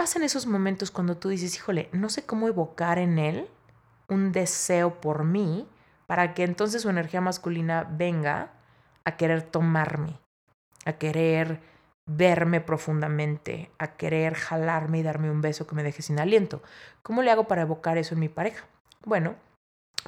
pasa 0.00 0.18
en 0.18 0.24
esos 0.24 0.46
momentos 0.46 0.90
cuando 0.90 1.18
tú 1.18 1.28
dices, 1.28 1.54
híjole, 1.54 1.90
no 1.92 2.08
sé 2.08 2.24
cómo 2.24 2.48
evocar 2.48 2.96
en 2.96 3.18
él 3.18 3.46
un 4.08 4.32
deseo 4.32 4.98
por 4.98 5.24
mí 5.24 5.68
para 6.06 6.32
que 6.32 6.42
entonces 6.42 6.80
su 6.80 6.88
energía 6.88 7.20
masculina 7.20 7.86
venga 7.86 8.50
a 9.04 9.18
querer 9.18 9.42
tomarme, 9.42 10.18
a 10.86 10.94
querer 10.94 11.60
verme 12.06 12.62
profundamente, 12.62 13.70
a 13.76 13.88
querer 13.88 14.36
jalarme 14.36 15.00
y 15.00 15.02
darme 15.02 15.30
un 15.30 15.42
beso 15.42 15.66
que 15.66 15.74
me 15.74 15.82
deje 15.82 16.00
sin 16.00 16.18
aliento. 16.18 16.62
¿Cómo 17.02 17.20
le 17.20 17.30
hago 17.30 17.46
para 17.46 17.60
evocar 17.60 17.98
eso 17.98 18.14
en 18.14 18.20
mi 18.20 18.30
pareja? 18.30 18.64
Bueno, 19.04 19.34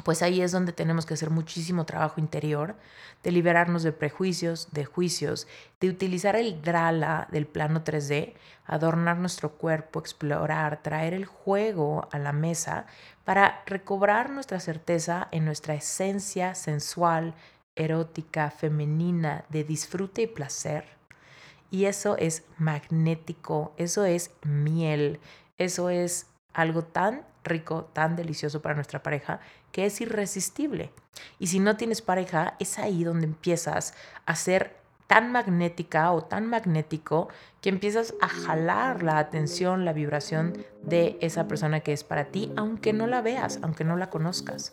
pues 0.04 0.22
ahí 0.22 0.40
es 0.40 0.52
donde 0.52 0.72
tenemos 0.72 1.06
que 1.06 1.14
hacer 1.14 1.30
muchísimo 1.30 1.84
trabajo 1.84 2.20
interior, 2.20 2.76
de 3.22 3.30
liberarnos 3.30 3.82
de 3.82 3.92
prejuicios, 3.92 4.68
de 4.72 4.84
juicios, 4.84 5.46
de 5.80 5.88
utilizar 5.88 6.34
el 6.34 6.62
drala 6.62 7.28
del 7.30 7.46
plano 7.46 7.84
3D, 7.84 8.34
adornar 8.66 9.18
nuestro 9.18 9.52
cuerpo, 9.52 10.00
explorar, 10.00 10.82
traer 10.82 11.14
el 11.14 11.26
juego 11.26 12.08
a 12.10 12.18
la 12.18 12.32
mesa 12.32 12.86
para 13.24 13.62
recobrar 13.66 14.30
nuestra 14.30 14.60
certeza 14.60 15.28
en 15.30 15.44
nuestra 15.44 15.74
esencia 15.74 16.54
sensual, 16.54 17.34
erótica, 17.76 18.50
femenina, 18.50 19.44
de 19.50 19.64
disfrute 19.64 20.22
y 20.22 20.26
placer. 20.26 20.84
Y 21.70 21.84
eso 21.86 22.16
es 22.18 22.44
magnético, 22.58 23.72
eso 23.76 24.04
es 24.04 24.30
miel, 24.44 25.20
eso 25.58 25.90
es 25.90 26.26
algo 26.52 26.82
tan 26.82 27.24
rico, 27.44 27.90
tan 27.92 28.16
delicioso 28.16 28.62
para 28.62 28.74
nuestra 28.74 29.02
pareja, 29.02 29.40
que 29.72 29.86
es 29.86 30.00
irresistible. 30.00 30.92
Y 31.38 31.48
si 31.48 31.58
no 31.58 31.76
tienes 31.76 32.02
pareja, 32.02 32.54
es 32.58 32.78
ahí 32.78 33.04
donde 33.04 33.26
empiezas 33.26 33.94
a 34.26 34.36
ser 34.36 34.76
tan 35.06 35.32
magnética 35.32 36.12
o 36.12 36.22
tan 36.22 36.46
magnético 36.46 37.28
que 37.60 37.68
empiezas 37.68 38.14
a 38.20 38.28
jalar 38.28 39.02
la 39.02 39.18
atención, 39.18 39.84
la 39.84 39.92
vibración 39.92 40.64
de 40.82 41.18
esa 41.20 41.48
persona 41.48 41.80
que 41.80 41.92
es 41.92 42.04
para 42.04 42.26
ti, 42.26 42.50
aunque 42.56 42.92
no 42.92 43.06
la 43.06 43.20
veas, 43.20 43.58
aunque 43.62 43.84
no 43.84 43.96
la 43.96 44.08
conozcas. 44.08 44.72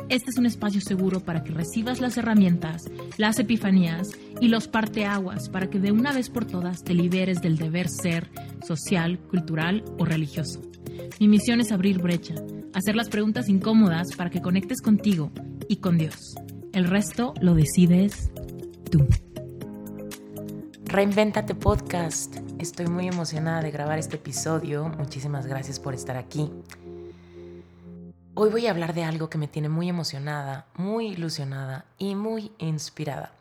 este 0.09 0.29
es 0.29 0.37
un 0.37 0.45
espacio 0.45 0.81
seguro 0.81 1.19
para 1.19 1.43
que 1.43 1.51
recibas 1.51 2.01
las 2.01 2.17
herramientas, 2.17 2.83
las 3.17 3.39
epifanías 3.39 4.09
y 4.39 4.47
los 4.47 4.67
parteaguas 4.67 5.49
para 5.49 5.69
que 5.69 5.79
de 5.79 5.91
una 5.91 6.11
vez 6.13 6.29
por 6.29 6.45
todas 6.45 6.83
te 6.83 6.93
liberes 6.93 7.41
del 7.41 7.57
deber 7.57 7.89
ser 7.89 8.29
social, 8.65 9.19
cultural 9.19 9.83
o 9.97 10.05
religioso. 10.05 10.61
Mi 11.19 11.27
misión 11.27 11.61
es 11.61 11.71
abrir 11.71 11.99
brecha, 11.99 12.35
hacer 12.73 12.95
las 12.95 13.09
preguntas 13.09 13.49
incómodas 13.49 14.15
para 14.15 14.29
que 14.29 14.41
conectes 14.41 14.81
contigo 14.81 15.31
y 15.67 15.77
con 15.77 15.97
Dios. 15.97 16.35
El 16.73 16.85
resto 16.85 17.33
lo 17.41 17.53
decides 17.53 18.31
tú. 18.89 19.05
Reinventate 20.85 21.55
Podcast. 21.55 22.37
Estoy 22.59 22.87
muy 22.87 23.07
emocionada 23.07 23.61
de 23.61 23.71
grabar 23.71 23.97
este 23.97 24.17
episodio. 24.17 24.89
Muchísimas 24.89 25.45
gracias 25.45 25.79
por 25.79 25.93
estar 25.93 26.17
aquí. 26.17 26.51
Hoy 28.33 28.49
voy 28.49 28.65
a 28.65 28.71
hablar 28.71 28.93
de 28.93 29.03
algo 29.03 29.29
que 29.29 29.37
me 29.37 29.49
tiene 29.49 29.67
muy 29.67 29.89
emocionada, 29.89 30.65
muy 30.75 31.07
ilusionada 31.07 31.83
y 31.97 32.15
muy 32.15 32.53
inspirada. 32.59 33.33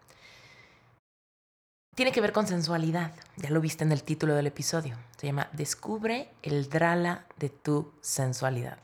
Tiene 1.95 2.11
que 2.11 2.21
ver 2.21 2.33
con 2.33 2.49
sensualidad, 2.49 3.13
ya 3.37 3.51
lo 3.51 3.61
viste 3.61 3.85
en 3.85 3.93
el 3.93 4.03
título 4.03 4.35
del 4.35 4.49
episodio. 4.49 4.97
Se 5.17 5.29
llama 5.29 5.49
Descubre 5.53 6.31
el 6.43 6.69
drala 6.69 7.25
de 7.39 7.51
tu 7.51 7.93
sensualidad. 8.01 8.79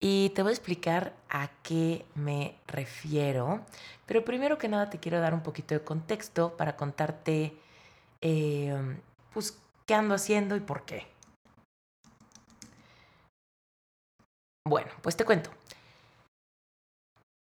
Y 0.00 0.30
te 0.30 0.42
voy 0.42 0.50
a 0.50 0.54
explicar 0.54 1.14
a 1.30 1.50
qué 1.62 2.04
me 2.16 2.56
refiero, 2.66 3.64
pero 4.06 4.24
primero 4.24 4.58
que 4.58 4.68
nada 4.68 4.90
te 4.90 4.98
quiero 4.98 5.20
dar 5.20 5.34
un 5.34 5.44
poquito 5.44 5.74
de 5.74 5.84
contexto 5.84 6.56
para 6.56 6.76
contarte 6.76 7.56
eh, 8.22 8.98
pues, 9.32 9.56
qué 9.86 9.94
ando 9.94 10.16
haciendo 10.16 10.56
y 10.56 10.60
por 10.60 10.84
qué. 10.84 11.06
Bueno, 14.64 14.90
pues 15.02 15.16
te 15.16 15.24
cuento. 15.24 15.50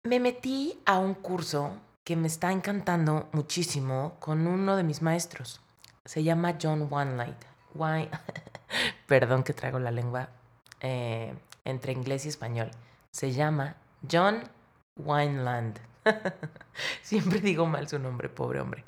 Me 0.04 0.20
metí 0.20 0.80
a 0.86 1.00
un 1.00 1.14
curso 1.14 1.78
que 2.04 2.16
me 2.16 2.28
está 2.28 2.52
encantando 2.52 3.28
muchísimo 3.34 4.16
con 4.20 4.48
uno 4.48 4.78
de 4.78 4.84
mis 4.84 5.02
maestros. 5.02 5.60
Se 6.06 6.24
llama 6.24 6.58
John 6.62 6.88
Winelight. 6.90 7.44
Perdón 9.08 9.44
que 9.44 9.54
traigo 9.54 9.80
la 9.80 9.92
lengua 9.92 10.30
eh, 10.80 11.34
entre 11.66 11.92
inglés 11.92 12.26
y 12.26 12.30
español. 12.30 12.72
Se 13.12 13.32
llama 13.32 13.76
John 14.10 14.44
Wineland. 14.96 15.80
Siempre 17.02 17.40
digo 17.40 17.66
mal 17.66 17.88
su 17.88 18.00
nombre, 18.00 18.30
pobre 18.30 18.60
hombre. 18.62 18.84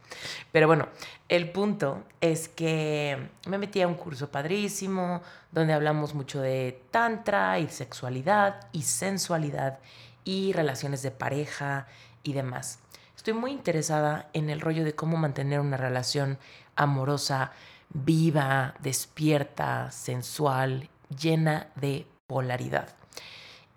Pero 0.52 0.68
bueno, 0.68 0.88
el 1.28 1.52
punto 1.52 2.03
es 2.22 2.50
que 2.50 3.30
me 3.47 3.57
metí 3.57 3.81
a 3.81 3.88
un 3.88 3.96
curso 3.96 4.30
padrísimo 4.30 5.22
donde 5.52 5.74
hablamos 5.74 6.13
mucho 6.13 6.41
de 6.41 6.81
tantra 6.91 7.59
y 7.59 7.68
sexualidad 7.69 8.68
y 8.72 8.84
sensualidad 8.84 9.80
y 10.24 10.53
relaciones 10.53 11.02
de 11.02 11.12
pareja 11.12 11.88
y 12.24 12.34
demás. 12.34 12.80
Estoy 13.16 13.34
muy 13.34 13.51
interesada 13.51 14.30
en 14.34 14.50
el 14.50 14.62
rollo 14.62 14.84
de 14.84 14.96
cómo 14.96 15.18
mantener 15.18 15.59
una 15.59 15.78
relación 15.78 16.38
amorosa, 16.75 17.51
viva, 17.90 18.75
despierta, 18.80 19.91
sensual, 19.91 20.90
llena 21.09 21.68
de 21.75 22.06
polaridad. 22.28 22.98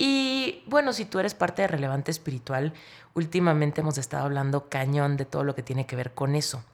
Y 0.04 0.64
bueno, 0.66 0.92
si 0.92 1.04
tú 1.04 1.20
eres 1.20 1.32
parte 1.32 1.62
de 1.62 1.68
Relevante 1.68 2.10
Espiritual, 2.10 2.72
últimamente 3.14 3.82
hemos 3.82 3.98
estado 3.98 4.24
hablando 4.24 4.68
cañón 4.68 5.16
de 5.16 5.26
todo 5.26 5.44
lo 5.44 5.54
que 5.54 5.62
tiene 5.62 5.86
que 5.86 5.94
ver 5.94 6.12
con 6.12 6.34
eso. 6.34 6.64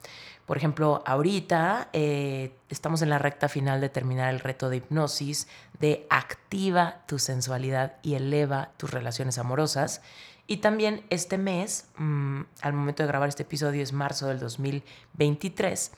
Por 0.47 0.57
ejemplo, 0.57 1.03
ahorita 1.05 1.89
eh, 1.93 2.55
estamos 2.69 3.03
en 3.03 3.11
la 3.11 3.19
recta 3.19 3.47
final 3.47 3.81
de 3.81 3.89
terminar 3.89 4.33
el 4.33 4.39
reto 4.39 4.67
de 4.67 4.77
hipnosis 4.77 5.47
de 5.79 6.07
activa 6.09 7.03
tu 7.05 7.19
sensualidad 7.19 7.97
y 8.01 8.15
eleva 8.15 8.71
tus 8.77 8.89
relaciones 8.89 9.37
amorosas. 9.37 10.01
Y 10.47 10.57
también 10.57 11.05
este 11.11 11.37
mes, 11.37 11.85
mm, 11.97 12.41
al 12.61 12.73
momento 12.73 13.03
de 13.03 13.07
grabar 13.09 13.29
este 13.29 13.43
episodio, 13.43 13.83
es 13.83 13.93
marzo 13.93 14.25
del 14.25 14.39
2023. 14.39 15.91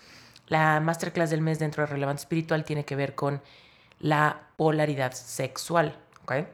La 0.47 0.81
masterclass 0.81 1.29
del 1.29 1.39
mes 1.39 1.59
dentro 1.59 1.83
de 1.83 1.87
Relevante 1.87 2.23
Espiritual 2.23 2.65
tiene 2.65 2.83
que 2.83 2.97
ver 2.97 3.15
con 3.15 3.41
la 3.99 4.49
polaridad 4.57 5.13
sexual. 5.13 5.97
¿okay? 6.23 6.45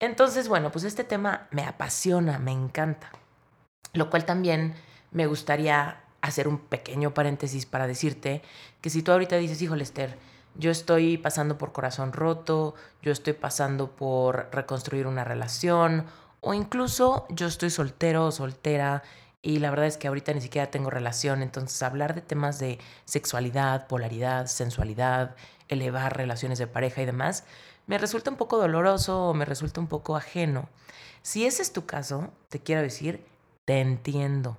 Entonces, 0.00 0.48
bueno, 0.48 0.70
pues 0.70 0.84
este 0.84 1.04
tema 1.04 1.46
me 1.50 1.64
apasiona, 1.64 2.38
me 2.38 2.52
encanta. 2.52 3.10
Lo 3.92 4.10
cual 4.10 4.24
también 4.24 4.74
me 5.10 5.26
gustaría 5.26 6.00
hacer 6.20 6.48
un 6.48 6.58
pequeño 6.58 7.14
paréntesis 7.14 7.66
para 7.66 7.86
decirte 7.86 8.42
que 8.80 8.90
si 8.90 9.02
tú 9.02 9.12
ahorita 9.12 9.36
dices, 9.36 9.60
hijo 9.62 9.76
Lester, 9.76 10.16
yo 10.56 10.70
estoy 10.70 11.18
pasando 11.18 11.58
por 11.58 11.72
corazón 11.72 12.12
roto, 12.12 12.74
yo 13.02 13.12
estoy 13.12 13.32
pasando 13.32 13.90
por 13.90 14.48
reconstruir 14.52 15.06
una 15.06 15.24
relación, 15.24 16.06
o 16.40 16.54
incluso 16.54 17.26
yo 17.30 17.46
estoy 17.46 17.70
soltero 17.70 18.26
o 18.26 18.32
soltera 18.32 19.02
y 19.42 19.58
la 19.58 19.70
verdad 19.70 19.86
es 19.86 19.98
que 19.98 20.08
ahorita 20.08 20.32
ni 20.32 20.40
siquiera 20.40 20.70
tengo 20.70 20.90
relación, 20.90 21.42
entonces 21.42 21.82
hablar 21.82 22.14
de 22.14 22.22
temas 22.22 22.58
de 22.58 22.78
sexualidad, 23.04 23.86
polaridad, 23.86 24.46
sensualidad, 24.46 25.36
elevar 25.68 26.16
relaciones 26.16 26.58
de 26.58 26.66
pareja 26.66 27.02
y 27.02 27.06
demás, 27.06 27.44
me 27.86 27.98
resulta 27.98 28.30
un 28.30 28.36
poco 28.36 28.58
doloroso 28.58 29.28
o 29.28 29.34
me 29.34 29.44
resulta 29.44 29.80
un 29.80 29.86
poco 29.86 30.16
ajeno. 30.16 30.68
Si 31.22 31.46
ese 31.46 31.62
es 31.62 31.72
tu 31.72 31.86
caso, 31.86 32.30
te 32.48 32.60
quiero 32.60 32.82
decir, 32.82 33.24
te 33.64 33.80
entiendo. 33.80 34.56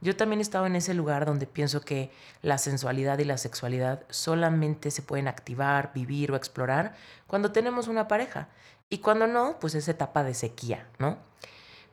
Yo 0.00 0.16
también 0.16 0.38
he 0.38 0.42
estado 0.42 0.66
en 0.66 0.76
ese 0.76 0.94
lugar 0.94 1.26
donde 1.26 1.46
pienso 1.46 1.80
que 1.80 2.10
la 2.42 2.58
sensualidad 2.58 3.18
y 3.18 3.24
la 3.24 3.36
sexualidad 3.36 4.04
solamente 4.10 4.90
se 4.90 5.02
pueden 5.02 5.26
activar, 5.26 5.92
vivir 5.92 6.30
o 6.30 6.36
explorar 6.36 6.94
cuando 7.26 7.50
tenemos 7.50 7.88
una 7.88 8.06
pareja. 8.06 8.48
Y 8.90 8.98
cuando 8.98 9.26
no, 9.26 9.58
pues 9.60 9.74
es 9.74 9.88
etapa 9.88 10.22
de 10.22 10.34
sequía, 10.34 10.86
¿no? 10.98 11.18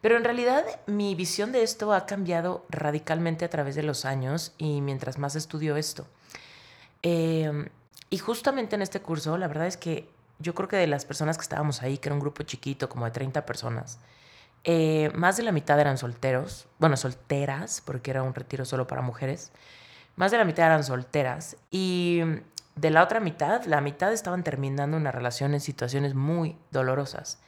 Pero 0.02 0.18
en 0.18 0.24
realidad 0.24 0.64
mi 0.86 1.16
visión 1.16 1.52
de 1.52 1.64
esto 1.64 1.92
ha 1.94 2.06
cambiado 2.06 2.66
radicalmente 2.70 3.44
a 3.44 3.50
través 3.50 3.74
de 3.76 3.82
los 3.82 4.06
años 4.06 4.54
y 4.60 4.82
mientras 4.82 5.18
más 5.18 5.36
estudio 5.36 5.78
esto. 5.78 6.06
Em, 7.02 7.70
y 8.12 8.20
justamente 8.20 8.76
en 8.76 8.84
este 8.84 9.02
curso, 9.02 9.38
la 9.38 9.48
verdad 9.48 9.66
es 9.66 9.78
que 9.78 10.08
yo 10.40 10.54
creo 10.54 10.68
que 10.68 10.78
de 10.78 10.88
las 10.88 11.06
personas 11.06 11.38
que 11.38 11.44
estábamos 11.44 11.82
ahí, 11.82 11.98
que 11.98 12.10
era 12.10 12.14
un 12.14 12.20
grupo 12.20 12.44
chiquito, 12.44 12.90
como 12.90 13.06
de 13.06 13.12
30 13.12 13.46
personas, 13.46 14.00
eh, 14.64 15.12
más 15.14 15.38
de 15.38 15.44
la 15.44 15.52
mitad 15.52 15.80
eran 15.80 15.98
solteros, 15.98 16.68
bueno, 16.80 16.98
solteras, 16.98 17.82
porque 17.86 18.12
era 18.12 18.24
un 18.24 18.34
retiro 18.34 18.66
solo 18.66 18.88
para 18.88 19.02
mujeres, 19.02 19.52
más 20.16 20.32
de 20.32 20.38
la 20.38 20.46
mitad 20.46 20.66
eran 20.66 20.84
solteras 20.84 21.58
y 21.72 22.22
de 22.76 22.90
la 22.90 23.04
otra 23.04 23.20
mitad, 23.20 23.64
la 23.66 23.82
mitad 23.82 24.12
estaban 24.12 24.44
terminando 24.44 24.98
una 24.98 25.12
relación 25.12 25.54
en 25.54 25.62
situaciones 25.62 26.14
muy 26.14 26.58
dolorosas. 26.72 27.40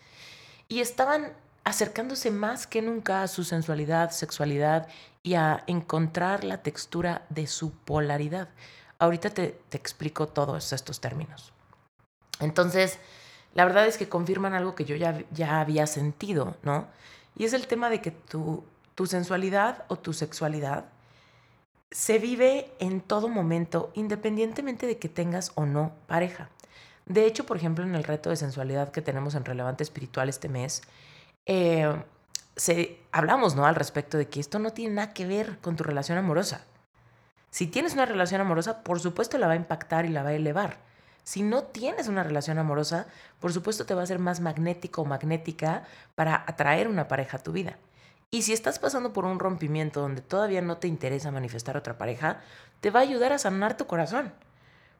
Y 0.67 0.79
estaban 0.79 1.33
acercándose 1.63 2.31
más 2.31 2.65
que 2.65 2.81
nunca 2.81 3.23
a 3.23 3.27
su 3.27 3.43
sensualidad, 3.43 4.11
sexualidad 4.11 4.87
y 5.23 5.35
a 5.35 5.63
encontrar 5.67 6.43
la 6.43 6.61
textura 6.63 7.25
de 7.29 7.47
su 7.47 7.71
polaridad. 7.71 8.47
Ahorita 8.99 9.29
te, 9.29 9.59
explico 9.71 10.27
todos 10.27 10.71
estos 10.71 11.01
términos. 11.01 11.53
Entonces, 12.39 12.99
la 13.53 13.65
verdad 13.65 13.87
es 13.87 13.97
que 13.97 14.09
confirman 14.09 14.53
algo 14.53 14.75
que 14.75 14.85
yo 14.85 14.95
ya, 14.95 15.23
ya 15.31 15.59
había 15.59 15.87
sentido, 15.87 16.55
¿no? 16.63 16.87
Y 17.35 17.45
es 17.45 17.53
el 17.53 17.67
tema 17.67 17.89
de 17.89 18.01
que 18.01 18.11
tu, 18.11 18.63
tu 18.95 19.05
sensualidad 19.05 19.85
o 19.87 19.97
tu 19.97 20.13
sexualidad 20.13 20.85
se 21.91 22.19
vive 22.19 22.71
en 22.79 23.01
todo 23.01 23.29
momento, 23.29 23.91
independientemente 23.93 24.87
de 24.87 24.97
que 24.97 25.09
tengas 25.09 25.51
o 25.55 25.65
no 25.65 25.93
pareja. 26.07 26.49
De 27.05 27.25
hecho, 27.25 27.45
por 27.45 27.57
ejemplo, 27.57 27.85
en 27.85 27.95
el 27.95 28.03
reto 28.03 28.29
de 28.29 28.35
sensualidad 28.35 28.91
que 28.91 29.01
tenemos 29.01 29.35
en 29.35 29.45
Relevante 29.45 29.83
Espiritual 29.83 30.27
este 30.27 30.49
mes, 30.49 30.81
eh, 31.45 31.95
se, 32.57 32.99
hablamos 33.11 33.55
¿no? 33.55 33.65
al 33.65 33.75
respecto 33.75 34.17
de 34.17 34.27
que 34.27 34.39
esto 34.39 34.59
no 34.59 34.71
tiene 34.71 34.95
nada 34.95 35.13
que 35.13 35.25
ver 35.25 35.59
con 35.59 35.75
tu 35.75 35.83
relación 35.83 36.17
amorosa. 36.17 36.65
Si 37.49 37.67
tienes 37.67 37.93
una 37.93 38.05
relación 38.05 38.41
amorosa, 38.41 38.83
por 38.83 38.99
supuesto 38.99 39.37
la 39.37 39.47
va 39.47 39.53
a 39.53 39.57
impactar 39.57 40.05
y 40.05 40.09
la 40.09 40.23
va 40.23 40.29
a 40.29 40.33
elevar. 40.33 40.77
Si 41.27 41.43
no 41.43 41.63
tienes 41.63 42.07
una 42.07 42.23
relación 42.23 42.57
amorosa, 42.57 43.05
por 43.41 43.51
supuesto 43.51 43.85
te 43.85 43.93
va 43.93 44.01
a 44.01 44.05
ser 44.05 44.17
más 44.17 44.39
magnético 44.39 45.01
o 45.01 45.05
magnética 45.05 45.83
para 46.15 46.45
atraer 46.47 46.87
una 46.87 47.09
pareja 47.09 47.35
a 47.35 47.43
tu 47.43 47.51
vida. 47.51 47.75
Y 48.31 48.43
si 48.43 48.53
estás 48.53 48.79
pasando 48.79 49.11
por 49.11 49.25
un 49.25 49.37
rompimiento 49.37 49.99
donde 49.99 50.21
todavía 50.21 50.61
no 50.61 50.77
te 50.77 50.87
interesa 50.87 51.29
manifestar 51.29 51.75
otra 51.75 51.97
pareja, 51.97 52.39
te 52.79 52.91
va 52.91 53.01
a 53.01 53.03
ayudar 53.03 53.33
a 53.33 53.39
sanar 53.39 53.75
tu 53.75 53.87
corazón. 53.87 54.31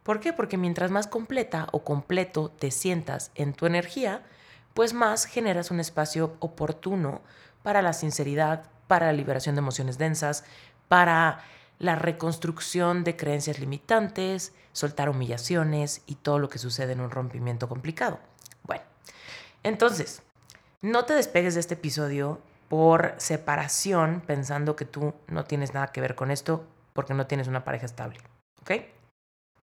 ¿Por 0.03 0.19
qué? 0.19 0.33
Porque 0.33 0.57
mientras 0.57 0.91
más 0.91 1.07
completa 1.07 1.69
o 1.71 1.85
completo 1.85 2.49
te 2.49 2.71
sientas 2.71 3.31
en 3.35 3.53
tu 3.53 3.65
energía, 3.65 4.21
pues 4.73 4.93
más 4.93 5.23
generas 5.23 5.71
un 5.71 5.79
espacio 5.79 6.35
oportuno 6.39 7.21
para 7.63 7.81
la 7.81 7.93
sinceridad, 7.93 8.65
para 8.89 9.05
la 9.05 9.13
liberación 9.13 9.55
de 9.55 9.59
emociones 9.59 9.97
densas, 9.97 10.43
para 10.89 11.39
la 11.79 11.95
reconstrucción 11.95 13.03
de 13.03 13.15
creencias 13.15 13.59
limitantes, 13.59 14.53
soltar 14.71 15.09
humillaciones 15.09 16.01
y 16.05 16.15
todo 16.15 16.39
lo 16.39 16.49
que 16.49 16.59
sucede 16.59 16.93
en 16.93 17.01
un 17.01 17.11
rompimiento 17.11 17.69
complicado. 17.69 18.19
Bueno, 18.63 18.83
entonces, 19.63 20.21
no 20.81 21.05
te 21.05 21.13
despegues 21.13 21.53
de 21.53 21.59
este 21.59 21.75
episodio 21.75 22.39
por 22.69 23.15
separación 23.17 24.21
pensando 24.25 24.75
que 24.75 24.85
tú 24.85 25.13
no 25.27 25.43
tienes 25.45 25.73
nada 25.73 25.87
que 25.87 26.01
ver 26.01 26.15
con 26.15 26.31
esto 26.31 26.65
porque 26.93 27.13
no 27.13 27.27
tienes 27.27 27.47
una 27.47 27.63
pareja 27.63 27.85
estable. 27.85 28.19
¿Ok? 28.61 28.71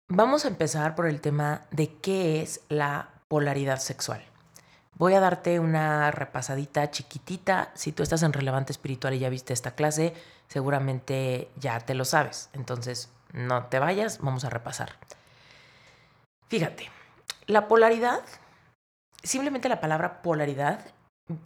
Vamos 0.10 0.44
a 0.44 0.50
empezar 0.50 0.96
por 0.96 1.08
el 1.08 1.22
tema 1.22 1.66
de 1.72 1.96
qué 1.96 2.42
es 2.42 2.62
la 2.68 3.10
polaridad 3.28 3.80
sexual. 3.80 4.22
Voy 4.96 5.14
a 5.14 5.20
darte 5.20 5.60
una 5.60 6.12
repasadita 6.12 6.92
chiquitita. 6.92 7.72
Si 7.74 7.92
tú 7.92 8.04
estás 8.04 8.22
en 8.24 8.34
relevante 8.34 8.74
espiritual 8.74 9.14
y 9.14 9.20
ya 9.20 9.30
viste 9.30 9.54
esta 9.54 9.72
clase, 9.74 10.14
seguramente 10.52 11.50
ya 11.56 11.80
te 11.80 11.94
lo 11.94 12.04
sabes. 12.04 12.50
Entonces, 12.52 13.10
no 13.32 13.68
te 13.68 13.80
vayas, 13.80 14.20
vamos 14.20 14.44
a 14.44 14.50
repasar. 14.50 14.98
Fíjate, 16.50 16.90
la 17.46 17.70
polaridad, 17.70 18.20
simplemente 19.24 19.70
la 19.70 19.80
palabra 19.80 20.22
polaridad 20.22 20.86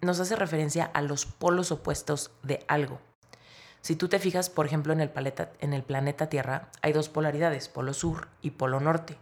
nos 0.02 0.19
hace 0.19 0.36
referencia 0.36 0.90
a 0.92 1.04
los 1.04 1.28
polos 1.28 1.72
opuestos 1.72 2.31
de 2.42 2.66
algo. 2.68 3.00
Si 3.81 3.96
tú 3.96 4.07
te 4.07 4.18
fijas, 4.18 4.50
por 4.50 4.66
ejemplo, 4.66 4.92
en 4.92 5.02
el, 5.02 5.12
en 5.60 5.74
el 5.74 5.84
planeta 5.84 6.28
Tierra, 6.28 6.69
hay 6.81 6.92
dos 6.92 7.07
polaridades, 7.07 7.69
polo 7.69 7.94
sur 7.94 8.30
y 8.42 8.52
polo 8.52 8.80
norte. 8.80 9.19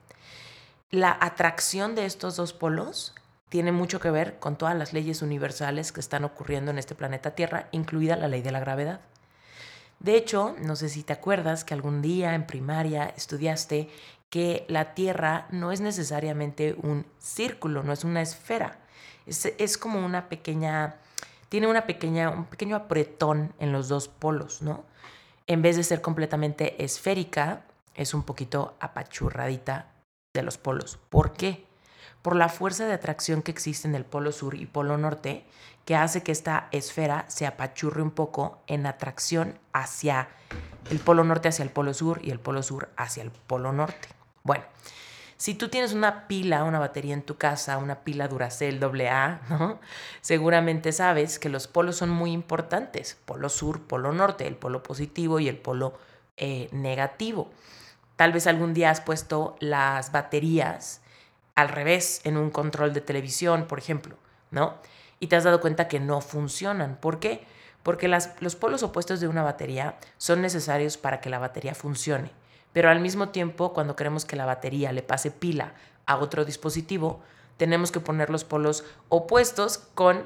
La 0.92 1.18
atracción 1.20 1.94
de 1.96 2.06
estos 2.06 2.38
dos 2.38 2.54
polos 2.54 3.14
tiene 3.50 3.74
mucho 3.74 4.00
que 4.00 4.12
ver 4.12 4.40
con 4.40 4.56
todas 4.56 4.78
las 4.78 4.94
leyes 4.94 5.22
universales 5.22 5.92
que 5.92 6.00
están 6.00 6.24
ocurriendo 6.24 6.72
en 6.72 6.78
este 6.78 6.96
planeta 6.96 7.32
Tierra, 7.32 7.68
incluida 7.72 8.16
la 8.16 8.30
ley 8.30 8.42
de 8.42 8.54
la 8.54 8.62
gravedad. 8.62 9.02
De 10.00 10.16
hecho, 10.16 10.56
no 10.60 10.76
sé 10.76 10.90
si 10.90 11.04
te 11.04 11.14
acuerdas 11.14 11.64
que 11.64 11.74
algún 11.74 12.02
día 12.02 12.36
en 12.36 12.46
primaria 12.46 13.14
estudiaste 13.16 13.90
que 14.30 14.66
la 14.68 14.96
Tierra 14.96 15.48
no 15.52 15.72
es 15.72 15.80
necesariamente 15.80 16.76
un 16.82 17.06
círculo, 17.20 17.84
no 17.84 17.94
es 17.94 18.04
una 18.04 18.22
esfera. 18.22 18.80
Es, 19.26 19.78
como 19.78 20.04
una 20.04 20.28
pequeña, 20.28 20.96
tiene 21.50 21.68
una 21.68 21.86
pequeña, 21.86 22.30
un 22.30 22.46
pequeño 22.46 22.76
apretón 22.76 23.54
en 23.60 23.72
los 23.72 23.88
dos 23.88 24.08
polos, 24.08 24.62
¿no? 24.62 24.86
En 25.46 25.62
vez 25.62 25.78
de 25.78 25.84
ser 25.84 26.02
completamente 26.02 26.84
esférica, 26.84 27.62
es 27.96 28.14
un 28.14 28.24
poquito 28.24 28.76
apachurradita 28.80 29.92
de 30.34 30.42
los 30.44 30.58
polos. 30.58 31.00
¿Por 31.10 31.34
qué? 31.34 31.66
Por 32.24 32.36
la 32.36 32.50
fuerza 32.50 32.88
de 32.88 32.94
atracción 32.94 33.44
que 33.44 33.52
existe 33.52 33.88
en 33.88 33.94
el 33.94 34.06
polo 34.06 34.32
sur 34.32 34.56
y 34.56 34.66
polo 34.66 34.98
norte, 34.98 35.46
que 35.86 35.96
hace 35.96 36.24
que 36.24 36.32
esta 36.32 36.70
esfera 36.72 37.26
se 37.28 37.46
apachurre 37.46 38.02
un 38.02 38.12
poco 38.12 38.64
en 38.66 38.88
atracción 38.88 39.60
hacia 39.74 40.30
el 40.90 41.00
polo 41.00 41.26
norte, 41.26 41.50
hacia 41.50 41.64
el 41.64 41.70
polo 41.70 41.94
sur 41.94 42.20
y 42.24 42.32
el 42.32 42.40
polo 42.40 42.64
sur 42.64 42.90
hacia 42.96 43.24
el 43.24 43.32
polo 43.32 43.74
norte. 43.74 44.08
Bueno, 44.44 44.64
si 45.36 45.56
tú 45.56 45.68
tienes 45.68 45.92
una 45.92 46.28
pila, 46.28 46.64
una 46.64 46.80
batería 46.80 47.14
en 47.14 47.22
tu 47.22 47.36
casa, 47.36 47.78
una 47.78 48.00
pila 48.00 48.30
Duracell 48.30 48.82
AA, 48.82 49.42
¿no? 49.50 49.80
seguramente 50.22 50.94
sabes 50.94 51.38
que 51.38 51.50
los 51.50 51.68
polos 51.68 51.98
son 51.98 52.10
muy 52.10 52.32
importantes. 52.32 53.18
Polo 53.26 53.50
sur, 53.50 53.82
polo 53.82 54.14
norte, 54.14 54.48
el 54.48 54.56
polo 54.56 54.82
positivo 54.82 55.42
y 55.42 55.50
el 55.50 55.58
polo 55.58 55.98
eh, 56.38 56.70
negativo. 56.72 57.52
Tal 58.16 58.32
vez 58.32 58.48
algún 58.48 58.74
día 58.74 58.92
has 58.92 59.02
puesto 59.02 59.58
las 59.60 60.14
baterías 60.14 61.03
al 61.56 61.70
revés 61.70 62.22
en 62.24 62.38
un 62.38 62.50
control 62.50 62.94
de 62.94 63.02
televisión, 63.02 63.66
por 63.68 63.80
ejemplo, 63.80 64.18
¿no? 64.52 64.76
Y 65.20 65.28
te 65.28 65.36
has 65.36 65.44
dado 65.44 65.62
cuenta 65.62 65.88
que 65.88 66.00
no 66.00 66.22
funcionan. 66.22 66.98
¿Por 66.98 67.20
qué? 67.20 67.46
Porque 67.84 68.08
los 68.08 68.56
polos 68.56 68.84
opuestos 68.84 69.20
de 69.20 69.28
una 69.28 69.44
batería 69.44 69.98
son 70.18 70.42
necesarios 70.42 70.98
para 70.98 71.22
que 71.22 71.30
la 71.30 71.40
batería 71.40 71.76
funcione. 71.76 72.32
Pero 72.72 72.90
al 72.90 73.00
mismo 73.00 73.30
tiempo, 73.30 73.74
cuando 73.74 73.96
queremos 73.96 74.26
que 74.26 74.36
la 74.36 74.46
batería 74.46 74.92
le 74.92 75.04
pase 75.04 75.32
pila 75.32 75.74
a 76.06 76.18
otro 76.18 76.44
dispositivo, 76.44 77.22
tenemos 77.58 77.92
que 77.92 78.00
poner 78.00 78.30
los 78.30 78.44
polos 78.44 78.84
opuestos 79.10 79.78
con 79.78 80.26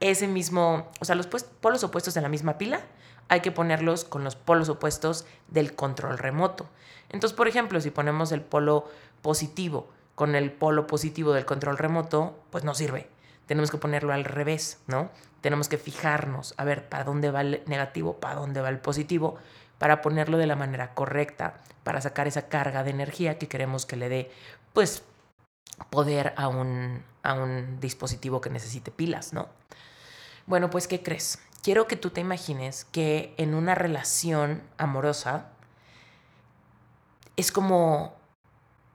ese 0.00 0.28
mismo, 0.28 0.90
o 1.00 1.04
sea, 1.04 1.14
los 1.14 1.26
polos 1.26 1.82
opuestos 1.84 2.12
de 2.12 2.20
la 2.20 2.28
misma 2.28 2.58
pila, 2.58 2.80
hay 3.28 3.40
que 3.40 3.50
ponerlos 3.50 4.04
con 4.04 4.22
los 4.22 4.36
polos 4.36 4.68
opuestos 4.68 5.24
del 5.48 5.74
control 5.74 6.18
remoto. 6.18 6.68
Entonces, 7.08 7.34
por 7.36 7.48
ejemplo, 7.48 7.80
si 7.80 7.90
ponemos 7.90 8.30
el 8.30 8.42
polo 8.42 8.88
positivo 9.22 9.88
con 10.16 10.34
el 10.34 10.50
polo 10.50 10.88
positivo 10.88 11.32
del 11.32 11.44
control 11.44 11.78
remoto, 11.78 12.42
pues 12.50 12.64
no 12.64 12.74
sirve. 12.74 13.08
Tenemos 13.46 13.70
que 13.70 13.76
ponerlo 13.76 14.12
al 14.12 14.24
revés, 14.24 14.80
¿no? 14.88 15.10
Tenemos 15.42 15.68
que 15.68 15.78
fijarnos, 15.78 16.54
a 16.56 16.64
ver, 16.64 16.88
para 16.88 17.04
dónde 17.04 17.30
va 17.30 17.42
el 17.42 17.62
negativo, 17.66 18.18
para 18.18 18.34
dónde 18.34 18.62
va 18.62 18.70
el 18.70 18.78
positivo, 18.78 19.36
para 19.78 20.00
ponerlo 20.00 20.38
de 20.38 20.46
la 20.46 20.56
manera 20.56 20.94
correcta, 20.94 21.58
para 21.84 22.00
sacar 22.00 22.26
esa 22.26 22.48
carga 22.48 22.82
de 22.82 22.90
energía 22.90 23.38
que 23.38 23.46
queremos 23.46 23.84
que 23.84 23.96
le 23.96 24.08
dé, 24.08 24.30
pues, 24.72 25.04
poder 25.90 26.32
a 26.36 26.48
un, 26.48 27.04
a 27.22 27.34
un 27.34 27.78
dispositivo 27.78 28.40
que 28.40 28.48
necesite 28.48 28.90
pilas, 28.90 29.34
¿no? 29.34 29.50
Bueno, 30.46 30.70
pues, 30.70 30.88
¿qué 30.88 31.02
crees? 31.02 31.38
Quiero 31.62 31.86
que 31.86 31.96
tú 31.96 32.08
te 32.08 32.22
imagines 32.22 32.86
que 32.86 33.34
en 33.36 33.54
una 33.54 33.74
relación 33.74 34.62
amorosa 34.78 35.50
es 37.36 37.52
como, 37.52 38.14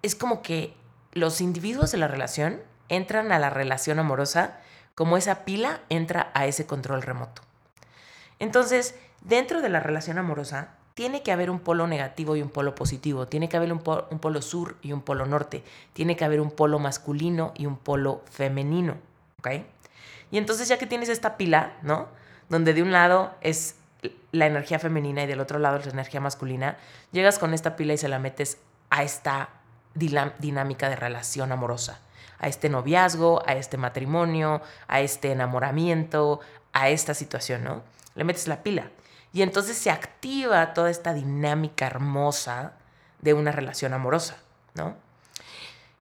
es 0.02 0.16
como 0.16 0.42
que 0.42 0.81
los 1.12 1.42
individuos 1.42 1.92
de 1.92 1.98
la 1.98 2.08
relación 2.08 2.62
entran 2.90 3.32
a 3.32 3.40
la 3.40 3.50
relación 3.50 4.00
amorosa 4.00 4.60
como 4.96 5.18
esa 5.18 5.46
pila 5.46 5.82
entra 5.90 6.32
a 6.34 6.46
ese 6.46 6.66
control 6.66 7.02
remoto. 7.02 7.42
Entonces, 8.40 8.96
dentro 9.22 9.62
de 9.62 9.70
la 9.70 9.80
relación 9.80 10.18
amorosa, 10.18 10.76
tiene 10.94 11.24
que 11.24 11.32
haber 11.32 11.50
un 11.50 11.60
polo 11.60 11.88
negativo 11.88 12.36
y 12.36 12.42
un 12.42 12.50
polo 12.50 12.76
positivo, 12.76 13.28
tiene 13.28 13.50
que 13.50 13.58
haber 13.58 13.72
un, 13.72 13.80
polo 13.80 14.42
sur 14.42 14.78
y 14.82 14.92
un 14.92 15.02
polo 15.02 15.26
norte, 15.26 15.64
tiene 15.94 16.16
que 16.16 16.26
haber 16.26 16.42
un 16.42 16.52
polo 16.52 16.80
masculino 16.80 17.54
y 17.56 17.66
un 17.66 17.78
polo 17.78 18.24
femenino, 18.30 18.98
¿ok? 19.40 19.64
Y 20.32 20.38
entonces 20.38 20.68
ya 20.68 20.78
que 20.78 20.88
tienes 20.88 21.10
esta 21.10 21.38
pila, 21.38 21.74
¿no? 21.82 22.08
Donde 22.50 22.74
de 22.74 22.84
un 22.84 22.92
lado 22.92 23.34
es 23.42 23.76
la 24.32 24.48
energía 24.48 24.80
femenina 24.80 25.24
y 25.24 25.28
del 25.28 25.40
otro 25.40 25.60
lado 25.60 25.78
es 25.78 25.86
la 25.86 25.94
energía 25.94 26.20
masculina, 26.20 26.78
llegas 27.12 27.40
con 27.40 27.54
esta 27.54 27.76
pila 27.76 27.94
y 27.94 27.98
se 27.98 28.10
la 28.10 28.20
metes 28.20 28.58
a 28.90 29.04
esta 29.04 29.50
dinámica 29.94 30.90
de 30.90 30.96
relación 30.96 31.52
amorosa, 31.52 32.00
a 32.40 32.48
este 32.48 32.70
noviazgo, 32.70 33.44
a 33.46 33.54
este 33.54 33.78
matrimonio, 33.78 34.62
a 34.88 35.02
este 35.02 35.32
enamoramiento, 35.32 36.40
a 36.74 36.90
esta 36.90 37.14
situación, 37.14 37.64
¿no? 37.64 37.84
Le 38.16 38.24
metes 38.24 38.48
la 38.48 38.64
pila. 38.64 38.90
Y 39.34 39.42
entonces 39.42 39.78
se 39.78 39.92
activa 39.92 40.74
toda 40.74 40.90
esta 40.90 41.14
dinámica 41.14 41.88
hermosa 41.88 42.74
de 43.20 43.34
una 43.34 43.52
relación 43.52 43.94
amorosa, 43.94 44.38
¿no? 44.74 44.96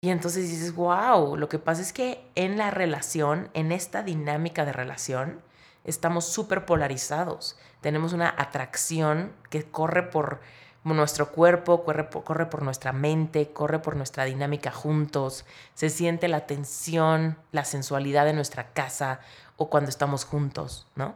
Y 0.00 0.08
entonces 0.08 0.48
dices, 0.48 0.74
wow, 0.74 1.36
lo 1.36 1.48
que 1.48 1.58
pasa 1.58 1.82
es 1.82 1.92
que 1.92 2.26
en 2.34 2.56
la 2.56 2.70
relación, 2.70 3.50
en 3.52 3.70
esta 3.70 4.02
dinámica 4.02 4.64
de 4.64 4.72
relación, 4.72 5.42
estamos 5.84 6.24
súper 6.24 6.64
polarizados. 6.64 7.58
Tenemos 7.82 8.14
una 8.14 8.34
atracción 8.36 9.32
que 9.50 9.64
corre 9.64 10.04
por 10.04 10.40
nuestro 10.84 11.30
cuerpo 11.30 11.84
corre 11.84 12.04
por, 12.04 12.62
nuestra 12.62 12.92
mente, 12.92 13.52
corre 13.52 13.80
por 13.80 13.96
nuestra 13.96 14.24
dinámica 14.24 14.70
juntos, 14.70 15.44
se 15.74 15.90
siente 15.90 16.28
la 16.28 16.46
tensión, 16.46 17.36
la 17.52 17.64
sensualidad 17.64 18.24
de 18.24 18.32
nuestra 18.32 18.72
casa 18.72 19.20
o 19.56 19.68
cuando 19.68 19.90
estamos 19.90 20.24
juntos, 20.24 20.86
¿no? 20.96 21.14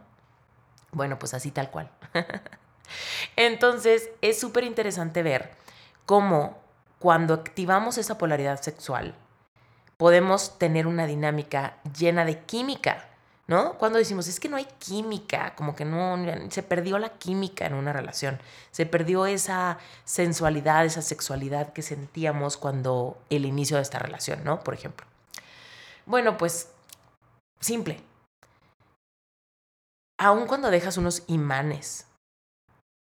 Bueno, 0.91 1.17
pues 1.17 1.33
así 1.33 1.51
tal 1.51 1.71
cual. 1.71 1.89
Entonces, 3.35 4.09
es 4.21 4.39
súper 4.39 4.63
interesante 4.63 5.23
ver 5.23 5.51
cómo 6.05 6.59
cuando 6.99 7.33
activamos 7.33 7.97
esa 7.97 8.17
polaridad 8.17 8.61
sexual, 8.61 9.15
podemos 9.97 10.59
tener 10.59 10.87
una 10.87 11.07
dinámica 11.07 11.77
llena 11.97 12.25
de 12.25 12.43
química, 12.43 13.09
¿no? 13.47 13.77
Cuando 13.77 13.99
decimos, 13.99 14.27
es 14.27 14.39
que 14.39 14.49
no 14.49 14.57
hay 14.57 14.65
química, 14.79 15.55
como 15.55 15.75
que 15.75 15.85
no, 15.85 16.17
se 16.49 16.63
perdió 16.63 16.97
la 16.97 17.09
química 17.09 17.65
en 17.65 17.75
una 17.75 17.93
relación, 17.93 18.39
se 18.71 18.85
perdió 18.85 19.25
esa 19.25 19.77
sensualidad, 20.03 20.85
esa 20.85 21.01
sexualidad 21.01 21.73
que 21.73 21.81
sentíamos 21.81 22.57
cuando 22.57 23.17
el 23.29 23.45
inicio 23.45 23.77
de 23.77 23.83
esta 23.83 23.99
relación, 23.99 24.43
¿no? 24.43 24.61
Por 24.61 24.73
ejemplo. 24.73 25.05
Bueno, 26.05 26.37
pues, 26.37 26.71
simple. 27.59 28.01
Aun 30.17 30.47
cuando 30.47 30.71
dejas 30.71 30.97
unos 30.97 31.23
imanes 31.27 32.07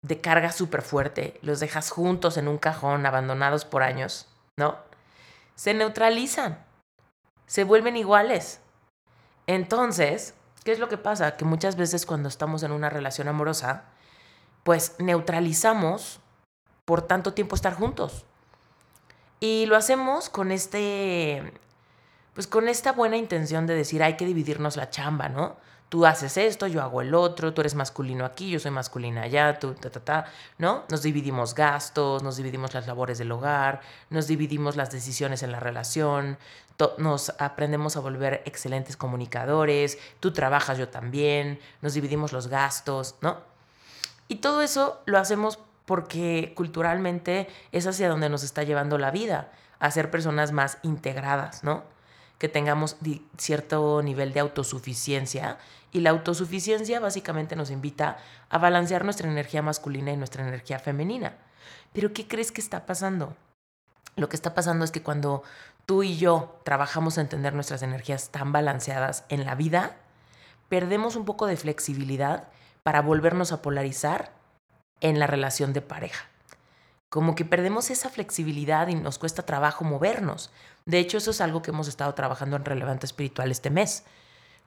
de 0.03 0.21
carga 0.21 0.53
súper 0.53 0.83
fuerte, 0.83 1.39
los 1.43 1.61
dejas 1.61 1.91
juntos 1.91 2.37
en 2.37 2.49
un 2.49 2.57
cajón, 2.57 3.05
abandonados 3.05 3.65
por 3.65 3.83
años, 3.83 4.27
¿no? 4.57 4.79
Se 5.55 5.75
neutralizan, 5.75 6.65
se 7.47 7.65
vuelven 7.65 7.97
iguales. 7.97 8.61
Entonces, 9.51 10.35
¿qué 10.63 10.71
es 10.71 10.79
lo 10.79 10.89
que 10.89 10.97
pasa? 10.97 11.37
Que 11.37 11.45
muchas 11.45 11.75
veces 11.75 12.07
cuando 12.07 12.29
estamos 12.29 12.63
en 12.63 12.71
una 12.71 12.89
relación 12.89 13.27
amorosa, 13.27 13.83
pues 14.63 14.95
neutralizamos 15.01 16.21
por 16.85 17.03
tanto 17.03 17.35
tiempo 17.35 17.57
estar 17.57 17.75
juntos. 17.75 18.25
Y 19.41 19.67
lo 19.67 19.75
hacemos 19.75 20.29
con 20.29 20.53
este, 20.53 21.53
pues 22.33 22.47
con 22.47 22.69
esta 22.69 22.93
buena 22.93 23.17
intención 23.17 23.67
de 23.67 23.75
decir, 23.75 24.05
hay 24.05 24.17
que 24.17 24.25
dividirnos 24.25 24.77
la 24.77 24.89
chamba, 24.89 25.29
¿no? 25.29 25.57
Tú 25.91 26.07
haces 26.07 26.37
esto, 26.37 26.69
yo 26.69 26.81
hago 26.83 27.03
el 27.03 27.15
otro, 27.15 27.53
tú 27.53 27.61
eres 27.61 27.75
masculino 27.75 28.25
aquí, 28.25 28.49
yo 28.49 28.61
soy 28.61 28.71
masculina 28.71 29.23
allá, 29.23 29.59
tú, 29.59 29.75
ta, 29.75 29.91
ta, 29.91 30.01
ta, 30.01 30.25
¿no? 30.57 30.85
Nos 30.89 31.03
dividimos 31.03 31.55
gastos, 31.55 32.23
nos 32.23 32.37
dividimos 32.37 32.73
las 32.73 32.87
labores 32.87 33.19
del 33.19 33.33
hogar, 33.33 33.81
nos 34.09 34.29
dividimos 34.29 34.77
las 34.77 34.93
decisiones 34.93 35.43
en 35.43 35.51
la 35.51 35.59
relación, 35.61 36.39
nos 36.97 37.35
aprendemos 37.41 37.97
a 37.97 38.01
volver 38.01 38.43
excelentes 38.47 38.97
comunicadores, 38.97 39.99
tú 40.21 40.33
trabajas, 40.33 40.79
yo 40.79 40.89
también, 40.89 41.59
nos 41.83 41.93
dividimos 41.93 42.33
los 42.33 42.47
gastos, 42.47 43.17
¿no? 43.21 43.39
Y 44.29 44.37
todo 44.37 44.63
eso 44.63 45.03
lo 45.07 45.19
hacemos 45.19 45.59
porque 45.87 46.53
culturalmente 46.55 47.49
es 47.73 47.89
hacia 47.89 48.09
donde 48.09 48.29
nos 48.29 48.45
está 48.45 48.63
llevando 48.63 48.97
la 48.97 49.11
vida, 49.11 49.51
a 49.81 49.91
ser 49.91 50.09
personas 50.09 50.53
más 50.53 50.79
integradas, 50.83 51.65
¿no? 51.65 51.83
Que 52.41 52.49
tengamos 52.49 52.97
cierto 53.37 54.03
nivel 54.03 54.33
de 54.33 54.41
autosuficiencia. 54.41 55.59
Y 55.93 56.01
la 56.01 56.09
autosuficiencia 56.09 56.99
básicamente 56.99 57.55
nos 57.55 57.71
invita 57.71 58.17
a 58.49 58.57
balancear 58.57 59.05
nuestra 59.05 59.31
energía 59.31 59.61
masculina 59.61 60.11
y 60.11 60.17
nuestra 60.17 60.49
energía 60.49 60.79
femenina. 60.79 61.35
Pero 61.93 62.15
¿qué 62.15 62.27
crees 62.27 62.51
que 62.51 62.63
está 62.63 62.87
pasando? 62.87 63.37
Lo 64.17 64.31
que 64.31 64.37
está 64.37 64.55
pasando 64.55 64.87
es 64.87 64.91
que 64.91 65.03
cuando 65.03 65.43
tú 65.85 66.03
y 66.03 66.17
yo 66.17 66.59
trabajamos 66.65 67.19
en 67.19 67.29
tener 67.29 67.53
nuestras 67.53 67.83
energías 67.83 68.31
tan 68.31 68.53
balanceadas 68.53 69.25
en 69.29 69.45
la 69.45 69.55
vida, 69.55 69.97
perdemos 70.71 71.17
un 71.17 71.27
poco 71.27 71.47
de 71.47 71.59
flexibilidad 71.59 72.49
para 72.83 73.03
volvernos 73.03 73.53
a 73.53 73.61
polarizar 73.61 74.33
en 75.03 75.19
la 75.19 75.27
relación 75.27 75.75
de 75.75 75.83
pareja 75.83 76.30
como 77.11 77.35
que 77.35 77.45
perdemos 77.45 77.91
esa 77.91 78.09
flexibilidad 78.09 78.89
y 78.89 78.95
nos 78.95 79.19
cuesta 79.19 79.45
trabajo 79.45 79.85
movernos. 79.85 80.51
De 80.87 81.01
hecho, 81.01 81.19
eso 81.19 81.33
es 81.33 81.41
algo 81.41 81.61
que 81.61 81.73
hemos 81.73 81.89
estado 81.89 82.15
trabajando 82.15 82.57
en 82.57 82.65
Relevante 82.65 83.05
Espiritual 83.05 83.51
este 83.51 83.69
mes. 83.69 84.05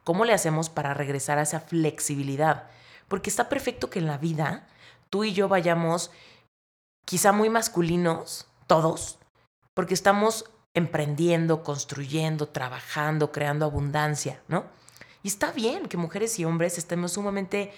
¿Cómo 0.04 0.26
le 0.26 0.34
hacemos 0.34 0.68
para 0.68 0.92
regresar 0.92 1.38
a 1.38 1.42
esa 1.42 1.60
flexibilidad? 1.60 2.68
Porque 3.08 3.30
está 3.30 3.48
perfecto 3.48 3.88
que 3.88 3.98
en 3.98 4.06
la 4.06 4.18
vida 4.18 4.68
tú 5.08 5.24
y 5.24 5.32
yo 5.32 5.48
vayamos 5.48 6.10
quizá 7.06 7.32
muy 7.32 7.48
masculinos, 7.48 8.46
todos, 8.66 9.18
porque 9.72 9.94
estamos 9.94 10.44
emprendiendo, 10.74 11.62
construyendo, 11.62 12.48
trabajando, 12.48 13.32
creando 13.32 13.64
abundancia, 13.64 14.42
¿no? 14.48 14.64
Y 15.22 15.28
está 15.28 15.50
bien 15.52 15.86
que 15.86 15.96
mujeres 15.96 16.38
y 16.38 16.44
hombres 16.44 16.76
estemos 16.76 17.12
sumamente 17.12 17.72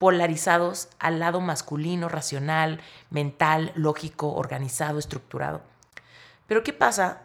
polarizados 0.00 0.88
al 0.98 1.18
lado 1.18 1.42
masculino, 1.42 2.08
racional, 2.08 2.80
mental, 3.10 3.70
lógico, 3.74 4.32
organizado, 4.32 4.98
estructurado. 4.98 5.60
Pero 6.46 6.62
¿qué 6.62 6.72
pasa 6.72 7.20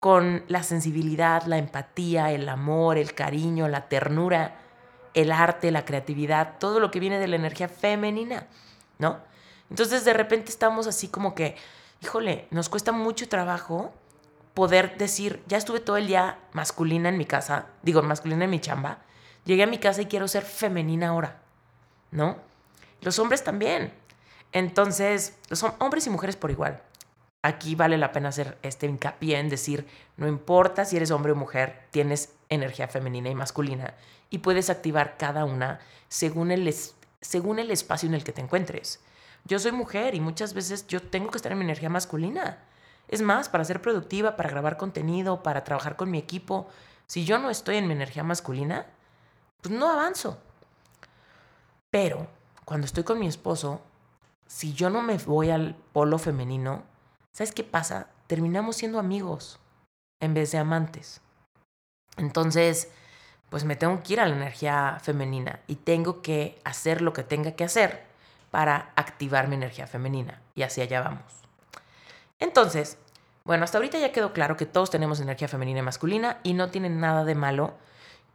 con 0.00 0.44
la 0.48 0.62
sensibilidad, 0.62 1.44
la 1.44 1.56
empatía, 1.56 2.30
el 2.30 2.46
amor, 2.50 2.98
el 2.98 3.14
cariño, 3.14 3.68
la 3.68 3.88
ternura, 3.88 4.58
el 5.14 5.32
arte, 5.32 5.70
la 5.70 5.86
creatividad, 5.86 6.58
todo 6.58 6.78
lo 6.78 6.90
que 6.90 7.00
viene 7.00 7.18
de 7.18 7.26
la 7.26 7.36
energía 7.36 7.70
femenina, 7.70 8.48
¿no? 8.98 9.20
Entonces 9.70 10.04
de 10.04 10.12
repente 10.12 10.50
estamos 10.50 10.86
así 10.86 11.08
como 11.08 11.34
que, 11.34 11.56
híjole, 12.02 12.48
nos 12.50 12.68
cuesta 12.68 12.92
mucho 12.92 13.30
trabajo 13.30 13.94
poder 14.52 14.98
decir, 14.98 15.42
ya 15.46 15.56
estuve 15.56 15.80
todo 15.80 15.96
el 15.96 16.06
día 16.06 16.38
masculina 16.52 17.08
en 17.08 17.16
mi 17.16 17.24
casa, 17.24 17.68
digo, 17.82 18.02
masculina 18.02 18.44
en 18.44 18.50
mi 18.50 18.60
chamba, 18.60 18.98
llegué 19.46 19.62
a 19.62 19.68
mi 19.68 19.78
casa 19.78 20.02
y 20.02 20.06
quiero 20.06 20.28
ser 20.28 20.42
femenina 20.44 21.08
ahora. 21.08 21.43
¿No? 22.14 22.36
Los 23.02 23.18
hombres 23.18 23.44
también. 23.44 23.92
Entonces, 24.52 25.36
son 25.50 25.74
hombres 25.80 26.06
y 26.06 26.10
mujeres 26.10 26.36
por 26.36 26.50
igual. 26.50 26.80
Aquí 27.42 27.74
vale 27.74 27.98
la 27.98 28.12
pena 28.12 28.30
hacer 28.30 28.56
este 28.62 28.86
hincapié 28.86 29.38
en 29.38 29.50
decir, 29.50 29.86
no 30.16 30.26
importa 30.26 30.86
si 30.86 30.96
eres 30.96 31.10
hombre 31.10 31.32
o 31.32 31.36
mujer, 31.36 31.86
tienes 31.90 32.32
energía 32.48 32.88
femenina 32.88 33.28
y 33.28 33.34
masculina 33.34 33.94
y 34.30 34.38
puedes 34.38 34.70
activar 34.70 35.16
cada 35.18 35.44
una 35.44 35.80
según 36.08 36.50
el, 36.50 36.74
según 37.20 37.58
el 37.58 37.70
espacio 37.70 38.08
en 38.08 38.14
el 38.14 38.24
que 38.24 38.32
te 38.32 38.40
encuentres. 38.40 39.00
Yo 39.44 39.58
soy 39.58 39.72
mujer 39.72 40.14
y 40.14 40.20
muchas 40.20 40.54
veces 40.54 40.86
yo 40.86 41.02
tengo 41.02 41.30
que 41.30 41.36
estar 41.36 41.52
en 41.52 41.58
mi 41.58 41.64
energía 41.64 41.90
masculina. 41.90 42.58
Es 43.08 43.20
más, 43.20 43.50
para 43.50 43.64
ser 43.64 43.82
productiva, 43.82 44.36
para 44.36 44.48
grabar 44.48 44.78
contenido, 44.78 45.42
para 45.42 45.64
trabajar 45.64 45.96
con 45.96 46.10
mi 46.10 46.16
equipo, 46.16 46.68
si 47.06 47.26
yo 47.26 47.38
no 47.38 47.50
estoy 47.50 47.76
en 47.76 47.86
mi 47.86 47.92
energía 47.92 48.24
masculina, 48.24 48.86
pues 49.60 49.74
no 49.74 49.90
avanzo. 49.90 50.38
Pero 51.94 52.26
cuando 52.64 52.86
estoy 52.86 53.04
con 53.04 53.20
mi 53.20 53.28
esposo, 53.28 53.80
si 54.48 54.72
yo 54.72 54.90
no 54.90 55.00
me 55.00 55.16
voy 55.16 55.50
al 55.50 55.76
polo 55.92 56.18
femenino, 56.18 56.82
¿sabes 57.30 57.52
qué 57.52 57.62
pasa? 57.62 58.08
Terminamos 58.26 58.74
siendo 58.74 58.98
amigos 58.98 59.60
en 60.18 60.34
vez 60.34 60.50
de 60.50 60.58
amantes. 60.58 61.20
Entonces, 62.16 62.90
pues 63.48 63.62
me 63.62 63.76
tengo 63.76 64.02
que 64.02 64.14
ir 64.14 64.20
a 64.20 64.26
la 64.26 64.34
energía 64.34 64.98
femenina 65.04 65.60
y 65.68 65.76
tengo 65.76 66.20
que 66.20 66.60
hacer 66.64 67.00
lo 67.00 67.12
que 67.12 67.22
tenga 67.22 67.52
que 67.52 67.62
hacer 67.62 68.02
para 68.50 68.90
activar 68.96 69.46
mi 69.46 69.54
energía 69.54 69.86
femenina. 69.86 70.42
Y 70.56 70.62
así 70.62 70.80
allá 70.80 71.00
vamos. 71.00 71.22
Entonces, 72.40 72.98
bueno, 73.44 73.62
hasta 73.62 73.78
ahorita 73.78 74.00
ya 74.00 74.10
quedó 74.10 74.32
claro 74.32 74.56
que 74.56 74.66
todos 74.66 74.90
tenemos 74.90 75.20
energía 75.20 75.46
femenina 75.46 75.78
y 75.78 75.82
masculina 75.82 76.40
y 76.42 76.54
no 76.54 76.72
tiene 76.72 76.90
nada 76.90 77.24
de 77.24 77.36
malo 77.36 77.74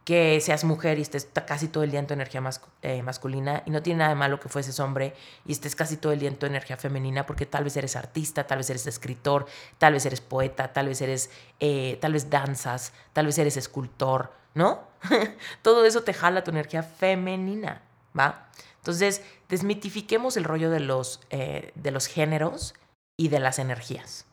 que 0.04 0.40
seas 0.40 0.64
mujer 0.64 0.98
y 0.98 1.02
estés 1.02 1.28
casi 1.46 1.68
todo 1.68 1.84
el 1.84 1.90
día 1.90 2.00
en 2.00 2.06
tu 2.06 2.14
energía 2.14 2.42
eh, 2.82 3.02
masculina 3.02 3.62
y 3.66 3.70
no 3.70 3.82
tiene 3.82 3.98
nada 3.98 4.10
de 4.10 4.16
malo 4.16 4.40
que 4.40 4.48
fueses 4.48 4.80
hombre 4.80 5.14
y 5.44 5.52
estés 5.52 5.76
casi 5.76 5.96
todo 5.96 6.12
el 6.12 6.18
día 6.18 6.28
en 6.28 6.38
tu 6.38 6.46
energía 6.46 6.76
femenina 6.76 7.26
porque 7.26 7.46
tal 7.46 7.64
vez 7.64 7.76
eres 7.76 7.96
artista, 7.96 8.46
tal 8.46 8.58
vez 8.58 8.70
eres 8.70 8.86
escritor, 8.86 9.46
tal 9.78 9.92
vez 9.92 10.06
eres 10.06 10.20
poeta, 10.20 10.72
tal 10.72 10.88
vez 10.88 11.00
eres, 11.02 11.30
eh, 11.60 11.98
tal 12.00 12.14
vez 12.14 12.30
danzas, 12.30 12.92
tal 13.12 13.26
vez 13.26 13.38
eres 13.38 13.56
escultor, 13.56 14.32
¿no? 14.54 14.80
todo 15.62 15.84
eso 15.84 16.02
te 16.02 16.14
jala 16.14 16.44
tu 16.44 16.50
energía 16.50 16.82
femenina, 16.82 17.82
¿va? 18.18 18.48
Entonces, 18.78 19.22
desmitifiquemos 19.48 20.38
el 20.38 20.44
rollo 20.44 20.70
de 20.70 20.80
los, 20.80 21.20
eh, 21.28 21.72
de 21.74 21.90
los 21.90 22.06
géneros 22.06 22.74
y 23.16 23.28
de 23.28 23.38
las 23.38 23.58
energías. 23.58 24.24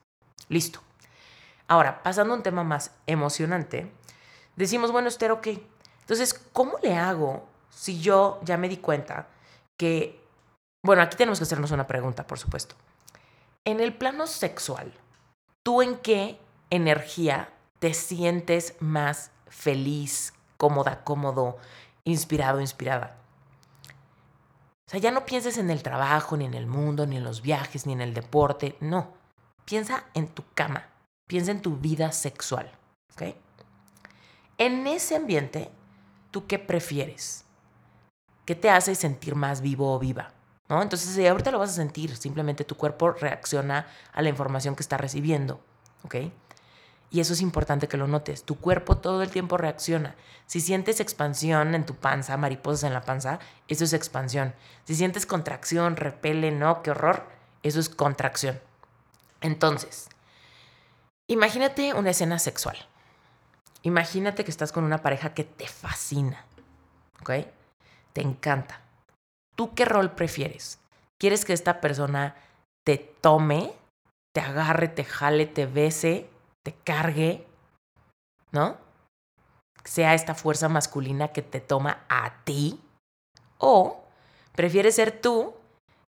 Listo. 0.47 0.81
Ahora, 1.67 2.01
pasando 2.01 2.33
a 2.33 2.37
un 2.37 2.43
tema 2.43 2.63
más 2.63 2.91
emocionante, 3.07 3.91
decimos, 4.57 4.91
bueno, 4.91 5.07
Esther, 5.07 5.31
ok. 5.31 5.47
Entonces, 6.01 6.33
¿cómo 6.53 6.77
le 6.83 6.95
hago 6.95 7.47
si 7.77 7.99
yo 7.99 8.39
ya 8.43 8.57
me 8.57 8.69
di 8.69 8.77
cuenta 8.77 9.27
que, 9.77 10.19
bueno, 10.83 11.03
aquí 11.03 11.15
tenemos 11.15 11.37
que 11.37 11.43
hacernos 11.43 11.71
una 11.71 11.85
pregunta, 11.85 12.25
por 12.25 12.39
supuesto. 12.39 12.75
En 13.65 13.79
el 13.79 13.93
plano 13.93 14.25
sexual, 14.25 14.91
¿tú 15.63 15.81
en 15.81 15.97
qué 15.97 16.39
energía 16.69 17.53
te 17.79 17.93
sientes 17.93 18.75
más 18.79 19.31
feliz, 19.47 20.33
cómoda, 20.57 21.03
cómodo, 21.03 21.57
inspirado, 22.03 22.61
inspirada? 22.61 23.17
O 24.87 24.89
sea, 24.89 24.99
ya 24.99 25.11
no 25.11 25.25
pienses 25.25 25.57
en 25.57 25.69
el 25.69 25.83
trabajo, 25.83 26.35
ni 26.35 26.45
en 26.45 26.53
el 26.55 26.65
mundo, 26.65 27.05
ni 27.05 27.17
en 27.17 27.23
los 27.23 27.41
viajes, 27.41 27.85
ni 27.85 27.93
en 27.93 28.01
el 28.01 28.13
deporte. 28.13 28.75
No. 28.79 29.13
Piensa 29.65 30.05
en 30.13 30.29
tu 30.29 30.43
cama. 30.55 30.87
Piensa 31.27 31.51
en 31.51 31.61
tu 31.61 31.75
vida 31.75 32.11
sexual. 32.13 32.71
¿Ok? 33.13 33.35
En 34.59 34.87
ese 34.87 35.15
ambiente, 35.15 35.69
¿tú 36.31 36.47
qué 36.47 36.57
prefieres? 36.57 37.45
¿Qué 38.43 38.55
te 38.55 38.71
hace 38.71 38.95
sentir 38.95 39.35
más 39.35 39.61
vivo 39.61 39.93
o 39.93 39.99
viva? 39.99 40.33
¿No? 40.67 40.81
Entonces, 40.81 41.11
si 41.13 41.27
ahorita 41.27 41.51
lo 41.51 41.59
vas 41.59 41.69
a 41.69 41.73
sentir, 41.73 42.15
simplemente 42.17 42.63
tu 42.63 42.75
cuerpo 42.75 43.11
reacciona 43.11 43.85
a 44.13 44.21
la 44.23 44.29
información 44.29 44.75
que 44.75 44.81
está 44.81 44.97
recibiendo. 44.97 45.59
¿Ok? 46.03 46.15
Y 47.11 47.19
eso 47.19 47.33
es 47.33 47.41
importante 47.41 47.87
que 47.87 47.97
lo 47.97 48.07
notes. 48.07 48.43
Tu 48.45 48.59
cuerpo 48.59 48.97
todo 48.97 49.21
el 49.21 49.29
tiempo 49.29 49.57
reacciona. 49.57 50.15
Si 50.47 50.59
sientes 50.59 50.99
expansión 50.99 51.75
en 51.75 51.85
tu 51.85 51.93
panza, 51.93 52.35
mariposas 52.35 52.83
en 52.83 52.93
la 52.93 53.01
panza, 53.01 53.39
eso 53.67 53.83
es 53.83 53.93
expansión. 53.93 54.55
Si 54.85 54.95
sientes 54.95 55.27
contracción, 55.27 55.97
repele, 55.97 56.51
no, 56.51 56.81
qué 56.81 56.91
horror, 56.91 57.27
eso 57.61 57.79
es 57.79 57.89
contracción. 57.89 58.59
Entonces, 59.39 60.09
imagínate 61.27 61.93
una 61.93 62.09
escena 62.09 62.39
sexual. 62.39 62.77
Imagínate 63.83 64.43
que 64.43 64.51
estás 64.51 64.71
con 64.71 64.83
una 64.83 65.01
pareja 65.01 65.33
que 65.33 65.43
te 65.43 65.67
fascina. 65.67 66.45
¿Ok? 67.21 67.31
Te 68.13 68.21
encanta. 68.21 68.81
¿Tú 69.55 69.73
qué 69.73 69.85
rol 69.85 70.11
prefieres? 70.11 70.79
¿Quieres 71.19 71.45
que 71.45 71.53
esta 71.53 71.81
persona 71.81 72.35
te 72.85 72.97
tome, 72.97 73.73
te 74.33 74.41
agarre, 74.41 74.87
te 74.87 75.03
jale, 75.03 75.45
te 75.47 75.65
bese, 75.65 76.29
te 76.63 76.73
cargue? 76.83 77.45
¿No? 78.51 78.77
Sea 79.83 80.13
esta 80.13 80.35
fuerza 80.35 80.69
masculina 80.69 81.29
que 81.29 81.41
te 81.41 81.59
toma 81.59 82.05
a 82.09 82.43
ti. 82.43 82.79
O 83.57 84.03
prefieres 84.53 84.95
ser 84.95 85.21
tú 85.21 85.55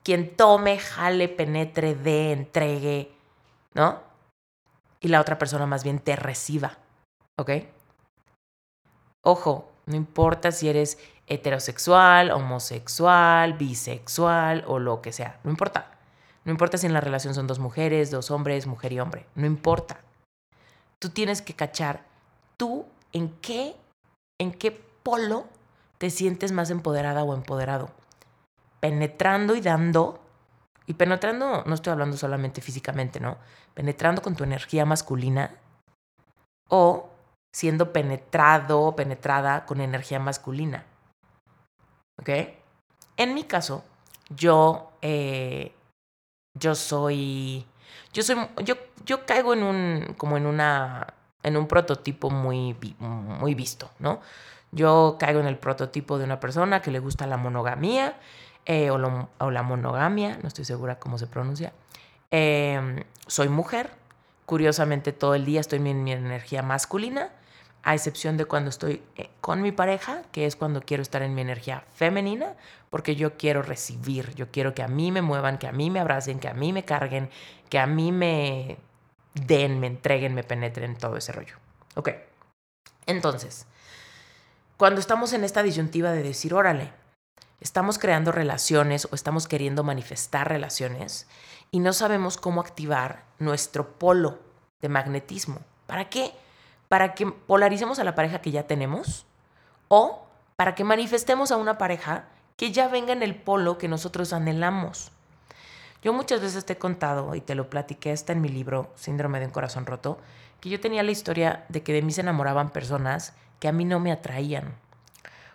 quien 0.03 0.37
tome, 0.37 0.79
jale, 0.79 1.29
penetre, 1.29 1.95
dé, 1.95 2.33
entregue, 2.33 3.13
¿no? 3.75 4.01
Y 5.01 5.09
la 5.09 5.21
otra 5.21 5.37
persona 5.37 5.67
más 5.67 5.83
bien 5.83 5.99
te 5.99 6.15
reciba. 6.15 6.79
¿Ok? 7.39 7.51
Ojo, 9.23 9.71
no 9.87 9.97
importa 9.97 10.53
si 10.53 10.69
eres 10.69 10.99
heterosexual, 11.27 12.31
homosexual, 12.31 13.55
bisexual 13.55 14.65
o 14.67 14.79
lo 14.79 15.03
que 15.03 15.13
sea. 15.13 15.41
No 15.45 15.51
importa. 15.51 15.93
No 16.45 16.53
importa 16.53 16.79
si 16.79 16.87
en 16.87 16.93
la 16.93 17.01
relación 17.01 17.35
son 17.35 17.47
dos 17.47 17.59
mujeres, 17.59 18.11
dos 18.11 18.31
hombres, 18.31 18.67
mujer 18.67 18.93
y 18.93 19.01
hombre. 19.01 19.27
No 19.35 19.47
importa. 19.47 20.01
Tú 20.99 21.11
tienes 21.11 21.43
que 21.43 21.55
cachar 21.55 22.05
tú 22.57 22.87
en 23.13 23.31
qué, 23.41 23.75
en 24.39 24.53
qué 24.53 24.71
polo 25.03 25.47
te 25.99 26.11
sientes 26.11 26.53
más 26.53 26.71
empoderada 26.71 27.25
o 27.25 27.35
empoderado. 27.35 27.91
Penetrando 28.81 29.57
y 29.57 29.61
dando. 29.61 30.21
Y 30.87 30.95
penetrando, 30.95 31.65
no 31.67 31.75
estoy 31.75 31.93
hablando 31.93 32.17
solamente 32.17 32.61
físicamente, 32.61 33.19
¿no? 33.19 33.39
Penetrando 33.75 34.23
con 34.23 34.37
tu 34.37 34.45
energía 34.45 34.85
masculina. 34.85 35.53
O 36.69 37.11
siendo 37.57 37.91
penetrado, 37.91 38.95
penetrada 38.97 39.65
con 39.65 39.81
energía 39.81 40.19
masculina. 40.19 40.85
¿Ok? 42.21 42.29
En 43.17 43.33
mi 43.33 43.45
caso, 43.45 43.83
yo, 44.29 44.93
eh, 45.01 45.73
yo 46.53 46.75
soy, 46.75 47.65
yo 48.13 48.23
soy, 48.23 48.37
yo, 48.63 48.75
yo 49.07 49.25
caigo 49.25 49.55
en 49.55 49.63
un, 49.63 50.15
como 50.19 50.37
en 50.37 50.45
una, 50.45 51.07
en 51.43 51.57
un 51.57 51.67
prototipo 51.67 52.29
muy, 52.29 52.77
muy 52.99 53.55
visto, 53.55 53.91
¿no? 54.01 54.21
Yo 54.71 55.17
caigo 55.19 55.41
en 55.41 55.47
el 55.47 55.57
prototipo 55.57 56.19
de 56.19 56.25
una 56.25 56.39
persona 56.39 56.83
que 56.83 56.91
le 56.91 56.99
gusta 56.99 57.27
la 57.27 57.39
monogamía 57.39 58.21
eh, 58.67 58.91
o, 58.91 58.99
la 58.99 59.63
monogamia, 59.63 60.39
no 60.43 60.49
estoy 60.49 60.67
segura 60.67 60.99
cómo 60.99 61.17
se 61.17 61.27
pronuncia. 61.27 61.73
Em, 62.31 63.03
soy 63.27 63.49
mujer, 63.49 63.93
curiosamente 64.45 65.15
todo 65.15 65.35
el 65.35 65.47
día 65.47 65.61
estoy 65.61 65.79
en 65.79 66.05
mi 66.05 66.13
energía 66.13 66.61
masculina 66.61 67.31
a 67.87 67.95
excepción 67.95 68.37
de 68.37 68.47
cuando 68.47 68.69
estoy 68.69 69.01
eh, 69.15 69.31
con 69.41 69.63
mi 69.63 69.71
pareja, 69.71 70.23
que 70.33 70.45
es 70.45 70.57
cuando 70.57 70.83
quiero 70.83 71.05
estar 71.05 71.23
en 71.23 71.37
mi 71.37 71.43
energía 71.43 71.85
femenina, 71.95 72.57
porque 72.91 73.15
yo 73.15 73.37
quiero 73.37 73.63
recibir, 73.63 74.35
yo 74.35 74.51
quiero 74.51 74.75
que 74.75 74.83
a 74.83 74.89
mí 74.89 75.13
me 75.13 75.23
muevan, 75.23 75.57
que 75.57 75.69
a 75.69 75.73
mí 75.73 75.89
me 75.89 76.01
abracen, 76.01 76.41
que 76.41 76.49
a 76.49 76.53
mí 76.53 76.73
me 76.73 76.85
carguen, 76.85 77.31
que 77.71 77.79
a 77.79 77.87
mí 77.87 78.11
me 78.11 78.79
den, 79.35 79.79
me 79.79 79.87
entreguen, 79.87 80.35
me 80.35 80.43
penetren, 80.43 80.97
todo 80.97 81.17
ese 81.17 81.31
rollo. 81.31 81.55
Ok. 81.95 82.11
Entonces, 83.07 83.67
cuando 84.77 85.01
estamos 85.01 85.33
en 85.33 85.45
esta 85.45 85.63
disyuntiva 85.63 86.11
de 86.11 86.25
decir, 86.25 86.55
órale, 86.55 86.93
estamos 87.61 88.01
creando 88.01 88.33
relaciones 88.33 89.07
o 89.13 89.15
estamos 89.15 89.47
queriendo 89.47 89.85
manifestar 89.85 90.49
relaciones 90.49 91.29
y 91.71 91.79
no 91.79 91.93
sabemos 91.93 92.37
cómo 92.37 92.61
activar 92.61 93.23
nuestro 93.39 93.97
polo 93.97 94.41
de 94.81 94.89
magnetismo. 94.89 95.61
¿Para 95.87 96.09
qué? 96.09 96.33
Para 96.89 97.15
que 97.15 97.27
polaricemos 97.27 97.99
a 97.99 98.05
la 98.05 98.15
pareja 98.15 98.41
que 98.41 98.51
ya 98.51 98.67
tenemos 98.67 99.27
o 99.89 100.27
para 100.57 100.75
que 100.75 100.85
manifestemos 100.85 101.53
a 101.53 101.57
una 101.57 101.79
pareja 101.79 102.25
que 102.57 102.73
ya 102.73 102.89
venga 102.89 103.13
en 103.13 103.23
el 103.23 103.35
polo 103.35 103.79
que 103.79 103.89
nosotros 103.89 104.33
anhelamos. 104.33 105.13
Yo 106.03 106.13
muchas 106.13 106.41
veces 106.41 106.65
te 106.65 106.75
he 106.75 106.79
contado 106.79 107.35
y 107.35 107.41
te 107.41 107.55
lo 107.55 107.69
platiqué, 107.69 108.13
está 108.13 108.33
en 108.33 108.41
mi 108.41 108.49
libro 108.49 108.91
Síndrome 108.95 109.41
de 109.41 109.47
un 109.47 109.53
corazón 109.53 109.87
roto, 109.87 110.19
que 110.61 110.71
yo 110.71 110.81
tenía 110.81 111.03
la 111.03 111.11
historia 111.11 111.65
de 111.69 111.83
que 111.83 111.93
de 111.93 112.03
mí 112.03 112.13
se 112.13 112.23
enamoraban 112.23 112.71
personas 112.71 113.35
que 113.61 113.69
a 113.69 113.73
mí 113.73 113.85
no 113.85 114.01
me 114.01 114.13
atraían. 114.13 114.75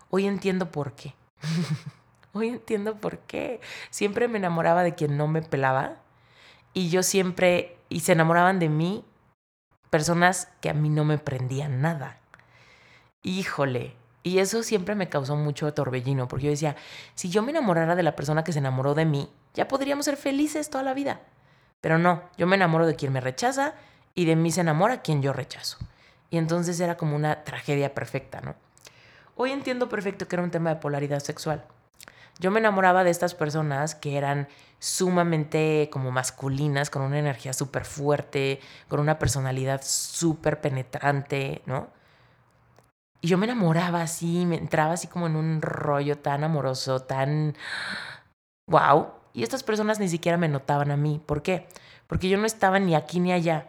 Hoy 0.10 0.28
entiendo 0.28 0.72
por 0.72 0.94
qué. 0.94 1.16
Hoy 2.34 2.50
entiendo 2.50 2.96
por 2.96 3.20
qué. 3.20 3.62
Siempre 3.90 4.28
me 4.28 4.38
enamoraba 4.38 4.84
de 4.84 4.96
quien 4.96 5.18
no 5.18 5.28
me 5.28 5.42
pelaba 5.42 5.96
y 6.74 6.90
yo 6.90 7.04
siempre, 7.04 7.78
y 7.90 8.02
se 8.02 8.14
enamoraban 8.14 8.60
de 8.60 8.70
mí 8.70 9.04
personas 9.92 10.48
que 10.62 10.70
a 10.70 10.74
mí 10.74 10.90
no 10.90 11.06
me 11.06 11.20
prendían 11.20 11.82
nada. 11.82 12.18
Híjole, 13.22 13.94
y 14.24 14.40
eso 14.40 14.64
siempre 14.64 14.96
me 14.96 15.10
causó 15.10 15.36
mucho 15.36 15.72
torbellino, 15.74 16.28
porque 16.28 16.46
yo 16.46 16.52
decía, 16.52 16.76
si 17.14 17.30
yo 17.30 17.44
me 17.44 17.52
enamorara 17.52 17.96
de 17.96 18.02
la 18.02 18.16
persona 18.16 18.44
que 18.44 18.54
se 18.54 18.60
enamoró 18.60 18.96
de 18.96 19.06
mí, 19.06 19.30
ya 19.54 19.68
podríamos 19.68 20.06
ser 20.06 20.18
felices 20.18 20.70
toda 20.70 20.84
la 20.84 20.94
vida. 20.94 21.22
Pero 21.82 22.00
no, 22.00 22.24
yo 22.38 22.48
me 22.48 22.56
enamoro 22.56 22.88
de 22.88 22.96
quien 22.96 23.12
me 23.12 23.20
rechaza 23.20 23.74
y 24.16 24.26
de 24.26 24.36
mí 24.36 24.50
se 24.52 24.62
enamora 24.62 25.02
quien 25.02 25.22
yo 25.22 25.34
rechazo. 25.34 25.78
Y 26.30 26.38
entonces 26.38 26.80
era 26.80 26.96
como 26.96 27.16
una 27.16 27.44
tragedia 27.44 27.94
perfecta, 27.94 28.40
¿no? 28.40 28.56
Hoy 29.36 29.52
entiendo 29.52 29.90
perfecto 29.90 30.28
que 30.28 30.36
era 30.38 30.44
un 30.44 30.52
tema 30.52 30.70
de 30.70 30.80
polaridad 30.80 31.20
sexual. 31.20 31.66
Yo 32.40 32.52
me 32.52 32.60
enamoraba 32.60 33.04
de 33.04 33.12
estas 33.12 33.36
personas 33.36 33.96
que 33.96 34.18
eran 34.18 34.48
sumamente 34.80 35.90
como 35.92 36.12
masculinas, 36.12 36.90
con 36.90 37.04
una 37.04 37.20
energía 37.20 37.54
súper 37.54 37.86
fuerte, 37.86 38.60
con 38.88 39.00
una 39.00 39.20
personalidad 39.20 39.82
súper 39.84 40.60
penetrante, 40.60 41.62
¿no? 41.66 41.90
Y 43.22 43.28
yo 43.28 43.38
me 43.38 43.46
enamoraba 43.46 44.02
así, 44.02 44.48
me 44.48 44.58
entraba 44.58 44.94
así 44.94 45.08
como 45.08 45.28
en 45.28 45.36
un 45.36 45.62
rollo 45.62 46.18
tan 46.18 46.44
amoroso, 46.44 47.02
tan... 47.04 47.56
¡Wow! 48.68 49.10
Y 49.34 49.44
estas 49.44 49.62
personas 49.62 50.00
ni 50.00 50.10
siquiera 50.10 50.38
me 50.38 50.48
notaban 50.48 50.90
a 50.90 50.98
mí. 50.98 51.22
¿Por 51.24 51.44
qué? 51.44 51.68
Porque 52.08 52.30
yo 52.30 52.38
no 52.40 52.48
estaba 52.48 52.80
ni 52.80 52.96
aquí 52.96 53.20
ni 53.20 53.32
allá. 53.32 53.68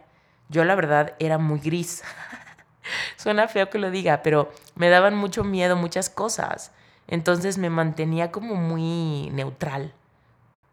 Yo 0.49 0.65
la 0.65 0.73
verdad 0.73 1.13
era 1.19 1.37
muy 1.37 1.59
gris. 1.59 2.03
Suena 3.17 3.47
feo 3.47 3.69
que 3.69 3.77
lo 3.77 3.91
diga, 3.91 4.23
pero 4.23 4.51
me 4.75 4.89
daban 4.89 5.15
mucho 5.15 5.43
miedo 5.43 5.75
muchas 5.75 6.09
cosas. 6.09 6.71
Entonces 7.07 7.57
me 7.57 7.69
mantenía 7.69 8.31
como 8.31 8.55
muy 8.55 9.29
neutral, 9.31 9.93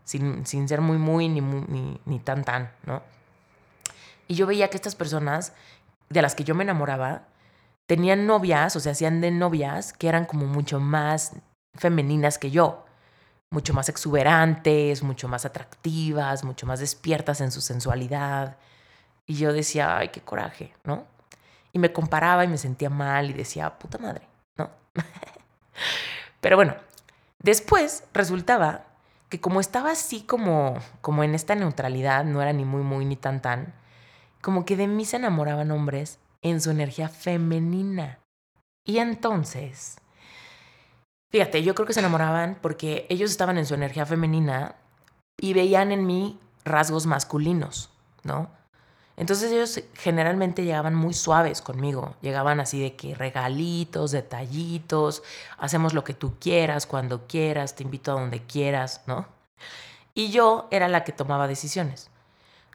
sin, 0.04 0.44
ser 0.46 0.80
muy, 0.80 0.98
muy, 0.98 1.28
ni, 1.28 1.40
ni, 1.40 2.00
ni 2.04 2.18
tan, 2.18 2.44
tan, 2.44 2.72
¿no? 2.84 3.02
Y 4.26 4.34
yo 4.34 4.46
veía 4.46 4.68
que 4.70 4.76
estas 4.76 4.94
personas 4.94 5.52
de 6.08 6.22
las 6.22 6.34
que 6.34 6.44
yo 6.44 6.54
me 6.54 6.64
enamoraba 6.64 7.22
tenían 7.86 8.26
novias, 8.26 8.76
o 8.76 8.80
sea, 8.80 8.92
hacían 8.92 9.20
de 9.20 9.32
novias 9.32 9.92
que 9.92 10.08
eran 10.08 10.24
como 10.24 10.46
mucho 10.46 10.78
más 10.78 11.32
femeninas 11.74 12.38
que 12.38 12.50
yo, 12.50 12.84
mucho 13.50 13.74
más 13.74 13.88
exuberantes, 13.88 15.02
mucho 15.02 15.26
más 15.26 15.44
atractivas, 15.44 16.44
mucho 16.44 16.66
más 16.66 16.78
despiertas 16.78 17.40
en 17.40 17.50
su 17.50 17.60
sensualidad. 17.60 18.56
Y 19.26 19.34
yo 19.34 19.52
decía, 19.52 19.98
ay, 19.98 20.10
qué 20.10 20.20
coraje, 20.20 20.72
¿no? 20.84 21.04
Y 21.72 21.78
me 21.78 21.92
comparaba 21.92 22.44
y 22.44 22.48
me 22.48 22.58
sentía 22.58 22.90
mal 22.90 23.30
y 23.30 23.32
decía, 23.32 23.78
puta 23.78 23.98
madre, 23.98 24.28
¿no? 24.56 24.70
Pero 26.40 26.56
bueno, 26.56 26.74
después 27.38 28.04
resultaba 28.12 28.86
que 29.28 29.40
como 29.40 29.60
estaba 29.60 29.92
así 29.92 30.22
como, 30.22 30.76
como 31.00 31.22
en 31.22 31.34
esta 31.34 31.54
neutralidad, 31.54 32.24
no 32.24 32.42
era 32.42 32.52
ni 32.52 32.64
muy, 32.64 32.82
muy, 32.82 33.04
ni 33.04 33.16
tan, 33.16 33.40
tan, 33.40 33.72
como 34.42 34.64
que 34.64 34.76
de 34.76 34.88
mí 34.88 35.04
se 35.04 35.16
enamoraban 35.16 35.70
hombres 35.70 36.18
en 36.42 36.60
su 36.60 36.70
energía 36.70 37.08
femenina. 37.08 38.18
Y 38.84 38.98
entonces, 38.98 39.98
fíjate, 41.30 41.62
yo 41.62 41.74
creo 41.74 41.86
que 41.86 41.92
se 41.92 42.00
enamoraban 42.00 42.58
porque 42.60 43.06
ellos 43.08 43.30
estaban 43.30 43.58
en 43.58 43.66
su 43.66 43.74
energía 43.74 44.06
femenina 44.06 44.74
y 45.40 45.52
veían 45.52 45.92
en 45.92 46.06
mí 46.06 46.40
rasgos 46.64 47.06
masculinos, 47.06 47.90
¿no? 48.24 48.50
Entonces 49.20 49.52
ellos 49.52 49.82
generalmente 49.92 50.64
llegaban 50.64 50.94
muy 50.94 51.12
suaves 51.12 51.60
conmigo, 51.60 52.16
llegaban 52.22 52.58
así 52.58 52.80
de 52.80 52.96
que 52.96 53.14
regalitos, 53.14 54.12
detallitos, 54.12 55.22
hacemos 55.58 55.92
lo 55.92 56.04
que 56.04 56.14
tú 56.14 56.38
quieras, 56.40 56.86
cuando 56.86 57.26
quieras, 57.26 57.74
te 57.74 57.82
invito 57.82 58.12
a 58.12 58.14
donde 58.18 58.40
quieras, 58.40 59.02
¿no? 59.06 59.26
Y 60.14 60.30
yo 60.30 60.68
era 60.70 60.88
la 60.88 61.04
que 61.04 61.12
tomaba 61.12 61.48
decisiones. 61.48 62.08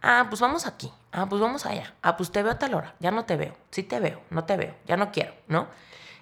Ah, 0.04 0.28
pues 0.30 0.40
vamos 0.40 0.68
aquí, 0.68 0.94
ah, 1.12 1.26
pues 1.28 1.42
vamos 1.42 1.66
allá, 1.66 1.96
ah, 2.04 2.16
pues 2.16 2.32
te 2.32 2.44
veo 2.44 2.52
a 2.52 2.60
tal 2.60 2.76
hora, 2.76 2.94
ya 3.00 3.10
no 3.10 3.26
te 3.26 3.38
veo, 3.38 3.56
sí 3.72 3.82
te 3.82 4.00
veo, 4.00 4.22
no 4.30 4.44
te 4.44 4.56
veo, 4.56 4.76
ya 4.86 4.98
no 4.98 5.12
quiero, 5.12 5.34
¿no? 5.48 5.66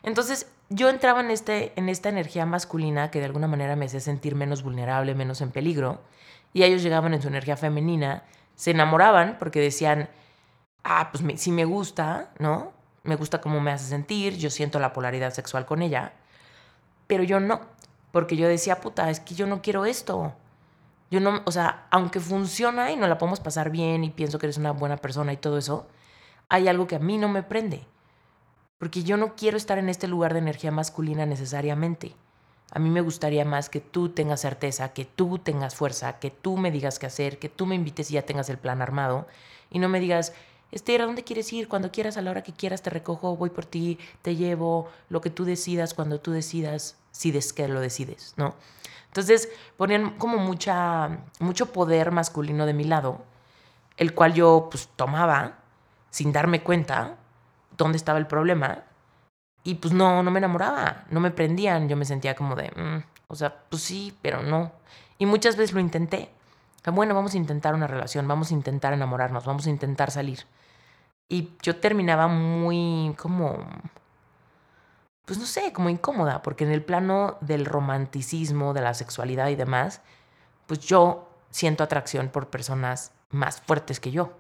Entonces 0.04 0.48
yo 0.70 0.88
entraba 0.88 1.20
en, 1.20 1.32
este, 1.32 1.74
en 1.76 1.90
esta 1.90 2.08
energía 2.08 2.46
masculina 2.46 3.12
que 3.12 3.20
de 3.20 3.26
alguna 3.26 3.50
manera 3.50 3.76
me 3.76 3.88
hacía 3.88 4.00
sentir 4.00 4.36
menos 4.36 4.64
vulnerable, 4.64 5.16
menos 5.16 5.42
en 5.42 5.52
peligro, 5.52 6.00
y 6.54 6.64
ellos 6.64 6.82
llegaban 6.82 7.14
en 7.14 7.22
su 7.22 7.28
energía 7.28 7.58
femenina 7.58 8.24
se 8.56 8.72
enamoraban 8.72 9.38
porque 9.40 9.60
decían, 9.60 10.10
ah, 10.84 11.10
pues 11.12 11.24
si 11.42 11.52
me 11.52 11.66
gusta, 11.66 12.32
¿no? 12.40 12.72
Me 13.04 13.16
gusta 13.16 13.42
cómo 13.42 13.60
me 13.60 13.72
hace 13.72 13.86
sentir, 13.86 14.38
yo 14.38 14.50
siento 14.50 14.80
la 14.80 14.94
polaridad 14.94 15.34
sexual 15.34 15.66
con 15.66 15.82
ella, 15.82 16.14
pero 17.08 17.24
yo 17.24 17.40
no, 17.40 17.62
porque 18.12 18.38
yo 18.38 18.48
decía, 18.48 18.80
puta, 18.80 19.10
es 19.10 19.20
que 19.20 19.36
yo 19.36 19.48
no 19.48 19.62
quiero 19.62 19.86
esto. 19.86 20.34
Yo 21.12 21.20
no, 21.20 21.42
o 21.46 21.52
sea, 21.52 21.88
aunque 21.92 22.20
funciona 22.20 22.92
y 22.92 22.96
nos 22.96 23.10
la 23.10 23.18
podemos 23.18 23.40
pasar 23.40 23.70
bien 23.70 24.04
y 24.04 24.10
pienso 24.10 24.40
que 24.40 24.48
eres 24.48 24.58
una 24.58 24.72
buena 24.72 24.98
persona 24.98 25.32
y 25.34 25.38
todo 25.38 25.58
eso, 25.58 25.88
hay 26.50 26.68
algo 26.68 26.88
que 26.88 26.96
a 26.96 27.00
mí 27.00 27.18
no 27.18 27.30
me 27.30 27.44
prende. 27.44 27.86
Porque 28.80 29.04
yo 29.04 29.18
no 29.18 29.36
quiero 29.36 29.58
estar 29.58 29.78
en 29.78 29.90
este 29.90 30.08
lugar 30.08 30.34
de 30.34 30.40
energía 30.40 30.72
masculina 30.72 31.26
necesariamente. 31.26 32.16
A 32.76 32.80
mí 32.80 32.90
me 32.90 33.02
gustaría 33.02 33.46
más 33.46 33.70
que 33.70 33.80
tú 33.82 34.10
tengas 34.10 34.42
certeza, 34.42 34.94
que 34.94 35.06
tú 35.06 35.38
tengas 35.38 35.76
fuerza, 35.76 36.18
que 36.18 36.32
tú 36.32 36.58
me 36.58 36.72
digas 36.72 36.98
qué 36.98 37.06
hacer, 37.06 37.38
que 37.38 37.48
tú 37.48 37.68
me 37.68 37.76
invites 37.76 38.10
y 38.10 38.16
ya 38.16 38.24
tengas 38.24 38.50
el 38.50 38.58
plan 38.58 38.82
armado 38.82 39.28
y 39.70 39.78
no 39.78 39.90
me 39.90 40.00
digas, 40.00 40.34
Esther, 40.72 41.04
¿a 41.04 41.06
dónde 41.06 41.24
quieres 41.24 41.54
ir? 41.54 41.68
Cuando 41.68 41.92
quieras, 41.92 42.18
a 42.18 42.24
la 42.24 42.32
hora 42.32 42.42
que 42.42 42.52
quieras, 42.52 42.82
te 42.82 42.90
recojo, 42.90 43.38
voy 43.38 43.52
por 43.52 43.66
ti, 43.66 44.00
te 44.24 44.36
llevo, 44.36 44.90
lo 45.10 45.22
que 45.22 45.30
tú 45.30 45.46
decidas, 45.46 45.94
cuando 45.94 46.20
tú 46.20 46.32
decidas, 46.32 46.98
si 47.12 47.32
des 47.32 47.54
que 47.54 47.68
lo 47.68 47.80
decides, 47.80 48.34
¿no? 48.38 48.56
Entonces 49.06 49.50
ponían 49.78 50.18
como 50.18 50.40
mucha, 50.40 51.20
mucho 51.40 51.72
poder 51.72 52.10
masculino 52.10 52.66
de 52.66 52.74
mi 52.74 52.86
lado, 52.86 53.24
el 53.98 54.16
cual 54.16 54.34
yo 54.34 54.70
pues 54.72 54.90
tomaba 54.96 55.60
sin 56.10 56.32
darme 56.32 56.64
cuenta 56.64 57.18
dónde 57.78 57.98
estaba 57.98 58.18
el 58.18 58.26
problema 58.26 58.84
y 59.64 59.76
pues 59.76 59.94
no, 59.94 60.24
no 60.24 60.32
me 60.32 60.40
enamoraba, 60.40 61.06
no 61.10 61.20
me 61.20 61.32
prendían, 61.32 61.88
yo 61.88 61.96
me 61.96 62.06
sentía 62.06 62.36
como 62.36 62.56
de, 62.56 62.72
mm", 62.76 63.04
o 63.28 63.36
sea, 63.36 63.56
pues 63.70 63.82
sí, 63.82 64.18
pero 64.22 64.42
no. 64.44 64.72
Y 65.18 65.26
muchas 65.26 65.56
veces 65.56 65.74
lo 65.74 65.80
intenté. 65.80 66.30
Bueno, 66.92 67.16
vamos 67.16 67.34
a 67.34 67.38
intentar 67.38 67.74
una 67.74 67.88
relación, 67.88 68.28
vamos 68.28 68.52
a 68.52 68.54
intentar 68.54 68.92
enamorarnos, 68.94 69.46
vamos 69.46 69.66
a 69.68 69.70
intentar 69.70 70.12
salir. 70.12 70.46
Y 71.30 71.54
yo 71.62 71.78
terminaba 71.78 72.28
muy 72.28 73.16
como, 73.18 73.66
pues 75.26 75.40
no 75.40 75.46
sé, 75.46 75.72
como 75.72 75.90
incómoda, 75.90 76.42
porque 76.42 76.66
en 76.66 76.72
el 76.72 76.84
plano 76.84 77.38
del 77.40 77.66
romanticismo, 77.66 78.74
de 78.74 78.82
la 78.82 78.94
sexualidad 78.94 79.48
y 79.48 79.56
demás, 79.56 80.02
pues 80.68 80.80
yo 80.82 81.30
siento 81.50 81.84
atracción 81.84 82.28
por 82.28 82.50
personas 82.50 83.14
más 83.30 83.62
fuertes 83.62 84.02
que 84.02 84.12
yo, 84.12 84.34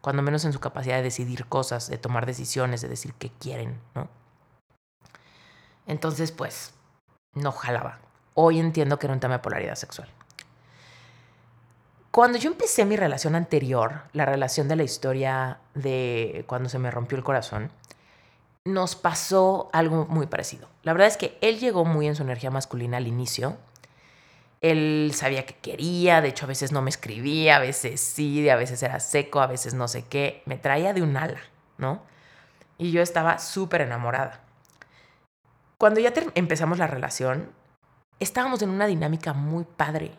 cuando 0.00 0.22
menos 0.22 0.44
en 0.46 0.54
su 0.54 0.60
capacidad 0.60 0.96
de 0.96 1.02
decidir 1.02 1.46
cosas, 1.46 1.88
de 1.90 1.98
tomar 1.98 2.24
decisiones, 2.24 2.80
de 2.80 2.88
decir 2.88 3.12
qué 3.18 3.30
quieren, 3.38 3.78
¿no? 3.94 4.08
Entonces, 5.86 6.32
pues, 6.32 6.72
no 7.34 7.52
jalaba. 7.52 7.98
Hoy 8.34 8.58
entiendo 8.58 8.98
que 8.98 9.06
era 9.06 9.14
un 9.14 9.20
tema 9.20 9.34
de 9.34 9.42
polaridad 9.42 9.74
sexual. 9.74 10.08
Cuando 12.14 12.38
yo 12.38 12.48
empecé 12.48 12.84
mi 12.84 12.96
relación 12.96 13.34
anterior, 13.34 14.02
la 14.12 14.24
relación 14.24 14.68
de 14.68 14.76
la 14.76 14.84
historia 14.84 15.58
de 15.74 16.44
cuando 16.46 16.68
se 16.68 16.78
me 16.78 16.92
rompió 16.92 17.18
el 17.18 17.24
corazón, 17.24 17.72
nos 18.64 18.94
pasó 18.94 19.68
algo 19.72 20.06
muy 20.06 20.26
parecido. 20.26 20.68
La 20.84 20.92
verdad 20.92 21.08
es 21.08 21.16
que 21.16 21.36
él 21.40 21.58
llegó 21.58 21.84
muy 21.84 22.06
en 22.06 22.14
su 22.14 22.22
energía 22.22 22.52
masculina 22.52 22.98
al 22.98 23.08
inicio. 23.08 23.56
Él 24.60 25.10
sabía 25.12 25.44
que 25.44 25.56
quería, 25.56 26.20
de 26.20 26.28
hecho 26.28 26.44
a 26.44 26.48
veces 26.48 26.70
no 26.70 26.82
me 26.82 26.90
escribía, 26.90 27.56
a 27.56 27.58
veces 27.58 28.00
sí, 28.00 28.48
a 28.48 28.54
veces 28.54 28.80
era 28.84 29.00
seco, 29.00 29.40
a 29.40 29.48
veces 29.48 29.74
no 29.74 29.88
sé 29.88 30.04
qué. 30.04 30.42
Me 30.46 30.56
traía 30.56 30.94
de 30.94 31.02
un 31.02 31.16
ala, 31.16 31.40
¿no? 31.78 32.00
Y 32.78 32.92
yo 32.92 33.02
estaba 33.02 33.38
súper 33.40 33.80
enamorada. 33.80 34.43
Cuando 35.78 36.00
ya 36.00 36.12
empezamos 36.34 36.78
la 36.78 36.86
relación, 36.86 37.50
estábamos 38.20 38.62
en 38.62 38.70
una 38.70 38.86
dinámica 38.86 39.32
muy 39.32 39.64
padre 39.64 40.16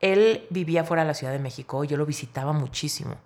él 0.00 0.46
vivía 0.50 0.84
fuera 0.84 1.02
de 1.02 1.08
la 1.08 1.14
Ciudad 1.14 1.32
de 1.32 1.38
México, 1.38 1.84
yo 1.84 1.96
lo 1.96 2.06
visitaba 2.06 2.52
muchísimo. 2.52 3.16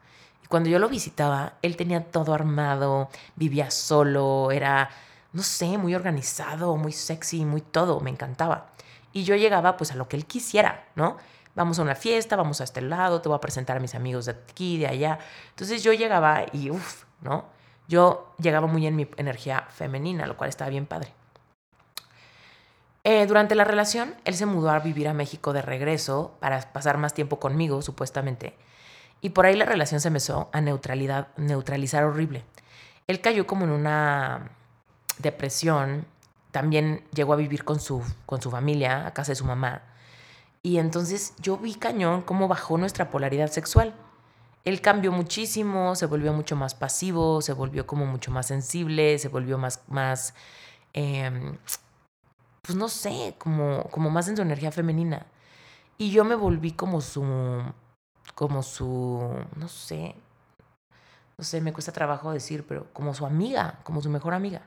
Y 0.43 0.47
cuando 0.47 0.71
yo 0.71 0.79
lo 0.79 0.89
visitaba, 0.89 1.55
él 1.63 1.77
tenía 1.77 2.05
todo 2.05 2.35
armado, 2.35 3.09
vivía 3.37 3.71
solo, 3.71 4.51
era, 4.51 4.91
no 5.33 5.43
sé, 5.43 5.79
muy 5.79 5.95
organizado, 5.95 6.77
muy 6.77 6.93
sexy, 6.93 7.45
muy 7.45 7.61
todo, 7.61 8.01
me 8.01 8.11
encantaba. 8.11 8.71
Y 9.13 9.25
yo 9.25 9.37
llegaba 9.37 9.77
pues 9.77 9.93
a 9.93 9.97
lo 9.97 10.09
que 10.09 10.17
él 10.17 10.27
quisiera, 10.27 10.87
¿no? 10.95 11.19
Vamos 11.55 11.79
a 11.79 11.83
una 11.83 11.95
fiesta, 11.95 12.37
vamos 12.37 12.63
a 12.63 12.65
este 12.65 12.81
lado, 12.81 13.21
te 13.21 13.29
voy 13.29 13.37
a 13.37 13.41
presentar 13.41 13.77
a 13.77 13.81
mis 13.81 13.95
amigos 13.95 14.25
de 14.25 14.33
aquí, 14.33 14.79
de 14.79 14.87
allá. 14.87 15.19
Entonces 15.51 15.83
yo 15.83 15.93
llegaba 15.93 16.47
y, 16.51 16.71
uff, 16.71 17.05
¿no? 17.21 17.45
Yo 17.89 18.35
llegaba 18.39 18.67
muy 18.67 18.87
en 18.87 18.97
mi 18.97 19.07
energía 19.19 19.67
femenina, 19.69 20.27
lo 20.27 20.39
cual 20.39 20.49
estaba 20.49 20.71
bien 20.71 20.87
padre. 20.87 21.13
Eh, 23.05 23.27
durante 23.27 23.55
la 23.55 23.65
relación, 23.65 24.15
él 24.25 24.35
se 24.35 24.47
mudó 24.47 24.71
a 24.71 24.79
vivir 24.79 25.09
a 25.09 25.15
México 25.15 25.53
de 25.53 25.63
regreso 25.63 26.37
para 26.41 26.73
pasar 26.73 26.99
más 26.99 27.15
tiempo 27.15 27.41
conmigo, 27.41 27.83
supuestamente. 27.83 28.55
Y 29.21 29.31
por 29.31 29.47
ahí 29.47 29.57
la 29.57 29.65
relación 29.65 30.01
se 30.01 30.09
empezó 30.09 30.49
a 30.53 30.61
neutralidad, 30.61 31.29
neutralizar 31.37 32.05
horrible. 32.05 32.45
Él 33.07 33.21
cayó 33.21 33.47
como 33.47 33.65
en 33.65 33.71
una 33.71 34.51
depresión. 35.19 36.07
También 36.51 37.05
llegó 37.15 37.33
a 37.33 37.37
vivir 37.37 37.65
con 37.65 37.81
su, 37.81 38.03
con 38.27 38.43
su 38.43 38.51
familia, 38.51 39.07
a 39.07 39.15
casa 39.15 39.33
de 39.33 39.37
su 39.37 39.45
mamá. 39.45 39.83
Y 40.63 40.79
entonces 40.79 41.35
yo 41.41 41.57
vi 41.57 41.75
cañón 41.75 42.23
cómo 42.23 42.47
bajó 42.47 42.79
nuestra 42.79 43.11
polaridad 43.11 43.51
sexual. 43.51 43.95
Él 44.65 44.81
cambió 44.81 45.11
muchísimo, 45.11 45.97
se 45.97 46.07
volvió 46.07 46.33
mucho 46.33 46.55
más 46.55 46.75
pasivo, 46.75 47.43
se 47.43 47.53
volvió 47.53 47.87
como 47.87 48.07
mucho 48.07 48.31
más 48.31 48.47
sensible, 48.47 49.19
se 49.19 49.29
volvió 49.29 49.59
más, 49.59 49.81
más 49.89 50.35
em, 50.93 51.57
pues 52.63 52.77
no 52.77 52.89
sé, 52.89 53.35
como, 53.39 53.85
como 53.91 54.11
más 54.11 54.29
en 54.29 54.37
su 54.37 54.43
energía 54.43 54.73
femenina. 54.73 55.27
Y 55.99 56.11
yo 56.11 56.25
me 56.25 56.35
volví 56.35 56.73
como 56.73 57.01
su, 57.01 57.23
como 58.35 58.63
su, 58.63 59.29
no 59.57 59.69
sé, 59.69 60.15
no 61.39 61.45
sé, 61.45 61.61
me 61.61 61.73
cuesta 61.73 61.93
trabajo 61.93 62.33
decir, 62.33 62.65
pero 62.67 62.87
como 62.93 63.15
su 63.15 63.27
amiga, 63.27 63.81
como 63.83 64.01
su 64.01 64.11
mejor 64.11 64.35
amiga. 64.35 64.63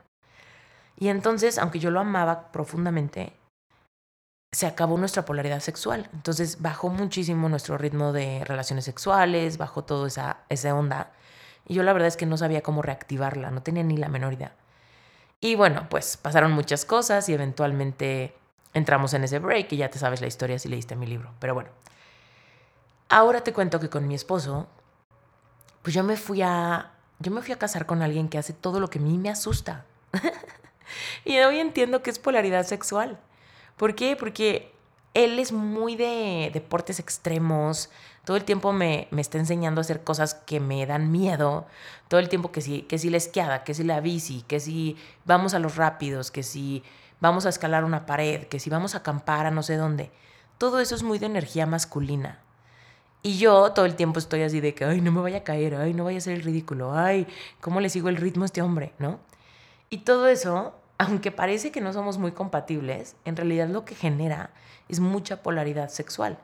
Y 0.98 1.08
entonces, 1.08 1.58
aunque 1.58 1.78
yo 1.78 1.90
lo 1.90 2.00
amaba 2.00 2.52
profundamente, 2.52 3.32
se 4.52 4.66
acabó 4.66 4.96
nuestra 4.96 5.24
polaridad 5.24 5.60
sexual. 5.60 6.08
Entonces 6.14 6.62
bajó 6.62 6.88
muchísimo 6.88 7.48
nuestro 7.48 7.76
ritmo 7.76 8.12
de 8.12 8.44
relaciones 8.44 8.84
sexuales, 8.84 9.58
bajó 9.58 9.84
toda 9.84 10.08
esa, 10.08 10.38
esa 10.48 10.74
onda. 10.74 11.12
Y 11.66 11.74
yo 11.74 11.82
la 11.82 11.92
verdad 11.92 12.08
es 12.08 12.16
que 12.16 12.26
no 12.26 12.36
sabía 12.36 12.62
cómo 12.62 12.80
reactivarla, 12.82 13.50
no 13.50 13.62
tenía 13.62 13.82
ni 13.82 13.96
la 13.96 14.08
menor 14.08 14.32
idea. 14.32 14.54
Y 15.46 15.54
bueno, 15.54 15.86
pues 15.88 16.16
pasaron 16.16 16.50
muchas 16.50 16.84
cosas 16.84 17.28
y 17.28 17.32
eventualmente 17.32 18.34
entramos 18.74 19.14
en 19.14 19.22
ese 19.22 19.38
break 19.38 19.70
y 19.70 19.76
ya 19.76 19.88
te 19.88 19.96
sabes 19.96 20.20
la 20.20 20.26
historia 20.26 20.58
si 20.58 20.68
leíste 20.68 20.96
mi 20.96 21.06
libro. 21.06 21.30
Pero 21.38 21.54
bueno, 21.54 21.70
ahora 23.08 23.44
te 23.44 23.52
cuento 23.52 23.78
que 23.78 23.88
con 23.88 24.08
mi 24.08 24.16
esposo, 24.16 24.66
pues 25.82 25.94
yo 25.94 26.02
me 26.02 26.16
fui 26.16 26.42
a, 26.42 26.90
yo 27.20 27.30
me 27.30 27.42
fui 27.42 27.52
a 27.52 27.60
casar 27.60 27.86
con 27.86 28.02
alguien 28.02 28.28
que 28.28 28.38
hace 28.38 28.54
todo 28.54 28.80
lo 28.80 28.90
que 28.90 28.98
a 28.98 29.02
mí 29.02 29.18
me 29.18 29.30
asusta. 29.30 29.84
y 31.24 31.38
hoy 31.38 31.60
entiendo 31.60 32.02
que 32.02 32.10
es 32.10 32.18
polaridad 32.18 32.66
sexual. 32.66 33.20
¿Por 33.76 33.94
qué? 33.94 34.16
Porque 34.16 34.74
él 35.16 35.38
es 35.38 35.50
muy 35.50 35.96
de 35.96 36.50
deportes 36.52 37.00
extremos, 37.00 37.88
todo 38.24 38.36
el 38.36 38.44
tiempo 38.44 38.74
me, 38.74 39.08
me, 39.10 39.22
está 39.22 39.38
enseñando 39.38 39.80
a 39.80 39.82
hacer 39.82 40.04
cosas 40.04 40.34
que 40.34 40.60
me 40.60 40.84
dan 40.84 41.10
miedo, 41.10 41.66
todo 42.08 42.20
el 42.20 42.28
tiempo 42.28 42.52
que 42.52 42.60
si, 42.60 42.82
que 42.82 42.98
si 42.98 43.08
la 43.08 43.16
esquiada, 43.16 43.64
que 43.64 43.72
si 43.72 43.82
la 43.82 44.00
bici, 44.00 44.42
que 44.42 44.60
si 44.60 44.96
vamos 45.24 45.54
a 45.54 45.58
los 45.58 45.76
rápidos, 45.76 46.30
que 46.30 46.42
si 46.42 46.82
vamos 47.18 47.46
a 47.46 47.48
escalar 47.48 47.84
una 47.84 48.04
pared, 48.04 48.44
que 48.44 48.60
si 48.60 48.68
vamos 48.68 48.94
a 48.94 48.98
acampar 48.98 49.46
a 49.46 49.50
no 49.50 49.62
sé 49.62 49.76
dónde. 49.76 50.10
Todo 50.58 50.80
eso 50.80 50.94
es 50.94 51.02
muy 51.02 51.18
de 51.18 51.26
energía 51.26 51.64
masculina. 51.64 52.40
Y 53.22 53.38
yo 53.38 53.72
todo 53.72 53.86
el 53.86 53.96
tiempo 53.96 54.18
estoy 54.18 54.42
así 54.42 54.60
de 54.60 54.74
que, 54.74 54.84
ay, 54.84 55.00
no 55.00 55.12
me 55.12 55.22
vaya 55.22 55.38
a 55.38 55.44
caer, 55.44 55.76
ay, 55.76 55.94
no 55.94 56.04
vaya 56.04 56.18
a 56.18 56.20
ser 56.20 56.34
el 56.34 56.42
ridículo, 56.42 56.94
ay, 56.94 57.26
¿cómo 57.62 57.80
le 57.80 57.88
sigo 57.88 58.10
el 58.10 58.16
ritmo 58.16 58.42
a 58.42 58.46
este 58.46 58.60
hombre? 58.60 58.92
¿No? 58.98 59.18
Y 59.88 59.98
todo 59.98 60.28
eso 60.28 60.74
aunque 60.98 61.30
parece 61.30 61.70
que 61.70 61.80
no 61.80 61.92
somos 61.92 62.18
muy 62.18 62.32
compatibles, 62.32 63.16
en 63.24 63.36
realidad 63.36 63.68
lo 63.68 63.84
que 63.84 63.94
genera 63.94 64.50
es 64.88 65.00
mucha 65.00 65.42
polaridad 65.42 65.88
sexual. 65.88 66.38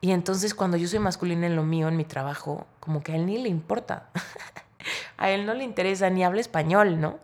Y 0.00 0.12
entonces 0.12 0.54
cuando 0.54 0.76
yo 0.76 0.86
soy 0.86 0.98
masculina 0.98 1.46
en 1.46 1.56
lo 1.56 1.62
mío, 1.62 1.88
en 1.88 1.96
mi 1.96 2.04
trabajo, 2.04 2.66
como 2.78 3.02
que 3.02 3.12
a 3.12 3.16
él 3.16 3.26
ni 3.26 3.38
le 3.38 3.48
importa. 3.48 4.10
a 5.16 5.30
él 5.30 5.46
no 5.46 5.54
le 5.54 5.64
interesa 5.64 6.10
ni 6.10 6.24
habla 6.24 6.40
español, 6.40 7.00
¿no? 7.00 7.18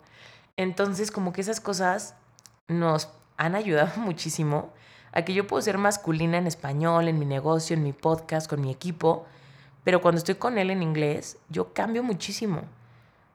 Entonces 0.56 1.10
como 1.10 1.32
que 1.32 1.42
esas 1.42 1.60
cosas 1.60 2.14
nos 2.68 3.10
han 3.36 3.54
ayudado 3.54 3.90
muchísimo 4.00 4.70
a 5.12 5.22
que 5.22 5.34
yo 5.34 5.46
puedo 5.46 5.60
ser 5.60 5.76
masculina 5.78 6.38
en 6.38 6.46
español, 6.46 7.08
en 7.08 7.18
mi 7.18 7.26
negocio, 7.26 7.74
en 7.76 7.82
mi 7.82 7.92
podcast, 7.92 8.48
con 8.48 8.60
mi 8.60 8.70
equipo, 8.70 9.26
pero 9.84 10.00
cuando 10.00 10.18
estoy 10.18 10.36
con 10.36 10.56
él 10.58 10.70
en 10.70 10.82
inglés, 10.82 11.36
yo 11.48 11.72
cambio 11.72 12.02
muchísimo. 12.02 12.62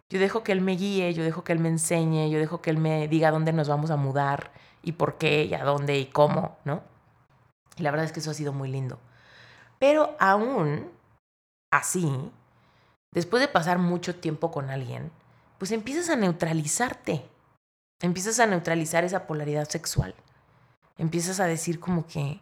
Yo 0.09 0.19
dejo 0.19 0.43
que 0.43 0.51
él 0.51 0.61
me 0.61 0.73
guíe, 0.73 1.13
yo 1.13 1.23
dejo 1.23 1.43
que 1.43 1.53
él 1.53 1.59
me 1.59 1.69
enseñe, 1.69 2.29
yo 2.29 2.39
dejo 2.39 2.61
que 2.61 2.69
él 2.69 2.77
me 2.77 3.07
diga 3.07 3.31
dónde 3.31 3.53
nos 3.53 3.67
vamos 3.67 3.89
a 3.91 3.95
mudar 3.95 4.51
y 4.83 4.93
por 4.93 5.17
qué 5.17 5.45
y 5.45 5.53
a 5.53 5.63
dónde 5.63 5.97
y 5.97 6.05
cómo, 6.05 6.57
¿no? 6.63 6.83
Y 7.77 7.83
la 7.83 7.91
verdad 7.91 8.05
es 8.05 8.11
que 8.11 8.19
eso 8.19 8.31
ha 8.31 8.35
sido 8.35 8.53
muy 8.53 8.69
lindo. 8.69 8.99
Pero 9.79 10.15
aún 10.19 10.91
así, 11.71 12.31
después 13.11 13.41
de 13.41 13.47
pasar 13.47 13.79
mucho 13.79 14.15
tiempo 14.15 14.51
con 14.51 14.69
alguien, 14.69 15.11
pues 15.57 15.71
empiezas 15.71 16.09
a 16.09 16.15
neutralizarte. 16.15 17.25
Empiezas 18.01 18.39
a 18.39 18.45
neutralizar 18.45 19.03
esa 19.03 19.25
polaridad 19.25 19.67
sexual. 19.67 20.13
Empiezas 20.97 21.39
a 21.39 21.45
decir 21.45 21.79
como 21.79 22.05
que, 22.05 22.39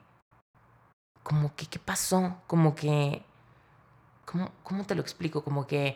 como 1.23 1.55
que, 1.55 1.65
¿qué 1.67 1.79
pasó? 1.79 2.37
Como 2.47 2.75
que 2.75 3.23
¿cómo, 4.25 4.51
¿cómo 4.63 4.83
te 4.85 4.95
lo 4.95 5.01
explico? 5.01 5.43
Como 5.43 5.67
que 5.67 5.95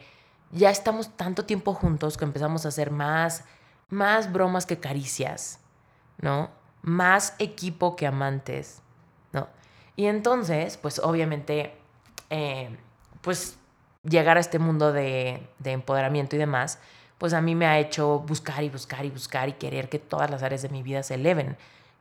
ya 0.51 0.69
estamos 0.69 1.09
tanto 1.15 1.45
tiempo 1.45 1.73
juntos 1.73 2.17
que 2.17 2.25
empezamos 2.25 2.65
a 2.65 2.69
hacer 2.69 2.91
más, 2.91 3.43
más 3.89 4.31
bromas 4.31 4.65
que 4.65 4.79
caricias, 4.79 5.59
¿no? 6.19 6.49
Más 6.81 7.35
equipo 7.39 7.95
que 7.95 8.07
amantes, 8.07 8.81
¿no? 9.33 9.47
Y 9.95 10.05
entonces, 10.05 10.77
pues 10.77 10.99
obviamente, 10.99 11.75
eh, 12.29 12.75
pues 13.21 13.57
llegar 14.03 14.37
a 14.37 14.39
este 14.39 14.59
mundo 14.59 14.93
de, 14.93 15.47
de 15.59 15.71
empoderamiento 15.71 16.35
y 16.35 16.39
demás, 16.39 16.79
pues 17.17 17.33
a 17.33 17.41
mí 17.41 17.55
me 17.55 17.65
ha 17.65 17.79
hecho 17.79 18.19
buscar 18.19 18.63
y 18.63 18.69
buscar 18.69 19.05
y 19.05 19.09
buscar 19.09 19.49
y 19.49 19.53
querer 19.53 19.89
que 19.89 19.99
todas 19.99 20.29
las 20.29 20.43
áreas 20.43 20.61
de 20.61 20.69
mi 20.69 20.83
vida 20.83 21.03
se 21.03 21.15
eleven 21.15 21.57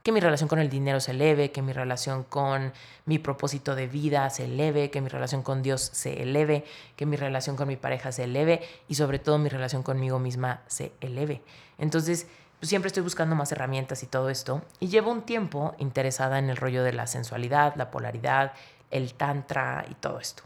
que 0.07 0.13
mi 0.13 0.21
relación 0.21 0.49
con 0.49 0.61
el 0.61 0.71
dinero 0.71 1.01
se 1.01 1.11
eleve, 1.11 1.51
que 1.51 1.63
mi 1.63 1.73
relación 1.73 2.23
con 2.23 2.73
mi 3.07 3.19
propósito 3.19 3.75
de 3.75 3.89
vida 3.89 4.31
se 4.31 4.45
eleve, 4.45 4.89
que 4.89 5.01
mi 5.01 5.09
relación 5.09 5.43
con 5.43 5.65
Dios 5.65 5.81
se 5.83 6.23
eleve, 6.23 6.65
que 6.95 7.07
mi 7.07 7.17
relación 7.17 7.57
con 7.57 7.67
mi 7.67 7.75
pareja 7.75 8.13
se 8.13 8.23
eleve 8.23 8.63
y 8.87 8.95
sobre 8.95 9.19
todo 9.19 9.37
mi 9.39 9.49
relación 9.49 9.83
conmigo 9.83 10.21
misma 10.21 10.61
se 10.69 10.93
eleve. 11.01 11.43
Entonces, 11.77 12.29
pues, 12.61 12.69
siempre 12.69 12.87
estoy 12.87 13.03
buscando 13.03 13.35
más 13.35 13.51
herramientas 13.51 14.05
y 14.05 14.07
todo 14.07 14.31
esto. 14.31 14.63
Y 14.79 14.87
llevo 14.87 15.11
un 15.11 15.23
tiempo 15.23 15.75
interesada 15.79 16.39
en 16.39 16.51
el 16.51 16.57
rollo 16.57 16.85
de 16.85 16.93
la 16.93 17.09
sensualidad, 17.09 17.75
la 17.75 17.91
polaridad, 17.91 18.53
el 18.93 19.15
tantra 19.15 19.87
y 19.91 19.95
todo 19.95 20.21
esto. 20.21 20.45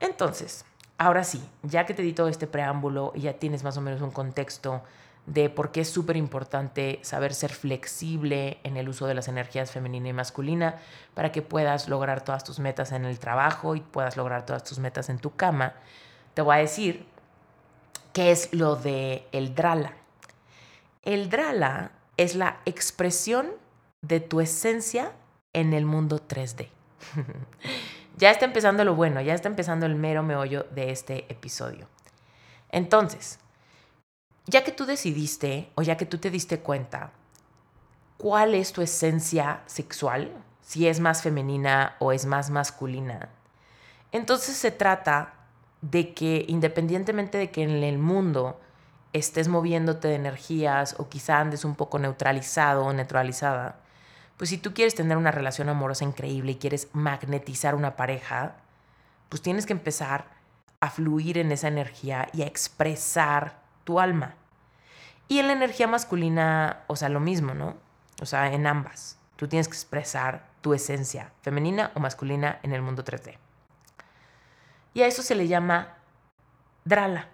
Entonces, 0.00 0.64
ahora 0.96 1.24
sí, 1.24 1.46
ya 1.62 1.84
que 1.84 1.92
te 1.92 2.00
di 2.00 2.14
todo 2.14 2.28
este 2.28 2.46
preámbulo 2.46 3.12
y 3.14 3.20
ya 3.20 3.34
tienes 3.34 3.64
más 3.64 3.76
o 3.76 3.82
menos 3.82 4.00
un 4.00 4.12
contexto 4.12 4.82
de 5.26 5.48
por 5.50 5.70
qué 5.70 5.82
es 5.82 5.88
súper 5.88 6.16
importante 6.16 6.98
saber 7.02 7.32
ser 7.32 7.52
flexible 7.52 8.58
en 8.64 8.76
el 8.76 8.88
uso 8.88 9.06
de 9.06 9.14
las 9.14 9.28
energías 9.28 9.70
femenina 9.70 10.08
y 10.08 10.12
masculina 10.12 10.76
para 11.14 11.30
que 11.30 11.42
puedas 11.42 11.88
lograr 11.88 12.24
todas 12.24 12.42
tus 12.42 12.58
metas 12.58 12.92
en 12.92 13.04
el 13.04 13.18
trabajo 13.18 13.76
y 13.76 13.80
puedas 13.80 14.16
lograr 14.16 14.44
todas 14.44 14.64
tus 14.64 14.78
metas 14.78 15.08
en 15.08 15.18
tu 15.18 15.34
cama, 15.36 15.74
te 16.34 16.42
voy 16.42 16.56
a 16.56 16.58
decir 16.58 17.06
qué 18.12 18.32
es 18.32 18.52
lo 18.52 18.76
de 18.76 19.26
el 19.32 19.54
drala. 19.54 19.92
El 21.02 21.30
drala 21.30 21.92
es 22.16 22.34
la 22.34 22.60
expresión 22.64 23.50
de 24.02 24.20
tu 24.20 24.40
esencia 24.40 25.12
en 25.52 25.72
el 25.72 25.84
mundo 25.84 26.20
3D. 26.20 26.68
ya 28.16 28.30
está 28.30 28.44
empezando 28.44 28.84
lo 28.84 28.94
bueno, 28.94 29.20
ya 29.20 29.34
está 29.34 29.48
empezando 29.48 29.86
el 29.86 29.94
mero 29.94 30.22
meollo 30.22 30.66
de 30.74 30.90
este 30.90 31.30
episodio. 31.32 31.86
Entonces, 32.70 33.38
ya 34.46 34.64
que 34.64 34.72
tú 34.72 34.86
decidiste 34.86 35.70
o 35.74 35.82
ya 35.82 35.96
que 35.96 36.06
tú 36.06 36.18
te 36.18 36.30
diste 36.30 36.60
cuenta 36.60 37.12
cuál 38.18 38.54
es 38.54 38.72
tu 38.72 38.82
esencia 38.82 39.62
sexual, 39.66 40.32
si 40.60 40.86
es 40.86 41.00
más 41.00 41.22
femenina 41.22 41.96
o 41.98 42.12
es 42.12 42.24
más 42.26 42.50
masculina, 42.50 43.28
entonces 44.12 44.56
se 44.56 44.70
trata 44.70 45.34
de 45.80 46.14
que 46.14 46.44
independientemente 46.48 47.38
de 47.38 47.50
que 47.50 47.62
en 47.62 47.82
el 47.82 47.98
mundo 47.98 48.60
estés 49.12 49.48
moviéndote 49.48 50.08
de 50.08 50.14
energías 50.14 50.94
o 50.98 51.08
quizá 51.08 51.40
andes 51.40 51.64
un 51.64 51.74
poco 51.74 51.98
neutralizado 51.98 52.84
o 52.84 52.92
neutralizada, 52.92 53.80
pues 54.36 54.50
si 54.50 54.58
tú 54.58 54.72
quieres 54.74 54.94
tener 54.94 55.16
una 55.16 55.30
relación 55.30 55.68
amorosa 55.68 56.04
increíble 56.04 56.52
y 56.52 56.56
quieres 56.56 56.88
magnetizar 56.92 57.74
una 57.74 57.96
pareja, 57.96 58.56
pues 59.28 59.42
tienes 59.42 59.66
que 59.66 59.72
empezar 59.72 60.26
a 60.80 60.90
fluir 60.90 61.38
en 61.38 61.52
esa 61.52 61.68
energía 61.68 62.28
y 62.32 62.42
a 62.42 62.46
expresar 62.46 63.61
tu 63.84 64.00
alma. 64.00 64.34
Y 65.28 65.38
en 65.38 65.46
la 65.46 65.52
energía 65.54 65.86
masculina, 65.86 66.84
o 66.86 66.96
sea, 66.96 67.08
lo 67.08 67.20
mismo, 67.20 67.54
¿no? 67.54 67.76
O 68.20 68.26
sea, 68.26 68.52
en 68.52 68.66
ambas. 68.66 69.18
Tú 69.36 69.48
tienes 69.48 69.68
que 69.68 69.74
expresar 69.74 70.46
tu 70.60 70.74
esencia, 70.74 71.32
femenina 71.42 71.90
o 71.94 72.00
masculina, 72.00 72.60
en 72.62 72.72
el 72.72 72.82
mundo 72.82 73.04
3D. 73.04 73.38
Y 74.94 75.02
a 75.02 75.06
eso 75.06 75.22
se 75.22 75.34
le 75.34 75.48
llama 75.48 75.96
drala. 76.84 77.28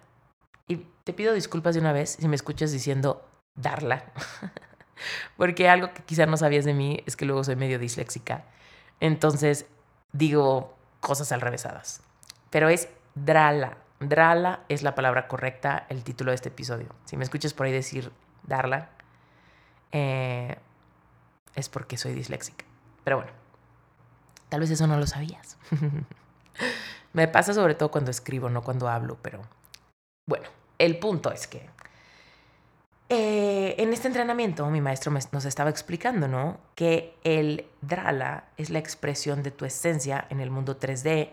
Y 0.67 0.87
te 1.03 1.13
pido 1.13 1.33
disculpas 1.33 1.75
de 1.75 1.81
una 1.81 1.93
vez 1.93 2.11
si 2.19 2.27
me 2.27 2.35
escuchas 2.35 2.71
diciendo 2.71 3.25
darla. 3.55 4.05
Porque 5.37 5.69
algo 5.69 5.93
que 5.93 6.03
quizá 6.03 6.25
no 6.25 6.37
sabías 6.37 6.65
de 6.65 6.73
mí 6.73 7.03
es 7.05 7.15
que 7.15 7.25
luego 7.25 7.43
soy 7.43 7.55
medio 7.55 7.79
disléxica. 7.79 8.43
Entonces 8.99 9.65
digo 10.11 10.75
cosas 10.99 11.31
al 11.31 11.41
revésadas. 11.41 12.01
Pero 12.49 12.69
es 12.69 12.89
drala. 13.15 13.77
Drala 13.99 14.61
es 14.69 14.81
la 14.81 14.95
palabra 14.95 15.27
correcta, 15.27 15.85
el 15.89 16.03
título 16.03 16.31
de 16.31 16.35
este 16.35 16.49
episodio. 16.49 16.87
Si 17.05 17.17
me 17.17 17.23
escuchas 17.23 17.53
por 17.53 17.65
ahí 17.65 17.71
decir 17.73 18.11
darla, 18.43 18.89
eh, 19.91 20.57
es 21.55 21.69
porque 21.69 21.97
soy 21.97 22.13
disléxica. 22.13 22.63
Pero 23.03 23.17
bueno, 23.17 23.31
tal 24.47 24.61
vez 24.61 24.71
eso 24.71 24.87
no 24.87 24.97
lo 24.97 25.05
sabías. 25.05 25.57
me 27.13 27.27
pasa 27.27 27.53
sobre 27.53 27.75
todo 27.75 27.91
cuando 27.91 28.11
escribo, 28.11 28.49
no 28.49 28.61
cuando 28.61 28.87
hablo, 28.87 29.17
pero 29.21 29.41
bueno, 30.27 30.47
el 30.77 30.97
punto 30.97 31.31
es 31.31 31.47
que 31.47 31.69
eh, 33.11 33.73
en 33.79 33.91
este 33.91 34.07
entrenamiento 34.07 34.67
mi 34.67 34.81
maestro 34.81 35.11
nos 35.31 35.45
estaba 35.45 35.71
explicando, 35.71 36.27
¿no? 36.27 36.59
Que 36.75 37.15
el 37.23 37.65
Drala 37.81 38.45
es 38.55 38.69
la 38.69 38.77
expresión 38.77 39.41
de 39.41 39.49
tu 39.49 39.65
esencia 39.65 40.27
en 40.29 40.39
el 40.39 40.51
mundo 40.51 40.79
3D, 40.79 41.29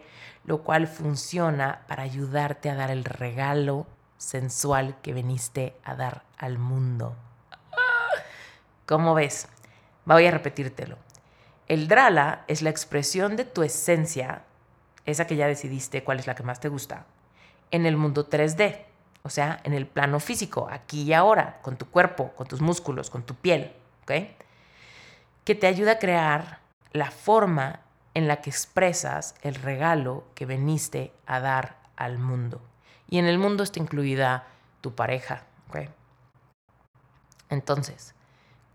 lo 0.46 0.62
cual 0.62 0.86
funciona 0.86 1.82
para 1.86 2.02
ayudarte 2.02 2.70
a 2.70 2.74
dar 2.74 2.90
el 2.90 3.04
regalo 3.04 3.86
sensual 4.16 4.96
que 5.02 5.12
viniste 5.12 5.76
a 5.84 5.94
dar 5.94 6.22
al 6.38 6.56
mundo. 6.56 7.14
¿Cómo 8.86 9.14
ves? 9.14 9.48
Voy 10.06 10.24
a 10.24 10.30
repetírtelo. 10.30 10.96
El 11.68 11.88
Drala 11.88 12.44
es 12.48 12.62
la 12.62 12.70
expresión 12.70 13.36
de 13.36 13.44
tu 13.44 13.62
esencia, 13.62 14.44
esa 15.04 15.26
que 15.26 15.36
ya 15.36 15.46
decidiste 15.46 16.04
cuál 16.04 16.20
es 16.20 16.26
la 16.26 16.34
que 16.34 16.42
más 16.42 16.58
te 16.58 16.68
gusta, 16.68 17.04
en 17.70 17.84
el 17.84 17.98
mundo 17.98 18.30
3D 18.30 18.85
o 19.26 19.28
sea, 19.28 19.58
en 19.64 19.74
el 19.74 19.88
plano 19.88 20.20
físico, 20.20 20.68
aquí 20.70 21.02
y 21.02 21.12
ahora, 21.12 21.58
con 21.60 21.76
tu 21.76 21.86
cuerpo, 21.86 22.30
con 22.36 22.46
tus 22.46 22.60
músculos, 22.60 23.10
con 23.10 23.24
tu 23.24 23.34
piel, 23.34 23.72
¿ok? 24.02 24.12
Que 25.42 25.56
te 25.56 25.66
ayuda 25.66 25.92
a 25.92 25.98
crear 25.98 26.60
la 26.92 27.10
forma 27.10 27.80
en 28.14 28.28
la 28.28 28.40
que 28.40 28.50
expresas 28.50 29.34
el 29.42 29.56
regalo 29.56 30.22
que 30.36 30.46
veniste 30.46 31.12
a 31.26 31.40
dar 31.40 31.76
al 31.96 32.18
mundo. 32.18 32.60
Y 33.08 33.18
en 33.18 33.26
el 33.26 33.36
mundo 33.36 33.64
está 33.64 33.80
incluida 33.80 34.46
tu 34.80 34.94
pareja, 34.94 35.42
¿ok? 35.70 35.90
Entonces, 37.50 38.14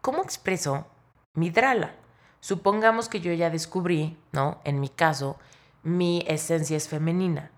¿cómo 0.01 0.21
expreso 0.21 0.85
mi 1.33 1.49
drala? 1.49 1.95
Supongamos 2.41 3.07
que 3.07 3.21
yo 3.21 3.31
ya 3.31 3.49
descubrí, 3.49 4.17
¿no? 4.33 4.59
En 4.65 4.81
mi 4.81 4.89
caso, 4.89 5.39
mi 5.81 6.25
esencia 6.27 6.75
es 6.75 6.89
femenina 6.89 7.51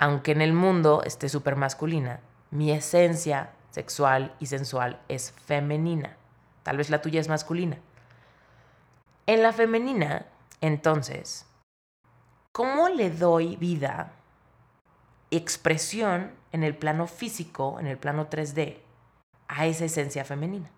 aunque 0.00 0.32
en 0.32 0.40
el 0.40 0.54
mundo 0.54 1.02
esté 1.04 1.28
súper 1.28 1.56
masculina, 1.56 2.20
mi 2.50 2.72
esencia 2.72 3.52
sexual 3.70 4.34
y 4.40 4.46
sensual 4.46 4.98
es 5.08 5.32
femenina. 5.44 6.16
Tal 6.62 6.78
vez 6.78 6.88
la 6.88 7.02
tuya 7.02 7.20
es 7.20 7.28
masculina. 7.28 7.76
En 9.26 9.42
la 9.42 9.52
femenina, 9.52 10.24
entonces, 10.62 11.46
¿cómo 12.50 12.88
le 12.88 13.10
doy 13.10 13.56
vida, 13.56 14.12
expresión 15.30 16.32
en 16.50 16.64
el 16.64 16.74
plano 16.74 17.06
físico, 17.06 17.78
en 17.78 17.86
el 17.86 17.98
plano 17.98 18.30
3D, 18.30 18.78
a 19.48 19.66
esa 19.66 19.84
esencia 19.84 20.24
femenina? 20.24 20.70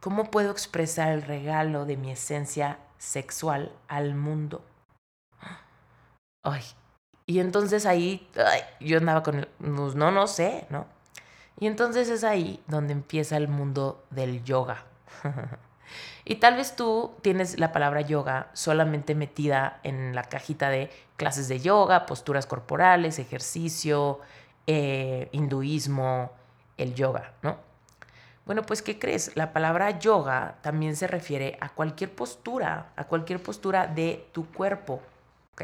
¿Cómo 0.00 0.30
puedo 0.30 0.52
expresar 0.52 1.08
el 1.08 1.22
regalo 1.22 1.86
de 1.86 1.96
mi 1.96 2.12
esencia 2.12 2.78
sexual 2.98 3.72
al 3.88 4.14
mundo? 4.14 4.64
Ay, 6.44 6.62
y 7.26 7.38
entonces 7.40 7.86
ahí 7.86 8.28
yo 8.80 8.98
andaba 8.98 9.22
con 9.22 9.36
el, 9.36 9.46
pues, 9.46 9.94
no, 9.94 10.10
no 10.10 10.26
sé, 10.26 10.66
¿no? 10.68 10.86
Y 11.58 11.66
entonces 11.66 12.08
es 12.08 12.24
ahí 12.24 12.60
donde 12.66 12.92
empieza 12.92 13.36
el 13.36 13.48
mundo 13.48 14.04
del 14.10 14.44
yoga. 14.44 14.84
y 16.24 16.36
tal 16.36 16.56
vez 16.56 16.76
tú 16.76 17.12
tienes 17.22 17.58
la 17.58 17.72
palabra 17.72 18.02
yoga 18.02 18.48
solamente 18.52 19.14
metida 19.14 19.80
en 19.84 20.14
la 20.14 20.24
cajita 20.24 20.68
de 20.68 20.90
clases 21.16 21.48
de 21.48 21.60
yoga, 21.60 22.06
posturas 22.06 22.46
corporales, 22.46 23.18
ejercicio, 23.18 24.20
eh, 24.66 25.28
hinduismo, 25.32 26.32
el 26.76 26.94
yoga, 26.94 27.32
¿no? 27.42 27.56
Bueno, 28.44 28.62
pues 28.62 28.82
¿qué 28.82 28.98
crees? 28.98 29.34
La 29.36 29.54
palabra 29.54 29.98
yoga 29.98 30.58
también 30.60 30.96
se 30.96 31.06
refiere 31.06 31.56
a 31.60 31.70
cualquier 31.70 32.14
postura, 32.14 32.92
a 32.96 33.04
cualquier 33.04 33.42
postura 33.42 33.86
de 33.86 34.28
tu 34.32 34.46
cuerpo, 34.52 35.00
¿ok? 35.54 35.62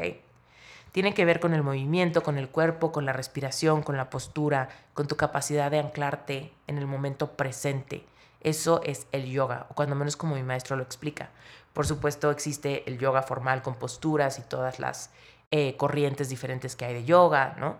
Tiene 0.91 1.13
que 1.13 1.25
ver 1.25 1.39
con 1.39 1.53
el 1.53 1.63
movimiento, 1.63 2.21
con 2.21 2.37
el 2.37 2.49
cuerpo, 2.49 2.91
con 2.91 3.05
la 3.05 3.13
respiración, 3.13 3.81
con 3.81 3.95
la 3.95 4.09
postura, 4.09 4.69
con 4.93 5.07
tu 5.07 5.15
capacidad 5.15 5.71
de 5.71 5.79
anclarte 5.79 6.53
en 6.67 6.77
el 6.77 6.85
momento 6.85 7.31
presente. 7.31 8.05
Eso 8.41 8.81
es 8.83 9.07
el 9.11 9.25
yoga, 9.25 9.67
o 9.69 9.75
cuando 9.75 9.95
menos 9.95 10.17
como 10.17 10.35
mi 10.35 10.43
maestro 10.43 10.75
lo 10.75 10.83
explica. 10.83 11.29
Por 11.73 11.85
supuesto, 11.85 12.31
existe 12.31 12.83
el 12.89 12.97
yoga 12.97 13.21
formal 13.21 13.61
con 13.61 13.75
posturas 13.75 14.39
y 14.39 14.41
todas 14.41 14.79
las 14.79 15.11
eh, 15.51 15.77
corrientes 15.77 16.27
diferentes 16.27 16.75
que 16.75 16.85
hay 16.85 16.93
de 16.93 17.05
yoga, 17.05 17.55
¿no? 17.57 17.77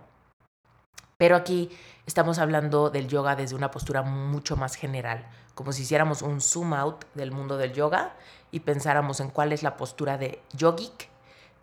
Pero 1.18 1.36
aquí 1.36 1.70
estamos 2.06 2.38
hablando 2.38 2.90
del 2.90 3.08
yoga 3.08 3.36
desde 3.36 3.54
una 3.54 3.70
postura 3.70 4.02
mucho 4.02 4.56
más 4.56 4.74
general, 4.74 5.26
como 5.54 5.72
si 5.72 5.82
hiciéramos 5.82 6.22
un 6.22 6.40
zoom 6.40 6.74
out 6.74 7.04
del 7.14 7.30
mundo 7.30 7.58
del 7.58 7.72
yoga 7.72 8.14
y 8.50 8.60
pensáramos 8.60 9.20
en 9.20 9.30
cuál 9.30 9.52
es 9.52 9.62
la 9.62 9.76
postura 9.76 10.18
de 10.18 10.42
yogic 10.52 11.08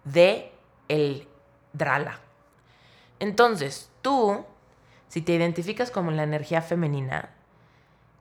de 0.03 0.53
el 0.87 1.27
Drala. 1.73 2.19
Entonces, 3.19 3.89
tú, 4.01 4.45
si 5.07 5.21
te 5.21 5.33
identificas 5.33 5.91
como 5.91 6.11
la 6.11 6.23
energía 6.23 6.61
femenina, 6.61 7.29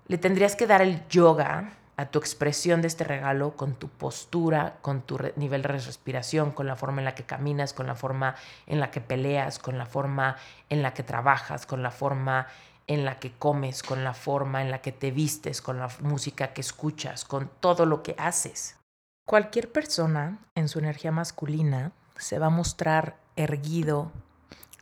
le 0.06 0.18
tendrías 0.18 0.56
que 0.56 0.66
dar 0.66 0.82
el 0.82 1.06
yoga 1.08 1.72
a 1.98 2.06
tu 2.06 2.18
expresión 2.20 2.80
de 2.80 2.88
este 2.88 3.04
regalo 3.04 3.56
con 3.56 3.74
tu 3.74 3.88
postura, 3.88 4.78
con 4.82 5.02
tu 5.02 5.18
nivel 5.34 5.62
de 5.62 5.68
respiración, 5.68 6.52
con 6.52 6.66
la 6.66 6.76
forma 6.76 7.00
en 7.00 7.04
la 7.04 7.14
que 7.16 7.24
caminas, 7.24 7.72
con 7.72 7.88
la 7.88 7.96
forma 7.96 8.36
en 8.66 8.78
la 8.78 8.92
que 8.92 9.00
peleas, 9.00 9.58
con 9.58 9.78
la 9.78 9.84
forma 9.84 10.36
en 10.68 10.82
la 10.82 10.94
que 10.94 11.02
trabajas, 11.02 11.66
con 11.66 11.82
la 11.82 11.90
forma 11.90 12.46
en 12.86 13.04
la 13.04 13.18
que 13.18 13.32
comes, 13.32 13.82
con 13.82 14.04
la 14.04 14.14
forma 14.14 14.62
en 14.62 14.70
la 14.70 14.80
que 14.80 14.92
te 14.92 15.10
vistes, 15.10 15.60
con 15.60 15.78
la 15.78 15.88
música 16.00 16.52
que 16.54 16.60
escuchas, 16.60 17.24
con 17.24 17.50
todo 17.60 17.84
lo 17.84 18.04
que 18.04 18.14
haces. 18.16 18.76
Cualquier 19.26 19.70
persona 19.70 20.38
en 20.54 20.68
su 20.68 20.78
energía 20.78 21.10
masculina 21.10 21.90
se 22.16 22.38
va 22.38 22.46
a 22.46 22.50
mostrar 22.50 23.16
erguido, 23.38 24.10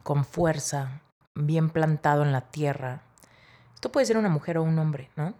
con 0.02 0.24
fuerza, 0.24 1.02
bien 1.34 1.70
plantado 1.70 2.22
en 2.22 2.32
la 2.32 2.40
tierra. 2.40 3.02
Esto 3.74 3.92
puede 3.92 4.06
ser 4.06 4.16
una 4.16 4.30
mujer 4.30 4.56
o 4.58 4.62
un 4.62 4.78
hombre, 4.78 5.10
¿no? 5.14 5.34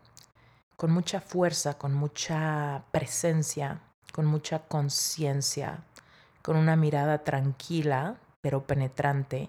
Con 0.76 0.90
mucha 0.90 1.20
fuerza, 1.20 1.78
con 1.78 1.94
mucha 1.94 2.84
presencia, 2.90 3.80
con 4.12 4.26
mucha 4.26 4.60
conciencia, 4.60 5.78
con 6.42 6.56
una 6.56 6.76
mirada 6.76 7.24
tranquila 7.24 8.16
pero 8.42 8.64
penetrante. 8.64 9.48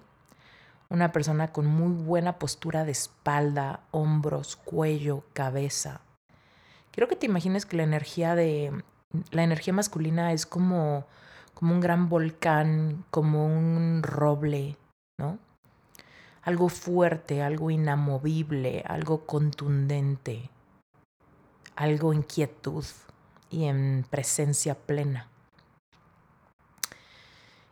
Una 0.90 1.12
persona 1.12 1.52
con 1.52 1.66
muy 1.66 1.92
buena 1.92 2.40
postura 2.40 2.86
de 2.86 2.94
espalda, 2.94 3.82
hombros, 3.92 4.56
cuello, 4.56 5.24
cabeza. 5.34 6.00
Quiero 6.92 7.08
que 7.08 7.18
te 7.18 7.26
imagines 7.26 7.66
que 7.66 7.78
la 7.78 7.84
energía 7.84 8.34
de 8.34 8.72
la 9.32 9.44
energía 9.44 9.74
masculina 9.74 10.32
es 10.32 10.46
como 10.46 11.06
como 11.58 11.74
un 11.74 11.80
gran 11.80 12.08
volcán, 12.08 13.04
como 13.10 13.48
un 13.48 14.04
roble, 14.04 14.78
¿no? 15.20 15.40
Algo 16.44 16.70
fuerte, 16.70 17.42
algo 17.42 17.72
inamovible, 17.72 18.84
algo 18.86 19.26
contundente, 19.26 20.52
algo 21.76 22.14
en 22.14 22.22
quietud 22.22 22.86
y 23.50 23.66
en 23.66 24.06
presencia 24.08 24.76
plena. 24.76 25.30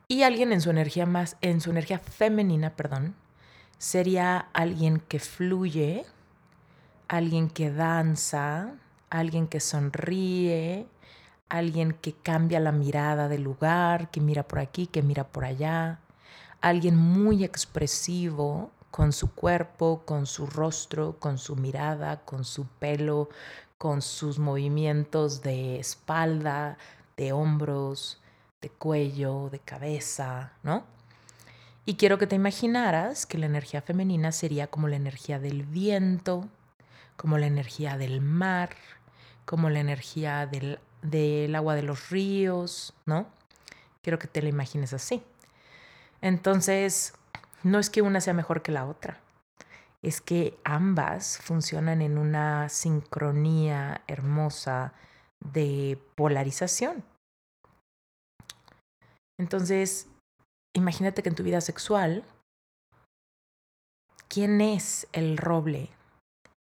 Y 0.08 0.24
alguien 0.24 0.52
en 0.52 0.62
su 0.62 0.72
energía 0.72 1.06
más, 1.06 1.38
en 1.42 1.62
su 1.62 1.70
energía 1.70 2.00
femenina, 2.00 2.72
perdón, 2.72 3.14
sería 3.78 4.48
alguien 4.54 5.00
que 5.00 5.20
fluye, 5.20 6.08
alguien 7.08 7.52
que 7.52 7.70
danza, 7.70 8.78
alguien 9.12 9.48
que 9.48 9.60
sonríe, 9.60 10.88
alguien 11.50 11.94
que 11.94 12.14
cambia 12.14 12.60
la 12.60 12.72
mirada 12.72 13.28
del 13.28 13.44
lugar, 13.44 14.12
que 14.12 14.22
mira 14.22 14.48
por 14.48 14.60
aquí, 14.60 14.88
que 14.88 15.02
mira 15.02 15.26
por 15.26 15.46
allá, 15.46 16.00
alguien 16.62 16.96
muy 16.96 17.44
expresivo 17.44 18.72
con 18.92 19.12
su 19.12 19.34
cuerpo, 19.34 20.04
con 20.06 20.26
su 20.26 20.48
rostro, 20.48 21.18
con 21.20 21.38
su 21.38 21.56
mirada, 21.56 22.22
con 22.22 22.46
su 22.46 22.66
pelo, 22.66 23.30
con 23.78 24.02
sus 24.02 24.40
movimientos 24.40 25.42
de 25.42 25.80
espalda, 25.80 26.78
de 27.18 27.34
hombros, 27.34 28.22
de 28.62 28.70
cuello, 28.70 29.50
de 29.52 29.60
cabeza, 29.60 30.54
¿no? 30.64 30.84
Y 31.86 31.96
quiero 31.96 32.18
que 32.18 32.26
te 32.26 32.36
imaginaras 32.36 33.26
que 33.28 33.38
la 33.38 33.46
energía 33.46 33.82
femenina 33.82 34.32
sería 34.32 34.68
como 34.68 34.88
la 34.88 34.96
energía 34.96 35.40
del 35.40 35.64
viento, 35.64 36.48
como 37.16 37.38
la 37.38 37.46
energía 37.46 37.98
del 37.98 38.22
mar, 38.22 38.72
como 39.46 39.70
la 39.70 39.82
energía 39.82 40.48
del 40.48 40.80
del 41.06 41.56
agua 41.56 41.76
de 41.76 41.84
los 41.84 42.10
ríos, 42.10 42.94
¿no? 43.06 43.28
Quiero 44.02 44.20
que 44.20 44.28
te 44.28 44.42
la 44.42 44.50
imagines 44.50 44.94
así. 44.94 45.24
Entonces, 46.22 47.14
no 47.64 47.80
es 47.80 47.90
que 47.90 48.02
una 48.02 48.22
sea 48.22 48.34
mejor 48.34 48.62
que 48.62 48.72
la 48.72 48.86
otra, 48.86 49.20
es 50.02 50.22
que 50.22 50.58
ambas 50.64 51.40
funcionan 51.40 52.02
en 52.02 52.18
una 52.18 52.70
sincronía 52.70 54.02
hermosa 54.08 54.94
de 55.40 56.00
polarización. 56.16 57.04
Entonces, 59.40 60.08
imagínate 60.74 61.24
que 61.24 61.30
en 61.30 61.36
tu 61.36 61.44
vida 61.44 61.60
sexual, 61.62 62.24
¿quién 64.28 64.62
es 64.62 65.08
el 65.12 65.38
roble 65.38 65.90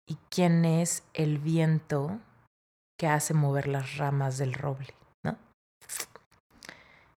y 0.08 0.16
quién 0.30 0.64
es 0.64 1.02
el 1.12 1.38
viento 1.38 2.20
que 2.96 3.06
hace 3.06 3.34
mover 3.34 3.68
las 3.68 3.96
ramas 3.96 4.38
del 4.38 4.54
roble, 4.54 4.94
¿no? 5.22 5.36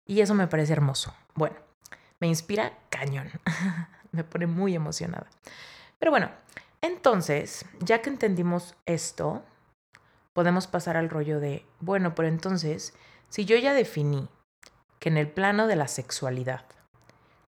Y 0.07 0.21
eso 0.21 0.35
me 0.35 0.47
parece 0.47 0.73
hermoso. 0.73 1.15
Bueno, 1.35 1.57
me 2.21 2.27
inspira 2.27 2.73
cañón. 2.91 3.31
me 4.13 4.25
pone 4.25 4.47
muy 4.47 4.75
emocionada. 4.75 5.27
Pero 5.99 6.11
bueno, 6.11 6.31
entonces, 6.81 7.65
ya 7.81 8.03
que 8.03 8.11
entendimos 8.11 8.75
esto, 8.87 9.43
podemos 10.33 10.67
pasar 10.67 10.97
al 10.97 11.11
rollo 11.11 11.41
de, 11.41 11.65
bueno, 11.81 12.15
pero 12.15 12.29
entonces, 12.29 12.95
si 13.29 13.45
yo 13.45 13.57
ya 13.57 13.75
definí 13.75 14.29
que 14.99 15.09
en 15.09 15.17
el 15.17 15.29
plano 15.29 15.67
de 15.67 15.77
la 15.77 15.89
sexualidad 15.89 16.65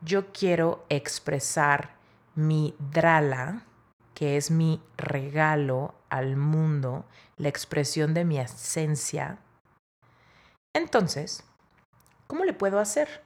yo 0.01 0.33
quiero 0.33 0.85
expresar 0.89 1.97
mi 2.35 2.75
drala, 2.79 3.63
que 4.15 4.37
es 4.37 4.51
mi 4.51 4.83
regalo 4.97 5.95
al 6.09 6.37
mundo, 6.37 7.07
la 7.39 7.49
expresión 7.49 8.15
de 8.15 8.25
mi 8.25 8.39
esencia, 8.39 9.39
entonces, 10.77 11.43
¿cómo 12.27 12.45
le 12.45 12.53
puedo 12.53 12.79
hacer? 12.79 13.23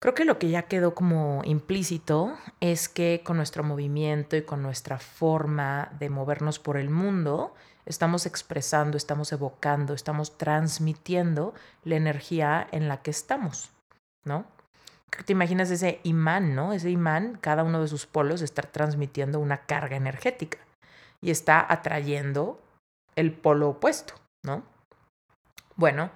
Creo 0.00 0.14
que 0.14 0.24
lo 0.24 0.36
que 0.40 0.50
ya 0.50 0.62
quedó 0.62 0.96
como 0.96 1.42
implícito 1.44 2.36
es 2.58 2.88
que 2.88 3.22
con 3.24 3.36
nuestro 3.36 3.62
movimiento 3.62 4.36
y 4.36 4.42
con 4.42 4.62
nuestra 4.62 4.98
forma 4.98 5.92
de 6.00 6.10
movernos 6.10 6.58
por 6.58 6.76
el 6.76 6.90
mundo, 6.90 7.54
estamos 7.86 8.26
expresando, 8.26 8.96
estamos 8.96 9.30
evocando, 9.30 9.94
estamos 9.94 10.36
transmitiendo 10.36 11.54
la 11.84 11.94
energía 11.94 12.66
en 12.72 12.88
la 12.88 13.00
que 13.02 13.12
estamos, 13.12 13.70
¿no? 14.24 14.46
te 15.24 15.32
imaginas 15.32 15.70
ese 15.70 16.00
imán, 16.02 16.54
¿no? 16.54 16.72
Ese 16.72 16.90
imán, 16.90 17.36
cada 17.40 17.62
uno 17.62 17.80
de 17.80 17.88
sus 17.88 18.06
polos 18.06 18.42
está 18.42 18.62
transmitiendo 18.62 19.38
una 19.38 19.66
carga 19.66 19.96
energética 19.96 20.58
y 21.22 21.30
está 21.30 21.64
atrayendo 21.68 22.60
el 23.16 23.32
polo 23.32 23.70
opuesto, 23.70 24.14
¿no? 24.44 24.62
Bueno, 25.76 26.10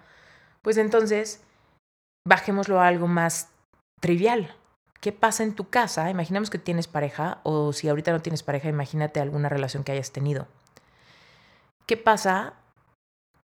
pues 0.62 0.76
entonces 0.76 1.42
bajémoslo 2.26 2.80
a 2.80 2.88
algo 2.88 3.06
más 3.06 3.50
trivial. 4.00 4.54
¿Qué 5.00 5.12
pasa 5.12 5.42
en 5.42 5.54
tu 5.54 5.68
casa? 5.68 6.08
Imaginemos 6.08 6.48
que 6.48 6.58
tienes 6.58 6.88
pareja 6.88 7.40
o 7.42 7.72
si 7.72 7.88
ahorita 7.88 8.12
no 8.12 8.22
tienes 8.22 8.42
pareja, 8.42 8.68
imagínate 8.68 9.20
alguna 9.20 9.48
relación 9.50 9.84
que 9.84 9.92
hayas 9.92 10.12
tenido. 10.12 10.48
¿Qué 11.86 11.98
pasa 11.98 12.54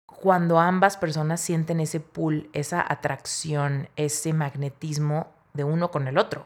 cuando 0.06 0.60
ambas 0.60 0.98
personas 0.98 1.42
sienten 1.42 1.80
ese 1.80 2.00
pull, 2.00 2.50
esa 2.54 2.86
atracción, 2.88 3.90
ese 3.96 4.34
magnetismo 4.34 5.32
de 5.54 5.64
uno 5.64 5.90
con 5.90 6.08
el 6.08 6.20
otro? 6.20 6.46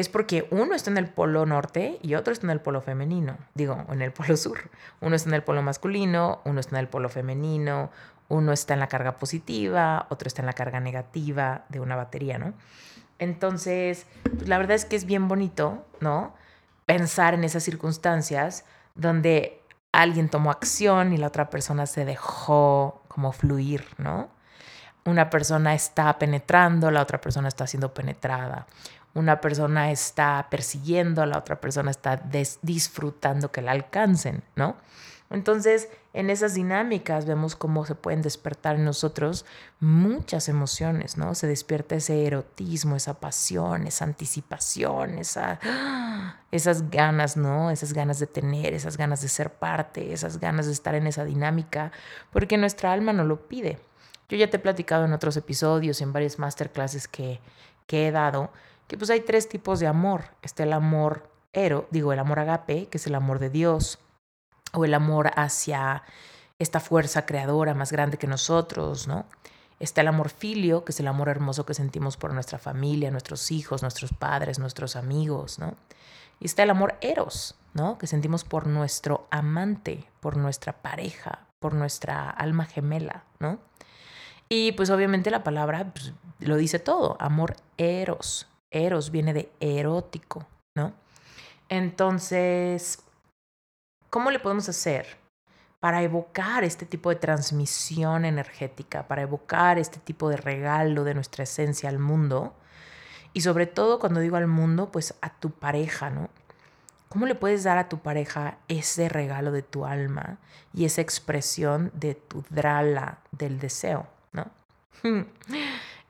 Es 0.00 0.08
porque 0.08 0.48
uno 0.50 0.74
está 0.74 0.90
en 0.90 0.96
el 0.96 1.08
polo 1.08 1.44
norte 1.44 1.98
y 2.02 2.14
otro 2.14 2.32
está 2.32 2.46
en 2.46 2.50
el 2.50 2.60
polo 2.60 2.80
femenino, 2.80 3.36
digo, 3.54 3.84
en 3.90 4.00
el 4.00 4.12
polo 4.12 4.36
sur. 4.36 4.70
Uno 5.00 5.14
está 5.14 5.28
en 5.28 5.34
el 5.34 5.42
polo 5.42 5.62
masculino, 5.62 6.40
uno 6.44 6.58
está 6.58 6.76
en 6.76 6.80
el 6.80 6.88
polo 6.88 7.08
femenino, 7.08 7.90
uno 8.28 8.52
está 8.52 8.74
en 8.74 8.80
la 8.80 8.88
carga 8.88 9.16
positiva, 9.16 10.06
otro 10.08 10.26
está 10.26 10.40
en 10.40 10.46
la 10.46 10.54
carga 10.54 10.80
negativa 10.80 11.64
de 11.68 11.80
una 11.80 11.96
batería, 11.96 12.38
¿no? 12.38 12.54
Entonces, 13.18 14.06
pues, 14.22 14.48
la 14.48 14.56
verdad 14.56 14.74
es 14.74 14.86
que 14.86 14.96
es 14.96 15.04
bien 15.04 15.28
bonito, 15.28 15.84
¿no? 16.00 16.34
Pensar 16.86 17.34
en 17.34 17.44
esas 17.44 17.62
circunstancias 17.62 18.64
donde 18.94 19.60
alguien 19.92 20.30
tomó 20.30 20.50
acción 20.50 21.12
y 21.12 21.18
la 21.18 21.26
otra 21.26 21.50
persona 21.50 21.84
se 21.86 22.06
dejó 22.06 23.02
como 23.08 23.32
fluir, 23.32 23.84
¿no? 23.98 24.30
Una 25.04 25.28
persona 25.28 25.74
está 25.74 26.18
penetrando, 26.18 26.90
la 26.90 27.02
otra 27.02 27.20
persona 27.20 27.48
está 27.48 27.66
siendo 27.66 27.92
penetrada 27.92 28.66
una 29.14 29.40
persona 29.40 29.90
está 29.90 30.48
persiguiendo, 30.50 31.24
la 31.26 31.38
otra 31.38 31.60
persona 31.60 31.90
está 31.90 32.22
disfrutando 32.62 33.50
que 33.50 33.62
la 33.62 33.72
alcancen, 33.72 34.42
¿no? 34.56 34.76
Entonces, 35.30 35.88
en 36.12 36.28
esas 36.28 36.54
dinámicas 36.54 37.24
vemos 37.24 37.54
cómo 37.54 37.86
se 37.86 37.94
pueden 37.94 38.20
despertar 38.20 38.74
en 38.74 38.84
nosotros 38.84 39.46
muchas 39.78 40.48
emociones, 40.48 41.16
¿no? 41.16 41.36
Se 41.36 41.46
despierta 41.46 41.94
ese 41.94 42.26
erotismo, 42.26 42.96
esa 42.96 43.14
pasión, 43.20 43.86
esa 43.86 44.06
anticipación, 44.06 45.18
esa, 45.18 45.60
esas 46.50 46.90
ganas, 46.90 47.36
¿no? 47.36 47.70
Esas 47.70 47.92
ganas 47.92 48.18
de 48.18 48.26
tener, 48.26 48.74
esas 48.74 48.96
ganas 48.96 49.22
de 49.22 49.28
ser 49.28 49.52
parte, 49.54 50.12
esas 50.12 50.40
ganas 50.40 50.66
de 50.66 50.72
estar 50.72 50.96
en 50.96 51.06
esa 51.06 51.24
dinámica, 51.24 51.92
porque 52.32 52.58
nuestra 52.58 52.92
alma 52.92 53.12
no 53.12 53.22
lo 53.22 53.46
pide. 53.46 53.78
Yo 54.28 54.36
ya 54.36 54.50
te 54.50 54.56
he 54.56 54.60
platicado 54.60 55.04
en 55.04 55.12
otros 55.12 55.36
episodios, 55.36 56.00
en 56.00 56.12
varias 56.12 56.40
masterclasses 56.40 57.06
que, 57.06 57.40
que 57.86 58.08
he 58.08 58.10
dado, 58.10 58.50
que 58.90 58.98
pues 58.98 59.08
hay 59.10 59.20
tres 59.20 59.48
tipos 59.48 59.78
de 59.78 59.86
amor. 59.86 60.24
Está 60.42 60.64
el 60.64 60.72
amor 60.72 61.30
ero, 61.52 61.86
digo, 61.92 62.12
el 62.12 62.18
amor 62.18 62.40
agape, 62.40 62.88
que 62.88 62.98
es 62.98 63.06
el 63.06 63.14
amor 63.14 63.38
de 63.38 63.48
Dios, 63.48 64.00
o 64.72 64.84
el 64.84 64.94
amor 64.94 65.30
hacia 65.36 66.02
esta 66.58 66.80
fuerza 66.80 67.24
creadora 67.24 67.72
más 67.72 67.92
grande 67.92 68.18
que 68.18 68.26
nosotros, 68.26 69.06
¿no? 69.06 69.26
Está 69.78 70.00
el 70.00 70.08
amor 70.08 70.28
filio, 70.28 70.84
que 70.84 70.90
es 70.90 70.98
el 70.98 71.06
amor 71.06 71.28
hermoso 71.28 71.64
que 71.64 71.72
sentimos 71.72 72.16
por 72.16 72.34
nuestra 72.34 72.58
familia, 72.58 73.12
nuestros 73.12 73.52
hijos, 73.52 73.82
nuestros 73.82 74.12
padres, 74.12 74.58
nuestros 74.58 74.96
amigos, 74.96 75.60
¿no? 75.60 75.76
Y 76.40 76.46
está 76.46 76.64
el 76.64 76.70
amor 76.70 76.96
eros, 77.00 77.54
¿no? 77.74 77.96
Que 77.96 78.08
sentimos 78.08 78.42
por 78.42 78.66
nuestro 78.66 79.28
amante, 79.30 80.04
por 80.18 80.36
nuestra 80.36 80.82
pareja, 80.82 81.46
por 81.60 81.74
nuestra 81.74 82.28
alma 82.28 82.64
gemela, 82.64 83.22
¿no? 83.38 83.60
Y 84.48 84.72
pues 84.72 84.90
obviamente 84.90 85.30
la 85.30 85.44
palabra 85.44 85.92
pues, 85.92 86.12
lo 86.40 86.56
dice 86.56 86.80
todo, 86.80 87.16
amor 87.20 87.54
eros. 87.78 88.49
Eros 88.70 89.10
viene 89.10 89.32
de 89.32 89.50
erótico, 89.60 90.46
¿no? 90.76 90.92
Entonces, 91.68 93.02
¿cómo 94.08 94.30
le 94.30 94.40
podemos 94.40 94.68
hacer 94.68 95.20
para 95.80 96.02
evocar 96.02 96.62
este 96.62 96.84
tipo 96.84 97.08
de 97.08 97.16
transmisión 97.16 98.26
energética, 98.26 99.08
para 99.08 99.22
evocar 99.22 99.78
este 99.78 99.98
tipo 99.98 100.28
de 100.28 100.36
regalo 100.36 101.04
de 101.04 101.14
nuestra 101.14 101.44
esencia 101.44 101.88
al 101.88 101.98
mundo. 101.98 102.54
Y 103.32 103.40
sobre 103.40 103.66
todo 103.66 103.98
cuando 103.98 104.20
digo 104.20 104.36
al 104.36 104.46
mundo, 104.46 104.92
pues 104.92 105.14
a 105.22 105.30
tu 105.30 105.50
pareja, 105.50 106.10
¿no? 106.10 106.28
¿Cómo 107.08 107.26
le 107.26 107.34
puedes 107.34 107.64
dar 107.64 107.78
a 107.78 107.88
tu 107.88 107.98
pareja 107.98 108.58
ese 108.68 109.08
regalo 109.08 109.50
de 109.52 109.62
tu 109.62 109.86
alma 109.86 110.38
y 110.74 110.84
esa 110.84 111.00
expresión 111.00 111.90
de 111.94 112.14
tu 112.14 112.44
drala 112.50 113.18
del 113.32 113.58
deseo, 113.58 114.06
¿no? 114.32 114.46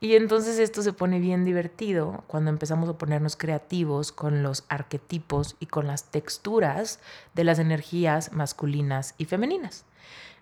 Y 0.03 0.15
entonces 0.15 0.57
esto 0.57 0.81
se 0.81 0.93
pone 0.93 1.19
bien 1.19 1.45
divertido 1.45 2.23
cuando 2.25 2.49
empezamos 2.49 2.89
a 2.89 2.97
ponernos 2.97 3.35
creativos 3.35 4.11
con 4.11 4.41
los 4.41 4.65
arquetipos 4.67 5.55
y 5.59 5.67
con 5.67 5.85
las 5.85 6.05
texturas 6.05 6.99
de 7.35 7.43
las 7.43 7.59
energías 7.59 8.33
masculinas 8.33 9.13
y 9.19 9.25
femeninas. 9.25 9.85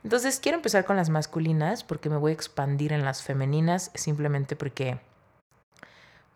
Entonces 0.05 0.39
quiero 0.39 0.55
empezar 0.55 0.85
con 0.85 0.95
las 0.95 1.09
masculinas 1.09 1.83
porque 1.83 2.09
me 2.09 2.15
voy 2.15 2.31
a 2.31 2.35
expandir 2.35 2.93
en 2.93 3.03
las 3.03 3.21
femeninas 3.21 3.91
simplemente 3.95 4.55
porque 4.55 5.01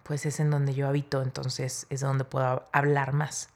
pues 0.03 0.25
es 0.25 0.41
en 0.41 0.49
donde 0.49 0.73
yo 0.73 0.89
habito, 0.89 1.21
entonces 1.21 1.87
es 1.89 2.01
donde 2.01 2.25
puedo 2.25 2.67
hablar 2.73 3.13
más. 3.13 3.47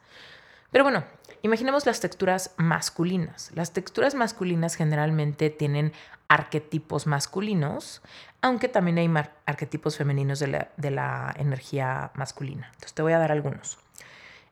Pero 0.71 0.85
bueno, 0.85 1.03
imaginemos 1.41 1.85
las 1.85 1.99
texturas 1.99 2.51
masculinas. 2.55 3.51
Las 3.53 3.73
texturas 3.73 4.15
masculinas 4.15 4.75
generalmente 4.75 5.49
tienen 5.49 5.91
arquetipos 6.27 7.07
masculinos, 7.07 8.01
aunque 8.41 8.67
también 8.67 8.97
hay 8.97 9.09
arquetipos 9.45 9.97
femeninos 9.97 10.39
de 10.39 10.91
la, 10.91 11.33
energía 11.37 12.11
masculina. 12.15 12.67
Entonces 12.67 12.93
te 12.93 13.01
voy 13.01 13.13
a 13.13 13.19
dar 13.19 13.31
algunos. 13.31 13.77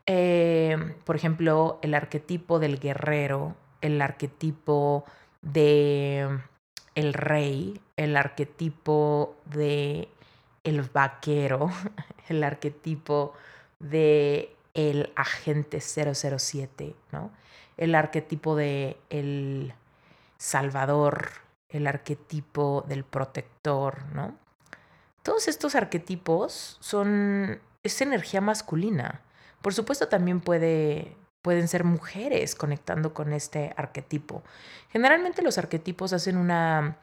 Eh, 0.06 0.94
por 1.04 1.16
ejemplo, 1.16 1.78
el 1.82 1.94
arquetipo 1.94 2.58
del 2.58 2.78
guerrero, 2.78 3.56
el 3.80 4.00
arquetipo 4.00 5.04
de 5.42 6.38
el 6.94 7.12
rey, 7.12 7.80
el 7.96 8.16
arquetipo 8.16 9.36
de 9.44 10.08
el 10.64 10.82
vaquero, 10.82 11.70
el 12.28 12.42
arquetipo 12.42 13.34
de 13.78 14.54
el 14.74 15.12
agente 15.16 15.80
007, 15.80 16.94
¿no? 17.12 17.30
El 17.76 17.94
arquetipo 17.94 18.56
de 18.56 18.96
el 19.10 19.74
salvador, 20.38 21.45
el 21.68 21.86
arquetipo 21.86 22.84
del 22.86 23.04
protector, 23.04 24.04
¿no? 24.14 24.38
Todos 25.22 25.48
estos 25.48 25.74
arquetipos 25.74 26.78
son 26.80 27.60
es 27.82 28.00
energía 28.00 28.40
masculina. 28.40 29.22
Por 29.62 29.74
supuesto 29.74 30.08
también 30.08 30.40
puede 30.40 31.16
pueden 31.42 31.68
ser 31.68 31.84
mujeres 31.84 32.54
conectando 32.54 33.14
con 33.14 33.32
este 33.32 33.72
arquetipo. 33.76 34.42
Generalmente 34.90 35.42
los 35.42 35.58
arquetipos 35.58 36.12
hacen 36.12 36.36
una 36.36 36.98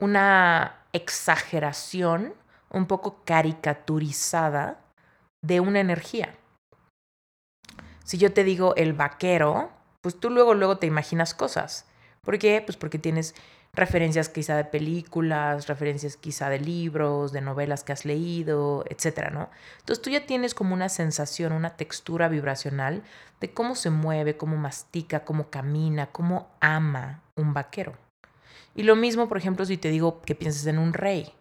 una 0.00 0.84
exageración 0.92 2.34
un 2.70 2.86
poco 2.86 3.22
caricaturizada 3.24 4.80
de 5.42 5.60
una 5.60 5.80
energía. 5.80 6.34
Si 8.04 8.18
yo 8.18 8.32
te 8.32 8.44
digo 8.44 8.74
el 8.76 8.92
vaquero, 8.92 9.70
pues 10.00 10.18
tú 10.18 10.30
luego, 10.30 10.54
luego 10.54 10.78
te 10.78 10.86
imaginas 10.86 11.34
cosas. 11.34 11.86
¿Por 12.22 12.38
qué? 12.38 12.62
Pues 12.64 12.76
porque 12.76 12.98
tienes 12.98 13.34
referencias 13.72 14.28
quizá 14.28 14.56
de 14.56 14.64
películas, 14.64 15.66
referencias 15.68 16.16
quizá 16.16 16.48
de 16.48 16.58
libros, 16.58 17.32
de 17.32 17.40
novelas 17.40 17.84
que 17.84 17.92
has 17.92 18.04
leído, 18.04 18.84
etcétera, 18.88 19.30
¿no? 19.30 19.50
Entonces 19.80 20.02
tú 20.02 20.10
ya 20.10 20.26
tienes 20.26 20.54
como 20.54 20.74
una 20.74 20.88
sensación, 20.88 21.52
una 21.52 21.76
textura 21.76 22.28
vibracional 22.28 23.02
de 23.40 23.52
cómo 23.52 23.74
se 23.74 23.90
mueve, 23.90 24.36
cómo 24.36 24.56
mastica, 24.56 25.24
cómo 25.24 25.50
camina, 25.50 26.06
cómo 26.06 26.48
ama 26.60 27.22
un 27.36 27.54
vaquero. 27.54 27.94
Y 28.74 28.82
lo 28.82 28.96
mismo, 28.96 29.28
por 29.28 29.38
ejemplo, 29.38 29.64
si 29.64 29.76
te 29.76 29.90
digo 29.90 30.22
que 30.22 30.34
pienses 30.34 30.66
en 30.66 30.78
un 30.78 30.92
rey. 30.92 31.32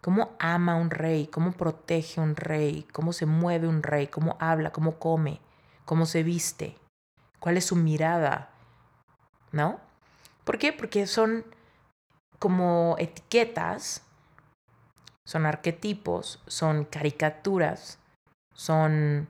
¿Cómo 0.00 0.36
ama 0.38 0.76
un 0.76 0.90
rey? 0.90 1.26
¿Cómo 1.26 1.52
protege 1.52 2.20
un 2.20 2.36
rey? 2.36 2.86
¿Cómo 2.92 3.12
se 3.12 3.26
mueve 3.26 3.66
un 3.66 3.82
rey? 3.82 4.06
¿Cómo 4.06 4.36
habla? 4.38 4.70
¿Cómo 4.70 4.98
come? 4.98 5.40
cómo 5.86 6.04
se 6.04 6.22
viste, 6.22 6.76
cuál 7.38 7.56
es 7.56 7.64
su 7.64 7.76
mirada, 7.76 8.50
¿no? 9.52 9.80
¿Por 10.44 10.58
qué? 10.58 10.72
Porque 10.74 11.06
son 11.06 11.46
como 12.38 12.96
etiquetas, 12.98 14.02
son 15.24 15.46
arquetipos, 15.46 16.40
son 16.46 16.84
caricaturas, 16.84 17.98
son 18.54 19.28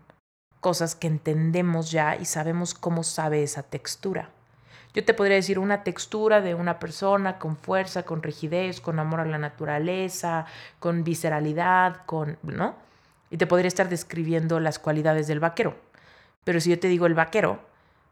cosas 0.60 0.94
que 0.94 1.06
entendemos 1.06 1.90
ya 1.90 2.16
y 2.16 2.24
sabemos 2.24 2.74
cómo 2.74 3.02
sabe 3.02 3.42
esa 3.42 3.62
textura. 3.62 4.30
Yo 4.94 5.04
te 5.04 5.14
podría 5.14 5.36
decir 5.36 5.58
una 5.58 5.84
textura 5.84 6.40
de 6.40 6.54
una 6.54 6.78
persona 6.78 7.38
con 7.38 7.56
fuerza, 7.56 8.04
con 8.04 8.22
rigidez, 8.22 8.80
con 8.80 8.98
amor 8.98 9.20
a 9.20 9.26
la 9.26 9.36
naturaleza, 9.36 10.46
con 10.78 11.04
visceralidad, 11.04 12.04
con, 12.06 12.38
¿no? 12.42 12.74
Y 13.30 13.36
te 13.36 13.46
podría 13.46 13.68
estar 13.68 13.88
describiendo 13.88 14.58
las 14.58 14.78
cualidades 14.78 15.26
del 15.26 15.40
vaquero. 15.40 15.76
Pero 16.44 16.60
si 16.60 16.70
yo 16.70 16.78
te 16.78 16.88
digo 16.88 17.06
el 17.06 17.14
vaquero, 17.14 17.60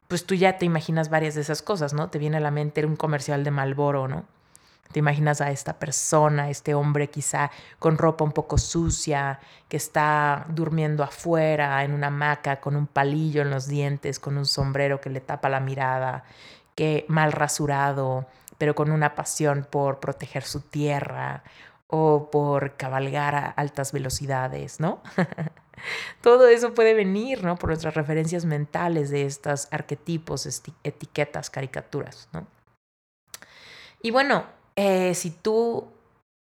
pues 0.08 0.26
tú 0.26 0.34
ya 0.34 0.58
te 0.58 0.66
imaginas 0.66 1.08
varias 1.08 1.34
de 1.34 1.40
esas 1.40 1.62
cosas, 1.62 1.94
¿no? 1.94 2.10
Te 2.10 2.18
viene 2.18 2.36
a 2.36 2.40
la 2.40 2.50
mente 2.50 2.84
un 2.84 2.96
comercial 2.96 3.44
de 3.44 3.50
Malboro, 3.50 4.06
¿no? 4.06 4.26
Te 4.92 5.00
imaginas 5.00 5.40
a 5.40 5.50
esta 5.50 5.78
persona, 5.78 6.50
este 6.50 6.74
hombre 6.74 7.10
quizá 7.10 7.50
con 7.78 7.98
ropa 7.98 8.24
un 8.24 8.32
poco 8.32 8.58
sucia, 8.58 9.40
que 9.68 9.76
está 9.76 10.46
durmiendo 10.48 11.02
afuera 11.02 11.82
en 11.82 11.92
una 11.92 12.08
hamaca 12.08 12.60
con 12.60 12.76
un 12.76 12.86
palillo 12.86 13.42
en 13.42 13.50
los 13.50 13.66
dientes, 13.66 14.20
con 14.20 14.38
un 14.38 14.46
sombrero 14.46 15.00
que 15.00 15.10
le 15.10 15.20
tapa 15.20 15.48
la 15.48 15.60
mirada, 15.60 16.24
que 16.74 17.04
mal 17.08 17.32
rasurado, 17.32 18.26
pero 18.58 18.74
con 18.74 18.90
una 18.90 19.14
pasión 19.14 19.66
por 19.68 20.00
proteger 20.00 20.44
su 20.44 20.60
tierra 20.60 21.42
o 21.88 22.30
por 22.30 22.76
cabalgar 22.76 23.34
a 23.34 23.46
altas 23.46 23.92
velocidades, 23.92 24.80
¿no? 24.80 25.02
Todo 26.20 26.48
eso 26.48 26.72
puede 26.74 26.94
venir, 26.94 27.44
¿no? 27.44 27.56
Por 27.56 27.70
nuestras 27.70 27.94
referencias 27.94 28.44
mentales 28.44 29.10
de 29.10 29.26
estos 29.26 29.68
arquetipos, 29.70 30.46
etiquetas, 30.82 31.50
caricaturas, 31.50 32.28
¿no? 32.32 32.46
Y 34.00 34.10
bueno, 34.10 34.44
eh, 34.76 35.14
si, 35.14 35.30
tú, 35.30 35.88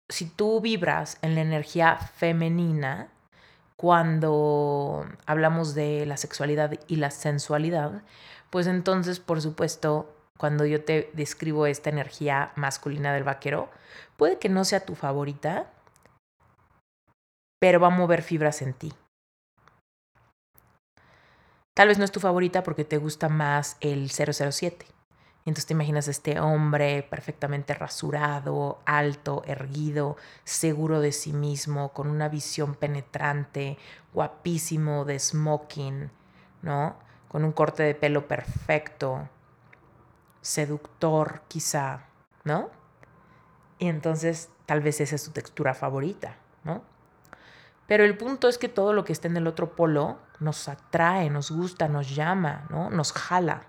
si 0.10 0.26
tú 0.26 0.62
vibras 0.62 1.18
en 1.22 1.36
la 1.36 1.42
energía 1.42 1.98
femenina, 1.98 3.10
cuando 3.76 5.06
hablamos 5.26 5.76
de 5.76 6.06
la 6.06 6.18
sexualidad 6.18 6.80
y 6.88 6.96
la 6.96 7.12
sensualidad, 7.12 8.04
pues 8.50 8.68
entonces, 8.68 9.20
por 9.20 9.42
supuesto, 9.42 10.16
cuando 10.38 10.66
yo 10.66 10.84
te 10.84 11.12
describo 11.14 11.66
esta 11.66 11.90
energía 11.90 12.52
masculina 12.56 13.14
del 13.14 13.24
vaquero, 13.24 13.70
puede 14.18 14.40
que 14.40 14.50
no 14.50 14.64
sea 14.64 14.86
tu 14.86 14.96
favorita, 14.96 15.72
pero 17.60 17.80
va 17.80 17.88
a 17.88 17.92
mover 17.92 18.22
fibras 18.22 18.62
en 18.62 18.74
ti. 18.74 18.94
Tal 21.74 21.90
vez 21.90 21.98
no 21.98 22.06
es 22.06 22.12
tu 22.12 22.22
favorita 22.22 22.64
porque 22.64 22.86
te 22.86 22.98
gusta 22.98 23.28
más 23.28 23.76
el 23.82 24.10
007. 24.10 24.86
Entonces 25.46 25.68
te 25.68 25.74
imaginas 25.74 26.08
este 26.08 26.40
hombre 26.40 27.04
perfectamente 27.04 27.76
rasurado, 27.76 28.80
alto, 28.86 29.44
erguido, 29.46 30.18
seguro 30.44 31.02
de 31.02 31.12
sí 31.12 31.34
mismo, 31.34 31.94
con 31.94 32.08
una 32.08 32.30
visión 32.30 32.74
penetrante, 32.74 33.78
guapísimo 34.12 35.06
de 35.06 35.20
smoking, 35.20 36.10
¿no? 36.64 36.98
Con 37.28 37.44
un 37.44 37.52
corte 37.52 37.84
de 37.84 37.94
pelo 37.94 38.28
perfecto, 38.28 39.30
seductor 40.42 41.44
quizá, 41.48 42.08
¿no? 42.44 42.72
Y 43.78 43.88
entonces 43.88 44.50
tal 44.66 44.82
vez 44.82 45.00
esa 45.00 45.14
es 45.14 45.22
su 45.22 45.32
textura 45.32 45.76
favorita, 45.76 46.38
¿no? 46.64 46.82
Pero 47.88 48.04
el 48.04 48.18
punto 48.18 48.48
es 48.48 48.58
que 48.58 48.68
todo 48.68 48.94
lo 48.94 49.06
que 49.06 49.14
está 49.14 49.28
en 49.28 49.38
el 49.38 49.46
otro 49.46 49.76
polo 49.76 50.18
nos 50.40 50.68
atrae, 50.68 51.30
nos 51.30 51.52
gusta, 51.52 51.88
nos 51.88 52.16
llama, 52.16 52.66
¿no? 52.72 52.90
Nos 52.90 53.14
jala. 53.14 53.68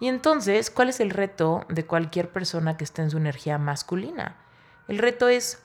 Y 0.00 0.08
entonces, 0.08 0.70
¿cuál 0.70 0.88
es 0.88 0.98
el 0.98 1.10
reto 1.10 1.66
de 1.68 1.86
cualquier 1.86 2.32
persona 2.32 2.76
que 2.76 2.84
esté 2.84 3.02
en 3.02 3.10
su 3.10 3.18
energía 3.18 3.58
masculina? 3.58 4.36
El 4.88 4.98
reto 4.98 5.28
es, 5.28 5.62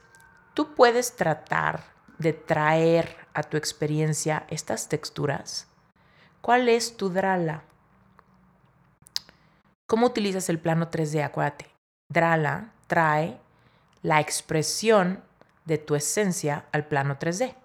tú 0.53 0.75
puedes 0.75 1.15
tratar 1.15 1.86
de 2.17 2.33
traer 2.33 3.15
a 3.33 3.43
tu 3.43 3.55
experiencia 3.55 4.45
estas 4.49 4.89
texturas. 4.89 5.67
¿Cuál 6.41 6.67
es 6.67 6.97
tu 6.97 7.09
drala? 7.09 7.63
¿Cómo 9.88 10.07
utilizas 10.07 10.49
el 10.49 10.59
plano 10.59 10.91
3D? 10.91 11.23
Acuérdate, 11.23 11.67
drala 12.11 12.71
trae 12.88 13.39
la 14.01 14.19
expresión 14.19 15.23
de 15.65 15.77
tu 15.77 15.95
esencia 15.95 16.65
al 16.71 16.86
plano 16.86 17.17
3D. 17.17 17.55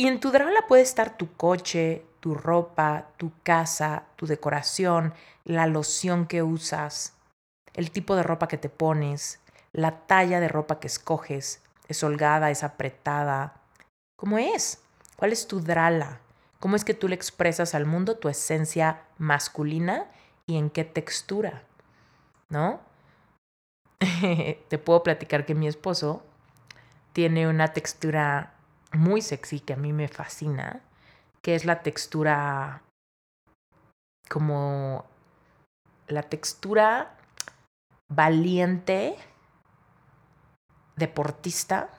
Y 0.00 0.06
en 0.06 0.20
tu 0.20 0.30
drala 0.30 0.66
puede 0.68 0.82
estar 0.82 1.16
tu 1.16 1.32
coche, 1.34 2.06
tu 2.20 2.34
ropa, 2.34 3.08
tu 3.16 3.32
casa, 3.42 4.04
tu 4.16 4.26
decoración, 4.26 5.14
la 5.44 5.66
loción 5.66 6.26
que 6.26 6.42
usas, 6.42 7.14
el 7.74 7.90
tipo 7.90 8.16
de 8.16 8.22
ropa 8.22 8.48
que 8.48 8.58
te 8.58 8.68
pones, 8.68 9.40
la 9.72 10.06
talla 10.06 10.40
de 10.40 10.48
ropa 10.48 10.80
que 10.80 10.86
escoges, 10.86 11.62
es 11.88 12.02
holgada, 12.02 12.50
es 12.50 12.64
apretada. 12.64 13.54
¿Cómo 14.16 14.38
es? 14.38 14.82
¿Cuál 15.16 15.32
es 15.32 15.46
tu 15.46 15.60
drala? 15.60 16.20
¿Cómo 16.60 16.76
es 16.76 16.84
que 16.84 16.94
tú 16.94 17.08
le 17.08 17.14
expresas 17.14 17.74
al 17.74 17.86
mundo 17.86 18.16
tu 18.16 18.28
esencia 18.28 19.02
masculina 19.16 20.06
y 20.46 20.56
en 20.56 20.70
qué 20.70 20.84
textura? 20.84 21.62
¿No? 22.48 22.80
Te 24.68 24.78
puedo 24.78 25.02
platicar 25.02 25.46
que 25.46 25.54
mi 25.54 25.68
esposo 25.68 26.22
tiene 27.12 27.48
una 27.48 27.68
textura 27.68 28.54
muy 28.92 29.22
sexy 29.22 29.60
que 29.60 29.72
a 29.72 29.76
mí 29.76 29.92
me 29.92 30.08
fascina, 30.08 30.80
que 31.42 31.54
es 31.54 31.64
la 31.64 31.82
textura 31.82 32.82
como 34.28 35.04
la 36.06 36.22
textura 36.22 37.16
valiente, 38.08 39.16
deportista, 40.96 41.90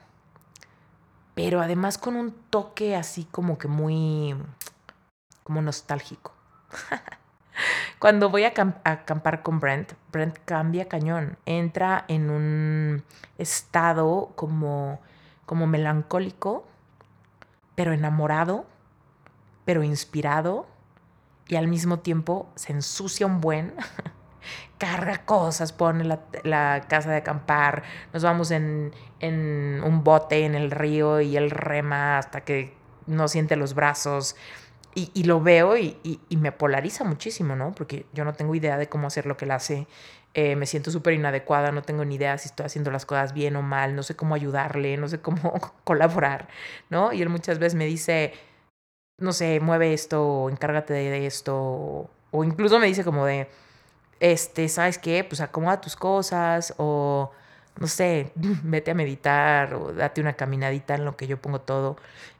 pero 1.34 1.60
además 1.60 1.98
con 1.98 2.16
un 2.16 2.32
toque 2.50 2.96
así 2.96 3.24
como 3.24 3.58
que 3.58 3.68
muy, 3.68 4.36
como 5.42 5.62
nostálgico. 5.62 6.32
Cuando 7.98 8.30
voy 8.30 8.44
a, 8.44 8.52
acampar 8.84 9.42
con 9.42 9.60
Brent, 9.60 9.92
Brent 10.10 10.38
cambia 10.44 10.88
cañón, 10.88 11.36
entra 11.44 12.04
en 12.08 12.30
un 12.30 13.04
estado 13.36 14.32
como, 14.36 15.00
como 15.46 15.66
melancólico, 15.66 16.66
pero 17.74 17.92
enamorado, 17.92 18.64
pero 19.70 19.84
inspirado, 19.84 20.66
y 21.46 21.54
al 21.54 21.68
mismo 21.68 22.00
tiempo 22.00 22.50
se 22.56 22.72
ensucia 22.72 23.24
un 23.24 23.40
buen, 23.40 23.72
carga 24.78 25.24
cosas, 25.24 25.72
pone 25.72 26.02
la, 26.02 26.86
casa 26.88 27.12
de 27.12 27.18
acampar, 27.18 27.84
nos 28.12 28.24
vamos 28.24 28.50
en, 28.50 28.92
en, 29.20 29.80
un 29.84 30.02
bote 30.02 30.44
en 30.44 30.56
el 30.56 30.72
río 30.72 31.20
y 31.20 31.36
él 31.36 31.52
rema 31.52 32.18
hasta 32.18 32.40
que 32.40 32.74
no 33.06 33.28
siente 33.28 33.54
los 33.54 33.74
brazos. 33.74 34.34
Y, 34.96 35.22
lo 35.22 35.40
veo 35.40 35.76
y, 35.76 36.18
me 36.30 36.50
polariza 36.50 37.04
muchísimo, 37.04 37.54
¿no? 37.54 37.70
Porque 37.70 38.06
yo 38.12 38.24
no 38.24 38.32
tengo 38.32 38.56
idea 38.56 38.76
de 38.76 38.88
cómo 38.88 39.06
hacer 39.06 39.24
lo 39.24 39.36
que 39.36 39.44
él 39.44 39.52
hace. 39.52 39.86
Eh, 40.34 40.56
me 40.56 40.66
siento 40.66 40.90
súper 40.90 41.14
inadecuada, 41.14 41.70
no 41.70 41.82
tengo 41.82 42.04
ni 42.04 42.16
idea 42.16 42.36
si 42.38 42.48
estoy 42.48 42.66
haciendo 42.66 42.90
las 42.90 43.06
cosas 43.06 43.34
bien 43.34 43.54
o 43.54 43.62
mal, 43.62 43.94
no 43.94 44.02
sé 44.02 44.16
cómo 44.16 44.34
ayudarle, 44.34 44.96
no 44.96 45.06
sé 45.06 45.20
cómo 45.20 45.54
colaborar, 45.84 46.48
¿no? 46.88 47.12
Y 47.12 47.22
él 47.22 47.28
muchas 47.28 47.60
veces 47.60 47.76
me 47.76 47.86
dice, 47.86 48.34
no 49.20 49.32
sé, 49.32 49.60
mueve 49.60 49.92
esto, 49.92 50.48
encárgate 50.50 50.94
de 50.94 51.26
esto, 51.26 52.10
o 52.30 52.44
incluso 52.44 52.78
me 52.78 52.86
dice 52.86 53.04
como 53.04 53.26
de, 53.26 53.48
este, 54.18 54.68
¿sabes 54.68 54.98
qué? 54.98 55.24
Pues 55.24 55.40
acomoda 55.40 55.80
tus 55.80 55.96
cosas 55.96 56.74
o, 56.78 57.30
no 57.78 57.86
sé, 57.86 58.32
vete 58.62 58.90
a 58.90 58.94
meditar 58.94 59.74
o 59.74 59.92
date 59.92 60.20
una 60.20 60.34
caminadita 60.34 60.94
en 60.94 61.04
lo 61.04 61.16
que 61.16 61.26
yo 61.26 61.40
pongo 61.40 61.60
todo. 61.60 61.96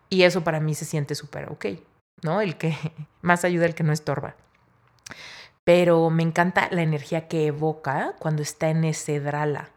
Y 0.09 0.23
eso 0.23 0.43
para 0.43 0.61
mí 0.61 0.75
se 0.75 0.85
siente 0.85 1.15
súper 1.15 1.51
ok, 1.51 1.67
¿no? 2.23 2.41
El 2.41 2.57
que 2.57 2.77
más 3.23 3.45
ayuda 3.45 3.67
el 3.67 3.75
que 3.75 3.85
no 3.85 3.93
estorba. 3.93 4.35
Pero 5.65 6.11
me 6.11 6.23
encanta 6.23 6.69
la 6.71 6.83
energía 6.83 7.29
que 7.29 7.47
evoca 7.47 8.15
cuando 8.19 8.43
está 8.43 8.71
en 8.71 8.85
ese 8.85 9.21
drala. 9.21 9.71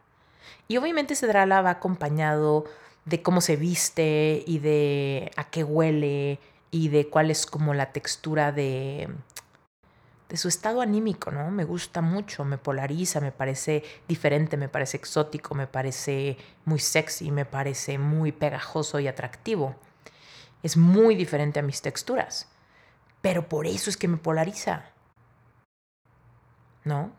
Y 0.67 0.77
obviamente 0.77 1.13
ese 1.13 1.27
drala 1.27 1.61
va 1.61 1.71
acompañado 1.71 2.65
de 3.05 3.21
cómo 3.21 3.41
se 3.41 3.57
viste 3.57 4.43
y 4.47 4.59
de 4.59 5.31
a 5.35 5.43
qué 5.49 5.63
huele 5.63 6.39
y 6.73 6.89
de 6.89 7.07
cuál 7.07 7.29
es 7.29 7.45
como 7.45 7.75
la 7.75 7.91
textura 7.91 8.51
de, 8.51 9.07
de 10.27 10.37
su 10.37 10.47
estado 10.47 10.81
anímico, 10.81 11.29
¿no? 11.29 11.51
Me 11.51 11.65
gusta 11.65 12.01
mucho, 12.01 12.43
me 12.45 12.57
polariza, 12.57 13.21
me 13.21 13.31
parece 13.31 13.83
diferente, 14.07 14.57
me 14.57 14.69
parece 14.69 14.97
exótico, 14.97 15.53
me 15.53 15.67
parece 15.67 16.35
muy 16.65 16.79
sexy, 16.79 17.29
me 17.29 17.45
parece 17.45 17.99
muy 17.99 18.31
pegajoso 18.31 18.99
y 18.99 19.07
atractivo. 19.07 19.75
Es 20.63 20.75
muy 20.75 21.13
diferente 21.13 21.59
a 21.59 21.63
mis 21.63 21.83
texturas, 21.83 22.49
pero 23.21 23.47
por 23.47 23.67
eso 23.67 23.91
es 23.91 23.95
que 23.95 24.07
me 24.07 24.17
polariza, 24.17 24.85
¿no? 26.83 27.11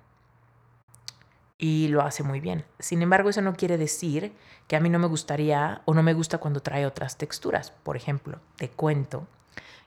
Y 1.59 1.87
lo 1.87 2.03
hace 2.03 2.25
muy 2.25 2.41
bien. 2.41 2.65
Sin 2.81 3.03
embargo, 3.03 3.31
eso 3.31 3.41
no 3.41 3.55
quiere 3.55 3.79
decir 3.79 4.33
que 4.67 4.75
a 4.75 4.81
mí 4.81 4.91
no 4.91 4.99
me 4.99 5.07
gustaría 5.07 5.83
o 5.85 5.95
no 5.95 6.03
me 6.03 6.13
gusta 6.13 6.39
cuando 6.39 6.59
trae 6.59 6.87
otras 6.87 7.19
texturas. 7.19 7.71
Por 7.71 7.97
ejemplo, 7.97 8.41
te 8.57 8.69
cuento 8.69 9.29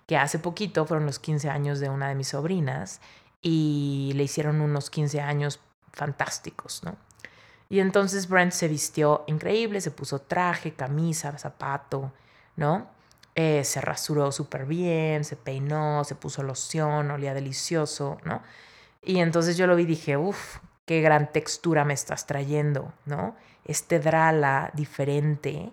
que 0.08 0.18
hace 0.18 0.40
poquito 0.40 0.86
fueron 0.86 1.06
los 1.06 1.20
15 1.20 1.50
años 1.50 1.80
de 1.80 1.90
una 1.90 2.10
de 2.10 2.16
mis 2.16 2.30
sobrinas 2.30 3.02
y 3.42 4.12
le 4.16 4.24
hicieron 4.24 4.62
unos 4.62 4.90
15 4.90 5.22
años 5.22 5.60
fantásticos, 5.94 6.84
¿no? 6.84 6.96
Y 7.70 7.82
entonces 7.82 8.30
Brent 8.30 8.54
se 8.54 8.70
vistió 8.70 9.26
increíble, 9.28 9.82
se 9.82 9.92
puso 9.92 10.20
traje, 10.20 10.74
camisa, 10.74 11.38
zapato, 11.38 12.14
¿no? 12.56 12.88
Eh, 13.36 13.64
se 13.66 13.82
rasuró 13.82 14.32
súper 14.32 14.66
bien, 14.66 15.26
se 15.26 15.36
peinó, 15.36 16.04
se 16.06 16.16
puso 16.16 16.42
loción, 16.42 17.12
olía 17.12 17.34
delicioso, 17.34 18.18
¿no? 18.24 18.42
Y 19.04 19.20
entonces 19.20 19.58
yo 19.58 19.68
lo 19.68 19.76
vi 19.76 19.84
y 19.84 19.88
dije, 19.88 20.18
uff, 20.18 20.58
qué 20.86 21.02
gran 21.02 21.32
textura 21.32 21.84
me 21.84 21.94
estás 21.94 22.26
trayendo, 22.26 22.94
¿no? 23.06 23.36
Este 23.66 24.00
drala 24.00 24.72
diferente, 24.74 25.72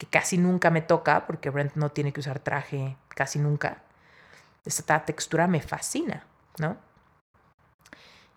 que 0.00 0.06
casi 0.06 0.38
nunca 0.38 0.70
me 0.70 0.80
toca, 0.80 1.26
porque 1.26 1.50
Brent 1.50 1.74
no 1.74 1.90
tiene 1.90 2.10
que 2.14 2.20
usar 2.20 2.38
traje 2.38 2.96
casi 3.10 3.38
nunca. 3.38 3.82
Esta 4.64 5.04
textura 5.04 5.46
me 5.46 5.60
fascina, 5.60 6.24
¿no? 6.56 6.78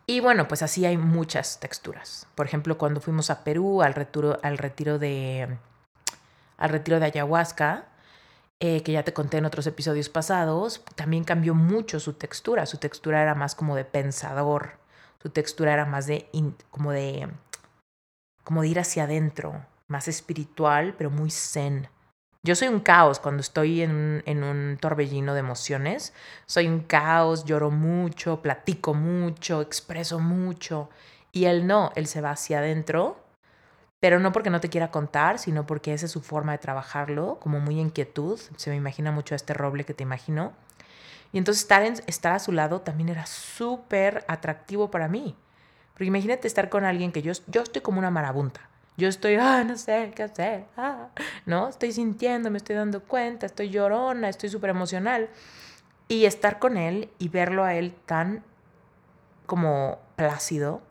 Y 0.06 0.20
bueno, 0.20 0.50
pues 0.50 0.62
así 0.62 0.86
hay 0.86 0.98
muchas 0.98 1.62
texturas. 1.62 2.28
Por 2.36 2.46
ejemplo, 2.46 2.78
cuando 2.78 3.00
fuimos 3.00 3.30
a 3.30 3.46
Perú 3.46 3.82
al 3.82 3.94
retiro, 3.94 4.38
al 4.44 4.58
retiro, 4.58 5.00
de, 5.00 5.58
al 6.58 6.70
retiro 6.70 7.00
de 7.00 7.06
ayahuasca, 7.06 7.86
eh, 8.60 8.84
que 8.84 8.92
ya 8.92 9.04
te 9.04 9.14
conté 9.14 9.38
en 9.38 9.46
otros 9.46 9.66
episodios 9.66 10.10
pasados, 10.10 10.84
también 10.96 11.24
cambió 11.24 11.56
mucho 11.56 12.02
su 12.02 12.12
textura. 12.12 12.66
Su 12.66 12.78
textura 12.78 13.22
era 13.22 13.36
más 13.36 13.56
como 13.56 13.78
de 13.78 13.86
pensador. 13.86 14.80
Su 15.22 15.30
textura 15.30 15.72
era 15.72 15.86
más 15.86 16.08
de 16.08 16.28
como 16.72 16.92
de 16.92 17.30
como 18.44 18.64
de 18.64 18.68
ir 18.68 18.80
hacia 18.82 19.06
adentro, 19.06 19.66
más 19.88 20.08
espiritual, 20.08 20.96
pero 20.98 21.10
muy 21.10 21.32
zen. 21.32 21.88
Yo 22.46 22.56
soy 22.56 22.68
un 22.68 22.82
caos 22.82 23.20
cuando 23.20 23.42
estoy 23.42 23.82
en 23.82 24.22
en 24.26 24.44
un, 24.44 24.78
torbellino 24.80 25.34
de 25.34 25.40
emociones. 25.40 26.14
Soy 26.46 26.68
un 26.68 26.82
caos, 26.82 27.46
lloro 27.46 27.72
mucho, 27.72 28.42
platico 28.42 28.94
mucho, 28.94 29.62
expreso 29.62 30.20
mucho. 30.20 30.90
Y 31.32 31.46
él 31.46 31.66
no, 31.68 31.92
él 31.96 32.06
se 32.08 32.22
va 32.22 32.32
hacia 32.32 32.60
adentro, 32.60 33.18
pero 34.00 34.20
no 34.20 34.32
porque 34.34 34.50
no 34.50 34.60
te 34.60 34.70
quiera 34.70 34.92
contar, 34.92 35.40
sino 35.40 35.66
porque 35.66 35.94
esa 35.94 36.06
es 36.08 36.12
su 36.12 36.22
forma 36.22 36.52
de 36.52 36.58
trabajarlo, 36.58 37.40
como 37.40 37.60
muy 37.62 37.80
inquietud. 37.80 38.40
Se 38.58 38.70
me 38.70 38.76
imagina 38.76 39.12
mucho 39.12 39.36
este 39.36 39.54
roble 39.54 39.86
que 39.86 39.94
te 39.94 40.04
imagino. 40.04 40.54
Y 41.32 41.38
entonces 41.38 41.64
estar, 41.64 41.84
en, 41.84 41.96
estar 42.08 42.34
a 42.34 42.40
su 42.40 42.52
lado 42.52 42.82
también 42.82 43.10
era 43.10 43.26
súper 43.26 44.26
atractivo 44.28 44.92
para 44.92 45.08
mí. 45.08 45.36
Porque 45.94 46.06
imagínate 46.06 46.48
estar 46.48 46.70
con 46.70 46.84
alguien 46.84 47.12
que 47.12 47.22
yo, 47.22 47.32
yo 47.48 47.62
estoy 47.62 47.82
como 47.82 48.00
una 48.00 48.12
marabunta. 48.12 48.70
Yo 48.96 49.08
estoy, 49.08 49.36
ah, 49.36 49.64
no 49.64 49.76
sé 49.76 50.12
qué 50.16 50.24
hacer, 50.24 50.66
ah, 50.78 51.10
¿no? 51.46 51.68
Estoy 51.68 51.92
sintiendo, 51.92 52.52
me 52.52 52.58
estoy 52.58 52.76
dando 52.76 53.02
cuenta, 53.02 53.46
estoy 53.46 53.70
llorona, 53.70 54.30
estoy 54.30 54.50
súper 54.50 54.70
emocional. 54.70 55.30
Y 56.08 56.26
estar 56.26 56.60
con 56.60 56.78
él 56.78 57.10
y 57.18 57.30
verlo 57.30 57.64
a 57.64 57.74
él 57.74 57.96
tan 58.06 58.44
como 59.46 60.00
plácido, 60.16 60.82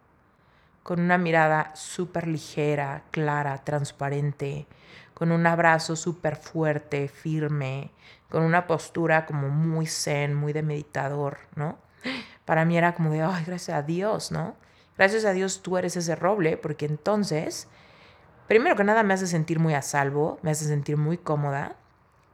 con 0.82 1.00
una 1.00 1.16
mirada 1.16 1.74
súper 1.76 2.26
ligera, 2.26 3.04
clara, 3.10 3.58
transparente, 3.58 4.66
con 5.14 5.30
un 5.30 5.46
abrazo 5.46 5.94
súper 5.94 6.36
fuerte, 6.36 7.06
firme, 7.08 7.92
con 8.28 8.42
una 8.42 8.66
postura 8.66 9.26
como 9.26 9.48
muy 9.48 9.86
zen, 9.86 10.34
muy 10.34 10.52
de 10.52 10.62
meditador, 10.62 11.38
¿no? 11.54 11.78
Para 12.44 12.64
mí 12.64 12.76
era 12.76 12.94
como 12.94 13.12
de, 13.12 13.22
ay, 13.22 13.44
gracias 13.46 13.76
a 13.76 13.82
Dios, 13.82 14.32
¿no? 14.32 14.56
Gracias 14.98 15.24
a 15.24 15.32
Dios 15.32 15.62
tú 15.62 15.78
eres 15.78 15.96
ese 15.96 16.16
roble, 16.16 16.56
porque 16.56 16.86
entonces 16.86 17.68
primero 18.52 18.76
que 18.76 18.84
nada 18.84 19.02
me 19.02 19.14
hace 19.14 19.26
sentir 19.26 19.58
muy 19.58 19.72
a 19.72 19.80
salvo, 19.80 20.38
me 20.42 20.50
hace 20.50 20.66
sentir 20.66 20.98
muy 20.98 21.16
cómoda, 21.16 21.74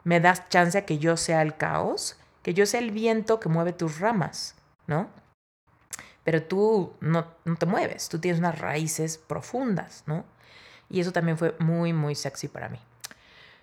me 0.02 0.18
das 0.18 0.48
chance 0.48 0.76
a 0.76 0.84
que 0.84 0.98
yo 0.98 1.16
sea 1.16 1.42
el 1.42 1.56
caos, 1.56 2.18
que 2.42 2.54
yo 2.54 2.66
sea 2.66 2.80
el 2.80 2.90
viento 2.90 3.38
que 3.38 3.48
mueve 3.48 3.72
tus 3.72 4.00
ramas, 4.00 4.56
¿no? 4.88 5.08
Pero 6.24 6.42
tú 6.42 6.92
no, 6.98 7.28
te 7.56 7.66
mueves, 7.66 8.08
tú 8.08 8.18
tienes 8.18 8.40
unas 8.40 8.58
raíces 8.58 9.16
profundas, 9.16 10.02
¿no? 10.06 10.24
Y 10.90 10.98
eso 10.98 11.12
también 11.12 11.38
fue 11.38 11.54
muy, 11.60 11.92
muy 11.92 12.16
sexy 12.16 12.48
para 12.48 12.68
mí. 12.68 12.80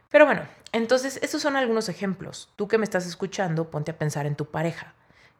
Pero 0.09 0.25
bueno, 0.25 0.43
entonces 0.71 1.19
esos 1.21 1.41
son 1.41 1.57
algunos 1.57 1.89
ejemplos. 1.89 2.53
Tú 2.55 2.69
que 2.69 2.77
me 2.77 2.85
estás 2.85 3.05
escuchando, 3.05 3.69
ponte 3.69 3.91
a 3.91 3.97
pensar 3.97 4.27
en 4.27 4.35
tu 4.37 4.45
pareja. 4.45 4.93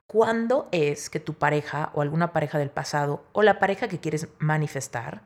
¿Cuándo 0.05 0.67
es 0.73 1.09
que 1.09 1.21
tu 1.21 1.35
pareja 1.35 1.91
o 1.93 2.01
alguna 2.01 2.33
pareja 2.33 2.57
del 2.57 2.71
pasado 2.71 3.23
o 3.31 3.41
la 3.41 3.57
pareja 3.57 3.87
que 3.87 4.01
quieres 4.01 4.27
manifestar 4.37 5.21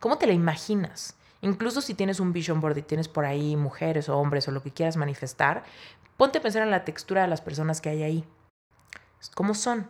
¿Cómo 0.00 0.18
te 0.18 0.26
la 0.26 0.32
imaginas? 0.32 1.16
Incluso 1.40 1.80
si 1.80 1.94
tienes 1.94 2.20
un 2.20 2.32
vision 2.32 2.60
board 2.60 2.76
y 2.78 2.82
tienes 2.82 3.08
por 3.08 3.24
ahí 3.24 3.56
mujeres 3.56 4.08
o 4.08 4.16
hombres 4.18 4.46
o 4.48 4.52
lo 4.52 4.62
que 4.62 4.72
quieras 4.72 4.96
manifestar, 4.96 5.64
ponte 6.16 6.38
a 6.38 6.42
pensar 6.42 6.62
en 6.62 6.70
la 6.70 6.84
textura 6.84 7.22
de 7.22 7.28
las 7.28 7.40
personas 7.40 7.80
que 7.80 7.88
hay 7.88 8.02
ahí. 8.02 8.24
¿Cómo 9.34 9.54
son? 9.54 9.88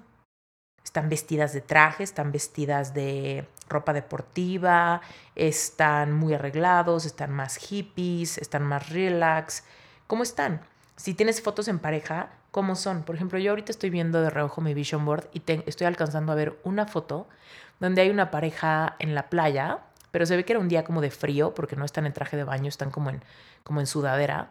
Están 0.82 1.10
vestidas 1.10 1.52
de 1.52 1.60
traje, 1.60 2.02
están 2.02 2.32
vestidas 2.32 2.94
de 2.94 3.46
ropa 3.68 3.92
deportiva, 3.92 5.02
están 5.34 6.14
muy 6.14 6.32
arreglados, 6.32 7.04
están 7.04 7.30
más 7.30 7.56
hippies, 7.56 8.38
están 8.38 8.62
más 8.62 8.88
relax. 8.88 9.64
¿Cómo 10.06 10.22
están? 10.22 10.62
Si 10.96 11.12
tienes 11.12 11.42
fotos 11.42 11.68
en 11.68 11.78
pareja, 11.78 12.30
¿cómo 12.50 12.74
son? 12.74 13.02
Por 13.02 13.14
ejemplo, 13.14 13.38
yo 13.38 13.50
ahorita 13.50 13.72
estoy 13.72 13.90
viendo 13.90 14.22
de 14.22 14.30
reojo 14.30 14.62
mi 14.62 14.72
vision 14.72 15.04
board 15.04 15.28
y 15.34 15.42
estoy 15.66 15.86
alcanzando 15.86 16.32
a 16.32 16.34
ver 16.34 16.58
una 16.64 16.86
foto 16.86 17.28
donde 17.80 18.02
hay 18.02 18.10
una 18.10 18.30
pareja 18.30 18.96
en 18.98 19.14
la 19.14 19.28
playa, 19.28 19.80
pero 20.10 20.26
se 20.26 20.36
ve 20.36 20.44
que 20.44 20.52
era 20.52 20.60
un 20.60 20.68
día 20.68 20.84
como 20.84 21.00
de 21.00 21.10
frío 21.10 21.54
porque 21.54 21.76
no 21.76 21.84
están 21.84 22.06
en 22.06 22.12
traje 22.12 22.36
de 22.36 22.44
baño, 22.44 22.68
están 22.68 22.90
como 22.90 23.10
en, 23.10 23.22
como 23.62 23.80
en 23.80 23.86
sudadera. 23.86 24.50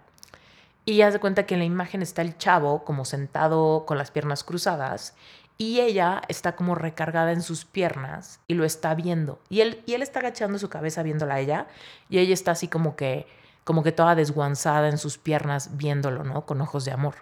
Y 0.85 0.97
ya 0.97 1.11
se 1.11 1.19
cuenta 1.19 1.45
que 1.45 1.55
en 1.55 1.59
la 1.59 1.65
imagen 1.65 2.01
está 2.01 2.21
el 2.21 2.37
chavo 2.37 2.83
como 2.85 3.03
sentado 3.03 3.85
con 3.85 3.97
las 3.97 4.11
piernas 4.11 4.43
cruzadas 4.43 5.15
y 5.57 5.81
ella 5.81 6.21
está 6.27 6.55
como 6.55 6.75
recargada 6.75 7.31
en 7.31 7.41
sus 7.41 7.65
piernas 7.65 8.39
y 8.47 8.53
lo 8.53 8.63
está 8.63 8.93
viendo. 8.93 9.39
Y 9.49 9.61
él, 9.61 9.83
y 9.85 9.93
él 9.93 10.01
está 10.01 10.19
agachando 10.19 10.59
su 10.59 10.69
cabeza 10.69 11.03
viéndola 11.03 11.35
a 11.35 11.39
ella 11.39 11.67
y 12.09 12.19
ella 12.19 12.33
está 12.33 12.51
así 12.51 12.67
como 12.67 12.95
que, 12.95 13.27
como 13.63 13.83
que 13.83 13.91
toda 13.91 14.15
desguanzada 14.15 14.87
en 14.87 14.97
sus 14.97 15.17
piernas 15.17 15.75
viéndolo, 15.77 16.23
¿no? 16.23 16.45
Con 16.45 16.61
ojos 16.61 16.85
de 16.85 16.91
amor. 16.91 17.15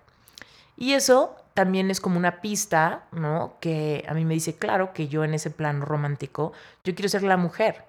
Y 0.77 0.93
eso 0.93 1.35
también 1.53 1.89
es 1.89 2.01
como 2.01 2.17
una 2.17 2.41
pista, 2.41 3.05
¿no? 3.11 3.55
Que 3.61 4.05
a 4.07 4.13
mí 4.13 4.25
me 4.25 4.33
dice, 4.33 4.57
claro, 4.57 4.93
que 4.93 5.07
yo 5.07 5.23
en 5.23 5.33
ese 5.33 5.49
plan 5.49 5.81
romántico, 5.81 6.51
yo 6.83 6.93
quiero 6.93 7.07
ser 7.07 7.23
la 7.23 7.37
mujer. 7.37 7.85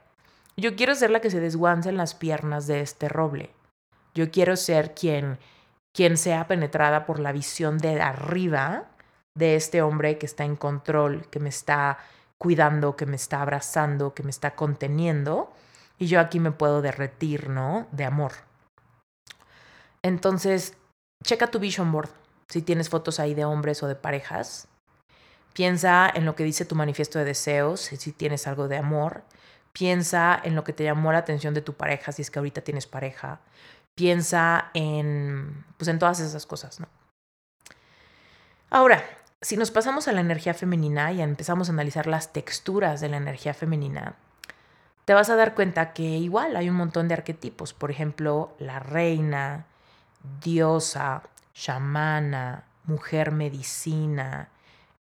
Yo 0.59 0.77
quiero 0.77 0.95
ser 0.95 1.11
la 1.11 1.21
que 1.21 1.31
se 1.31 1.41
desguanza 1.41 1.89
en 1.89 1.97
las 1.97 2.15
piernas 2.15 2.67
de 2.67 2.81
este 2.81 3.09
roble. 3.09 3.51
Yo 4.15 4.31
quiero 4.31 4.57
ser 4.57 4.95
quien 4.95 5.39
quien 5.97 6.19
sea 6.19 6.47
penetrada 6.47 7.07
por 7.07 7.19
la 7.19 7.33
visión 7.33 7.79
de 7.79 8.03
arriba 8.03 8.85
de 9.35 9.57
este 9.57 9.81
hombre 9.81 10.19
que 10.19 10.27
está 10.27 10.45
en 10.45 10.55
control, 10.55 11.27
que 11.31 11.41
me 11.41 11.49
está 11.49 11.97
cuidando, 12.37 12.97
que 12.97 13.07
me 13.07 13.17
está 13.17 13.41
abrazando, 13.41 14.13
que 14.13 14.23
me 14.23 14.29
está 14.29 14.55
conteniendo, 14.55 15.51
y 15.99 16.07
yo 16.07 16.21
aquí 16.21 16.39
me 16.39 16.53
puedo 16.53 16.83
derretir, 16.83 17.49
¿no? 17.49 17.87
De 17.93 18.05
amor. 18.05 18.33
Entonces, 20.03 20.77
checa 21.25 21.47
tu 21.47 21.59
vision 21.59 21.91
board, 21.91 22.11
si 22.51 22.61
tienes 22.61 22.91
fotos 22.91 23.19
ahí 23.19 23.33
de 23.33 23.47
hombres 23.47 23.83
o 23.83 23.89
de 23.89 23.95
parejas. 23.95 24.69
Piensa 25.55 26.13
en 26.15 26.27
lo 26.27 26.37
que 26.37 26.45
dice 26.45 26.67
tu 26.67 26.75
manifiesto 26.75 27.19
de 27.19 27.25
deseos, 27.25 27.81
si 27.81 28.13
tienes 28.13 28.47
algo 28.47 28.69
de 28.69 28.77
amor. 28.77 29.23
Piensa 29.77 30.41
en 30.43 30.55
lo 30.55 30.65
que 30.65 30.73
te 30.73 30.85
llamó 30.85 31.13
la 31.13 31.19
atención 31.19 31.53
de 31.53 31.61
tu 31.61 31.75
pareja, 31.75 32.13
si 32.13 32.23
es 32.23 32.31
que 32.31 32.39
ahorita 32.39 32.63
tienes 32.63 32.87
pareja 32.87 33.41
piensa 33.97 34.71
en, 34.75 35.65
pues 35.77 35.89
en 35.89 35.99
todas 35.99 36.21
esas 36.21 36.47
cosas, 36.47 36.79
¿no? 36.79 36.87
Ahora, 38.71 39.03
si 39.41 39.57
nos 39.57 39.71
pasamos 39.71 40.07
a 40.07 40.13
la 40.13 40.21
energía 40.21 40.55
femenina 40.55 41.13
y 41.13 41.23
empezamos 41.23 41.69
a 41.69 41.73
analizar 41.73 42.07
las 42.07 42.33
texturas 42.33 43.01
de 43.01 43.09
la 43.09 43.17
energía 43.17 43.55
femenina, 43.55 44.17
te 45.05 45.15
vas 45.15 45.31
a 45.31 45.37
dar 45.37 45.55
cuenta 45.55 45.93
que 45.93 46.03
igual 46.03 46.57
hay 46.57 46.69
un 46.69 46.77
montón 46.77 47.09
de 47.09 47.15
arquetipos. 47.15 47.73
Por 47.73 47.91
ejemplo, 47.91 48.55
la 48.59 48.81
reina, 48.81 49.67
diosa, 50.43 51.23
chamana, 51.55 52.65
mujer 52.85 53.31
medicina, 53.33 54.51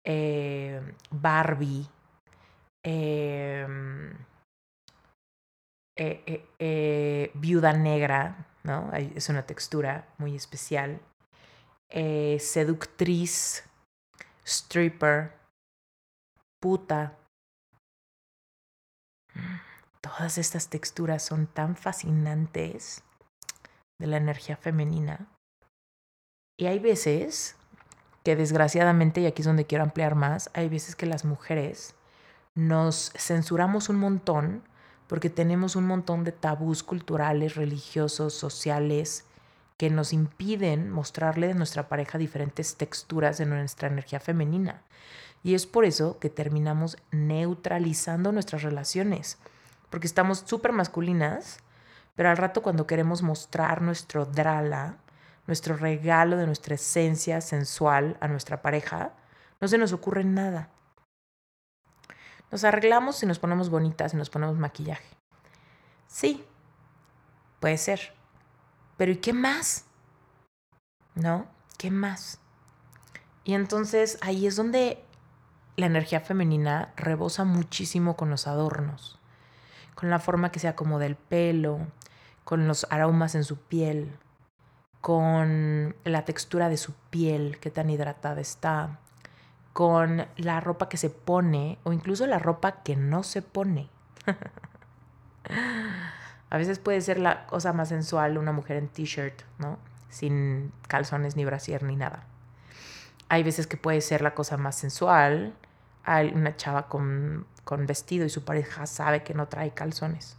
eh, 0.04 0.80
Barbie, 1.10 1.88
em, 2.82 4.12
eh, 5.97 6.45
eh, 6.59 7.30
viuda 7.34 7.72
negra, 7.72 8.47
¿no? 8.64 8.90
Es 8.92 9.28
una 9.28 9.47
textura 9.47 10.09
muy 10.18 10.34
especial. 10.34 11.01
Eh, 11.88 12.38
seductriz, 12.40 13.64
stripper, 14.45 15.32
puta. 16.61 17.16
Todas 20.01 20.38
estas 20.38 20.68
texturas 20.68 21.22
son 21.22 21.47
tan 21.47 21.76
fascinantes 21.76 23.03
de 24.01 24.07
la 24.09 24.16
energía 24.16 24.57
femenina. 24.57 25.28
Y 26.59 26.66
hay 26.66 26.78
veces 26.78 27.57
que 28.24 28.34
desgraciadamente, 28.34 29.20
y 29.20 29.26
aquí 29.26 29.42
es 29.42 29.47
donde 29.47 29.66
quiero 29.66 29.84
ampliar 29.84 30.14
más, 30.14 30.51
hay 30.55 30.68
veces 30.68 30.97
que 30.97 31.07
las 31.07 31.24
mujeres 31.24 31.95
nos 32.57 33.12
censuramos 33.16 33.88
un 33.88 33.97
montón 33.97 34.64
porque 35.14 35.30
tenemos 35.30 35.76
un 35.76 35.86
montón 35.86 36.24
de 36.24 36.32
tabús 36.32 36.82
culturales, 36.82 37.54
religiosos, 37.54 38.34
sociales, 38.34 39.24
que 39.76 39.88
nos 39.88 40.12
impiden 40.12 40.90
mostrarle 40.90 41.52
a 41.52 41.54
nuestra 41.54 41.88
pareja 41.88 42.18
diferentes 42.18 42.74
texturas 42.74 43.38
de 43.38 43.46
nuestra 43.46 43.86
energía 43.86 44.18
femenina. 44.18 44.82
Y 45.44 45.54
es 45.54 45.68
por 45.68 45.84
eso 45.84 46.18
que 46.18 46.30
terminamos 46.30 46.96
neutralizando 47.12 48.32
nuestras 48.32 48.64
relaciones, 48.64 49.38
porque 49.88 50.08
estamos 50.08 50.42
súper 50.46 50.72
masculinas, 50.72 51.58
pero 52.16 52.28
al 52.28 52.36
rato 52.36 52.60
cuando 52.60 52.88
queremos 52.88 53.22
mostrar 53.22 53.82
nuestro 53.82 54.26
drala, 54.26 54.96
nuestro 55.46 55.76
regalo 55.76 56.36
de 56.36 56.46
nuestra 56.46 56.74
esencia 56.74 57.40
sensual 57.40 58.16
a 58.18 58.26
nuestra 58.26 58.62
pareja, 58.62 59.12
no 59.60 59.68
se 59.68 59.78
nos 59.78 59.92
ocurre 59.92 60.24
nada. 60.24 60.70
Nos 62.51 62.64
arreglamos 62.64 63.22
y 63.22 63.26
nos 63.26 63.38
ponemos 63.38 63.70
bonitas 63.70 64.14
y 64.14 64.16
nos 64.16 64.30
ponemos 64.30 64.57
maquillaje. 64.57 65.16
Sí, 66.07 66.45
puede 67.61 67.76
ser. 67.78 68.14
Pero 68.97 69.12
¿y 69.12 69.16
qué 69.16 69.32
más? 69.32 69.86
¿No? 71.14 71.47
¿Qué 71.78 71.90
más? 71.90 72.40
Y 73.45 73.55
entonces 73.55 74.18
ahí 74.22 74.47
es 74.47 74.57
donde 74.57 75.05
la 75.76 75.86
energía 75.86 76.20
femenina 76.20 76.92
rebosa 76.97 77.45
muchísimo 77.45 78.16
con 78.16 78.30
los 78.30 78.47
adornos, 78.47 79.18
con 79.95 80.09
la 80.09 80.20
forma 80.20 80.53
que 80.53 80.61
se 80.61 80.68
acomoda 80.68 81.07
el 81.07 81.16
pelo, 81.16 81.80
con 82.45 82.68
los 82.68 82.86
aromas 82.90 83.34
en 83.34 83.45
su 83.45 83.59
piel, 83.59 84.16
con 85.01 85.97
la 86.05 86.24
textura 86.24 86.68
de 86.68 86.76
su 86.76 86.95
piel, 87.11 87.59
qué 87.61 87.70
tan 87.70 87.90
hidratada 87.90 88.40
está, 88.40 89.01
con 89.74 90.26
la 90.36 90.60
ropa 90.60 90.88
que 90.88 90.96
se 90.96 91.10
pone 91.10 91.78
o 91.82 91.92
incluso 91.92 92.26
la 92.26 92.38
ropa 92.38 92.82
que 92.82 92.96
no 92.96 93.22
se 93.22 93.42
pone. 93.42 93.90
A 96.50 96.56
veces 96.56 96.78
puede 96.78 97.02
ser 97.02 97.18
la 97.18 97.46
cosa 97.46 97.72
más 97.72 97.88
sensual 97.88 98.38
una 98.38 98.52
mujer 98.52 98.76
en 98.76 98.88
t-shirt, 98.88 99.42
¿no? 99.58 99.78
Sin 100.08 100.72
calzones 100.86 101.34
ni 101.36 101.44
brasier 101.44 101.82
ni 101.82 101.96
nada. 101.96 102.22
Hay 103.28 103.42
veces 103.42 103.66
que 103.66 103.76
puede 103.76 104.00
ser 104.00 104.22
la 104.22 104.34
cosa 104.34 104.56
más 104.56 104.76
sensual 104.76 105.54
una 106.06 106.56
chava 106.56 106.88
con, 106.88 107.46
con 107.64 107.86
vestido 107.86 108.24
y 108.24 108.30
su 108.30 108.44
pareja 108.44 108.86
sabe 108.86 109.22
que 109.22 109.34
no 109.34 109.48
trae 109.48 109.72
calzones. 109.72 110.36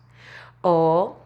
O 0.61 1.17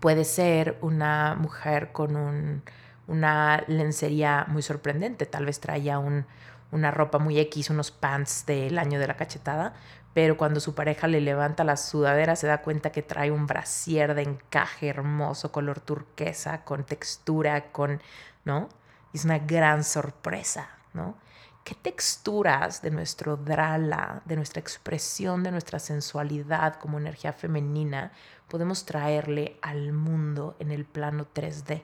puede 0.00 0.24
ser 0.24 0.76
una 0.80 1.36
mujer 1.36 1.92
con 1.92 2.16
un, 2.16 2.62
una 3.06 3.62
lencería 3.68 4.46
muy 4.48 4.62
sorprendente. 4.62 5.26
Tal 5.26 5.46
vez 5.46 5.60
traía 5.60 5.98
un, 5.98 6.26
una 6.72 6.90
ropa 6.90 7.18
muy 7.18 7.38
X, 7.38 7.70
unos 7.70 7.90
pants 7.92 8.44
del 8.46 8.78
año 8.78 8.98
de 8.98 9.06
la 9.06 9.16
cachetada, 9.16 9.74
pero 10.14 10.36
cuando 10.36 10.60
su 10.60 10.74
pareja 10.74 11.06
le 11.06 11.20
levanta 11.20 11.64
la 11.64 11.76
sudadera 11.76 12.36
se 12.36 12.46
da 12.46 12.62
cuenta 12.62 12.90
que 12.90 13.02
trae 13.02 13.30
un 13.30 13.46
brasier 13.46 14.14
de 14.14 14.22
encaje 14.22 14.88
hermoso, 14.88 15.52
color 15.52 15.80
turquesa, 15.80 16.64
con 16.64 16.84
textura, 16.84 17.72
con, 17.72 18.02
¿no? 18.44 18.68
es 19.12 19.24
una 19.24 19.38
gran 19.38 19.84
sorpresa, 19.84 20.70
¿no? 20.94 21.16
¿Qué 21.64 21.76
texturas 21.76 22.82
de 22.82 22.90
nuestro 22.90 23.36
drala, 23.36 24.22
de 24.24 24.34
nuestra 24.34 24.60
expresión, 24.60 25.44
de 25.44 25.52
nuestra 25.52 25.78
sensualidad 25.78 26.74
como 26.74 26.98
energía 26.98 27.32
femenina 27.32 28.10
podemos 28.48 28.84
traerle 28.84 29.58
al 29.62 29.92
mundo 29.92 30.56
en 30.58 30.72
el 30.72 30.84
plano 30.84 31.26
3D? 31.32 31.82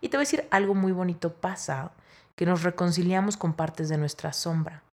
Y 0.00 0.08
te 0.08 0.16
voy 0.16 0.22
a 0.22 0.26
decir 0.26 0.48
algo 0.50 0.74
muy 0.74 0.92
bonito 0.92 1.34
pasa 1.34 1.92
que 2.38 2.46
nos 2.46 2.62
reconciliamos 2.62 3.36
con 3.36 3.52
partes 3.52 3.88
de 3.88 3.98
nuestra 3.98 4.32
sombra. 4.32 4.84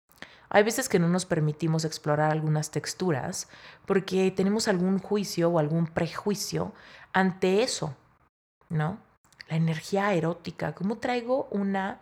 Hay 0.49 0.63
veces 0.63 0.89
que 0.89 0.97
no 0.97 1.07
nos 1.07 1.27
permitimos 1.27 1.85
explorar 1.85 2.31
algunas 2.31 2.71
texturas 2.71 3.47
porque 3.85 4.31
tenemos 4.31 4.67
algún 4.67 4.97
juicio 4.97 5.51
o 5.51 5.59
algún 5.59 5.85
prejuicio 5.85 6.73
ante 7.13 7.61
eso, 7.61 7.95
¿no? 8.69 8.97
La 9.47 9.57
energía 9.57 10.11
erótica. 10.13 10.73
¿Cómo 10.73 10.97
traigo 10.97 11.47
una 11.51 11.99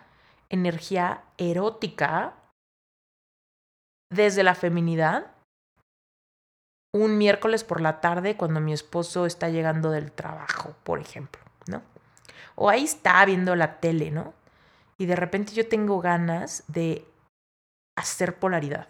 energía 0.48 1.26
erótica 1.38 2.36
desde 4.10 4.44
la 4.44 4.56
feminidad? 4.56 5.28
Un 6.94 7.18
miércoles 7.18 7.66
por 7.66 7.82
la 7.82 8.00
tarde 8.00 8.38
cuando 8.38 8.62
mi 8.62 8.72
esposo 8.72 9.26
está 9.26 9.50
llegando 9.50 9.92
del 9.92 10.14
trabajo, 10.14 10.74
por 10.84 11.02
ejemplo, 11.02 11.42
¿no? 11.68 11.82
O 12.56 12.70
ahí 12.70 12.86
está 12.86 13.26
viendo 13.26 13.58
la 13.58 13.82
tele, 13.82 14.10
¿no? 14.10 14.42
Y 14.98 15.06
de 15.06 15.16
repente 15.16 15.54
yo 15.54 15.68
tengo 15.68 16.02
ganas 16.02 16.64
de 16.68 17.06
hacer 17.96 18.40
polaridad. 18.40 18.88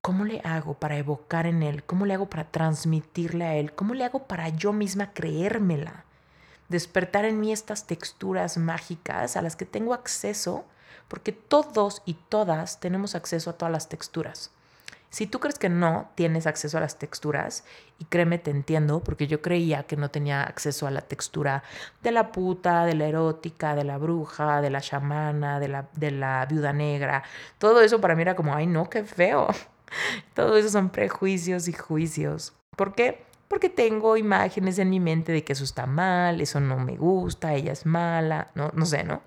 ¿cómo 0.00 0.24
le 0.24 0.40
hago 0.40 0.74
para 0.74 0.96
evocar 0.96 1.46
en 1.46 1.62
él? 1.62 1.84
¿Cómo 1.84 2.06
le 2.06 2.14
hago 2.14 2.28
para 2.28 2.50
transmitirle 2.50 3.44
a 3.44 3.54
él? 3.54 3.72
¿Cómo 3.72 3.94
le 3.94 4.04
hago 4.04 4.26
para 4.26 4.48
yo 4.48 4.72
misma 4.72 5.12
creérmela? 5.12 6.04
Despertar 6.68 7.24
en 7.24 7.40
mí 7.40 7.52
estas 7.52 7.86
texturas 7.86 8.56
mágicas 8.56 9.36
a 9.36 9.42
las 9.42 9.56
que 9.56 9.66
tengo 9.66 9.94
acceso, 9.94 10.64
porque 11.08 11.32
todos 11.32 12.02
y 12.06 12.14
todas 12.14 12.80
tenemos 12.80 13.14
acceso 13.14 13.50
a 13.50 13.52
todas 13.52 13.72
las 13.72 13.88
texturas. 13.88 14.50
Si 15.10 15.26
tú 15.26 15.40
crees 15.40 15.58
que 15.58 15.68
no 15.68 16.10
tienes 16.14 16.46
acceso 16.46 16.78
a 16.78 16.80
las 16.80 16.98
texturas, 16.98 17.64
y 17.98 18.04
créeme, 18.04 18.38
te 18.38 18.50
entiendo, 18.50 19.00
porque 19.00 19.26
yo 19.26 19.42
creía 19.42 19.82
que 19.82 19.96
no 19.96 20.10
tenía 20.10 20.44
acceso 20.44 20.86
a 20.86 20.90
la 20.92 21.02
textura 21.02 21.64
de 22.02 22.12
la 22.12 22.30
puta, 22.30 22.84
de 22.84 22.94
la 22.94 23.08
erótica, 23.08 23.74
de 23.74 23.84
la 23.84 23.98
bruja, 23.98 24.60
de 24.62 24.70
la 24.70 24.80
chamana, 24.80 25.58
de 25.58 25.68
la, 25.68 25.88
de 25.94 26.12
la 26.12 26.46
viuda 26.46 26.72
negra, 26.72 27.24
todo 27.58 27.80
eso 27.80 28.00
para 28.00 28.14
mí 28.14 28.22
era 28.22 28.36
como, 28.36 28.54
ay 28.54 28.66
no, 28.66 28.88
qué 28.88 29.04
feo. 29.04 29.48
Todo 30.34 30.56
eso 30.56 30.68
son 30.68 30.90
prejuicios 30.90 31.66
y 31.66 31.72
juicios. 31.72 32.52
¿Por 32.76 32.94
qué? 32.94 33.24
Porque 33.48 33.68
tengo 33.68 34.16
imágenes 34.16 34.78
en 34.78 34.88
mi 34.88 35.00
mente 35.00 35.32
de 35.32 35.42
que 35.42 35.54
eso 35.54 35.64
está 35.64 35.86
mal, 35.86 36.40
eso 36.40 36.60
no 36.60 36.78
me 36.78 36.96
gusta, 36.96 37.54
ella 37.54 37.72
es 37.72 37.86
mala, 37.86 38.52
no, 38.54 38.70
no 38.72 38.86
sé, 38.86 39.02
¿no? 39.02 39.20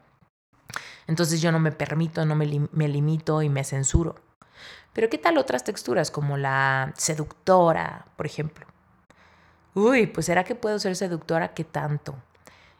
Entonces 1.05 1.41
yo 1.41 1.51
no 1.51 1.59
me 1.59 1.73
permito, 1.73 2.25
no 2.25 2.35
me, 2.35 2.69
me 2.71 2.87
limito 2.87 3.41
y 3.41 3.49
me 3.49 3.65
censuro. 3.65 4.15
Pero 4.93 5.09
¿qué 5.09 5.17
tal 5.17 5.37
otras 5.37 5.63
texturas 5.63 6.11
como 6.11 6.37
la 6.37 6.93
seductora, 6.95 8.05
por 8.15 8.25
ejemplo? 8.25 8.67
Uy, 9.73 10.05
pues 10.05 10.27
¿será 10.27 10.43
que 10.43 10.55
puedo 10.55 10.77
ser 10.77 10.95
seductora? 10.95 11.55
¿Qué 11.55 11.63
tanto? 11.63 12.15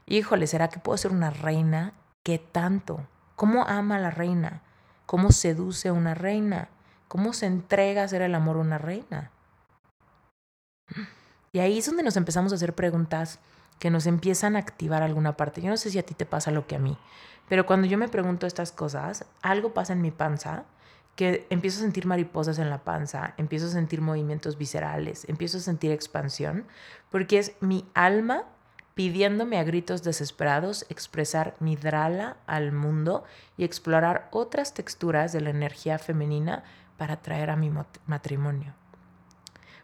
Híjole, 0.06 0.46
¿será 0.46 0.70
que 0.70 0.80
puedo 0.80 0.98
ser 0.98 1.12
una 1.12 1.32
reina? 1.32 1.94
¿Qué 2.22 2.38
tanto? 2.38 3.08
¿Cómo 3.36 3.66
ama 3.68 3.96
a 3.96 4.00
la 4.00 4.12
reina? 4.12 4.62
¿Cómo 5.08 5.32
seduce 5.32 5.90
a 5.90 5.94
una 5.94 6.14
reina? 6.14 6.70
¿Cómo 7.08 7.34
se 7.34 7.48
entrega 7.48 8.04
a 8.04 8.06
hacer 8.06 8.22
el 8.22 8.36
amor 8.36 8.58
a 8.58 8.62
una 8.62 8.78
reina? 8.78 9.32
Y 11.52 11.60
ahí 11.60 11.80
es 11.80 11.86
donde 11.88 12.04
nos 12.04 12.16
empezamos 12.16 12.52
a 12.52 12.56
hacer 12.56 12.76
preguntas 12.76 13.40
que 13.80 13.90
nos 13.90 14.06
empiezan 14.06 14.56
a 14.56 14.60
activar 14.60 15.02
alguna 15.02 15.36
parte. 15.36 15.62
Yo 15.62 15.70
no 15.70 15.78
sé 15.78 15.90
si 15.90 15.98
a 16.00 16.06
ti 16.06 16.14
te 16.14 16.26
pasa 16.26 16.52
lo 16.52 16.68
que 16.68 16.76
a 16.76 16.80
mí, 16.80 16.98
pero 17.50 17.66
cuando 17.66 17.88
yo 17.88 17.98
me 17.98 18.08
pregunto 18.08 18.46
estas 18.46 18.72
cosas, 18.72 19.26
algo 19.42 19.74
pasa 19.74 19.94
en 19.94 20.02
mi 20.02 20.12
panza 20.12 20.66
que 21.16 21.46
empiezo 21.50 21.80
a 21.80 21.82
sentir 21.82 22.06
mariposas 22.06 22.58
en 22.60 22.70
la 22.70 22.84
panza, 22.84 23.34
empiezo 23.38 23.68
a 23.68 23.70
sentir 23.70 24.02
movimientos 24.02 24.58
viscerales, 24.58 25.26
empiezo 25.30 25.58
a 25.58 25.62
sentir 25.62 25.92
expansión, 25.92 26.66
porque 27.12 27.38
es 27.38 27.54
mi 27.60 27.86
alma 27.94 28.46
pidiéndome 28.96 29.58
a 29.58 29.64
gritos 29.64 30.04
desesperados 30.04 30.86
expresar 30.90 31.56
mi 31.60 31.76
drala 31.76 32.38
al 32.46 32.72
mundo 32.72 33.24
y 33.58 33.64
explorar 33.64 34.28
otras 34.32 34.74
texturas 34.74 35.34
de 35.34 35.42
la 35.42 35.50
energía 35.50 35.98
femenina 35.98 36.64
para 36.98 37.18
traer 37.18 37.50
a 37.50 37.56
mi 37.56 37.72
matrimonio. 38.06 38.74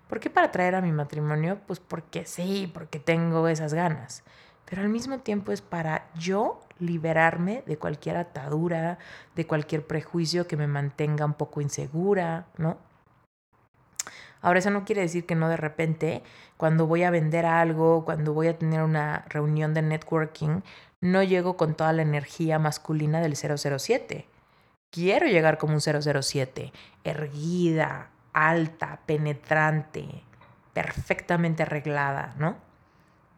¿Por 0.08 0.20
qué 0.20 0.30
para 0.30 0.52
traer 0.52 0.76
a 0.76 0.82
mi 0.82 0.92
matrimonio? 0.92 1.60
Pues 1.68 1.80
porque 1.80 2.26
sí, 2.26 2.70
porque 2.74 3.00
tengo 3.00 3.48
esas 3.48 3.74
ganas. 3.74 4.24
Pero 4.70 4.84
al 4.84 4.90
mismo 4.90 5.20
tiempo 5.20 5.52
es 5.52 5.62
para 5.62 6.08
yo 6.16 6.62
liberarme 6.78 7.64
de 7.66 7.78
cualquier 7.78 8.18
atadura, 8.18 9.00
de 9.36 9.48
cualquier 9.48 9.86
prejuicio 9.86 10.48
que 10.48 10.58
me 10.58 10.68
mantenga 10.68 11.26
un 11.26 11.34
poco 11.34 11.60
insegura, 11.60 12.46
¿no? 12.58 12.78
Ahora 14.42 14.60
eso 14.60 14.70
no 14.70 14.86
quiere 14.86 15.02
decir 15.02 15.26
que 15.26 15.36
no 15.36 15.50
de 15.50 15.58
repente, 15.58 16.24
cuando 16.56 16.88
voy 16.88 17.04
a 17.04 17.10
vender 17.10 17.46
algo, 17.46 18.06
cuando 18.06 18.34
voy 18.34 18.48
a 18.48 18.58
tener 18.58 18.84
una 18.84 19.26
reunión 19.28 19.74
de 19.74 19.82
networking, 19.82 20.62
no 21.02 21.24
llego 21.24 21.58
con 21.58 21.76
toda 21.76 21.92
la 21.92 22.04
energía 22.04 22.60
masculina 22.60 23.20
del 23.22 23.36
007. 23.36 24.28
Quiero 24.92 25.26
llegar 25.26 25.58
como 25.58 25.74
un 25.74 25.82
007, 25.82 26.72
erguida, 27.04 28.12
alta, 28.34 29.00
penetrante, 29.06 30.24
perfectamente 30.74 31.64
arreglada, 31.64 32.34
¿no? 32.38 32.69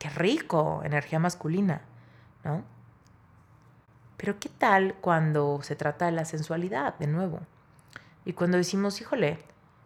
Qué 0.02 0.10
rico, 0.10 0.82
energía 0.84 1.20
masculina, 1.20 1.82
¿no? 2.44 2.64
Pero 4.18 4.40
¿qué 4.40 4.50
tal 4.50 4.96
cuando 4.96 5.60
se 5.62 5.76
trata 5.76 6.08
de 6.08 6.12
la 6.12 6.26
sensualidad, 6.26 6.98
de 6.98 7.06
nuevo? 7.06 7.42
Y 8.26 8.34
cuando 8.34 8.58
decimos, 8.58 9.00
híjole, 9.00 9.38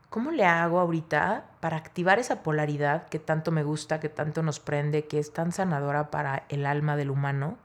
¿cómo 0.10 0.32
le 0.32 0.46
hago 0.46 0.80
ahorita 0.80 1.44
para 1.60 1.76
activar 1.76 2.18
esa 2.18 2.44
polaridad 2.44 3.10
que 3.10 3.20
tanto 3.20 3.52
me 3.52 3.64
gusta, 3.64 4.00
que 4.00 4.08
tanto 4.08 4.42
nos 4.42 4.62
prende, 4.62 5.06
que 5.06 5.20
es 5.20 5.34
tan 5.34 5.52
sanadora 5.52 6.12
para 6.12 6.46
el 6.48 6.66
alma 6.66 6.96
del 6.96 7.12
humano? 7.12 7.58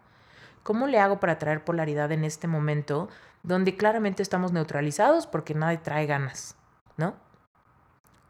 ¿Cómo 0.64 0.88
le 0.88 0.98
hago 0.98 1.20
para 1.20 1.38
traer 1.38 1.62
polaridad 1.62 2.10
en 2.10 2.24
este 2.24 2.48
momento 2.48 3.10
donde 3.44 3.76
claramente 3.76 4.24
estamos 4.24 4.50
neutralizados 4.50 5.28
porque 5.28 5.54
nadie 5.54 5.78
trae 5.78 6.06
ganas. 6.06 6.56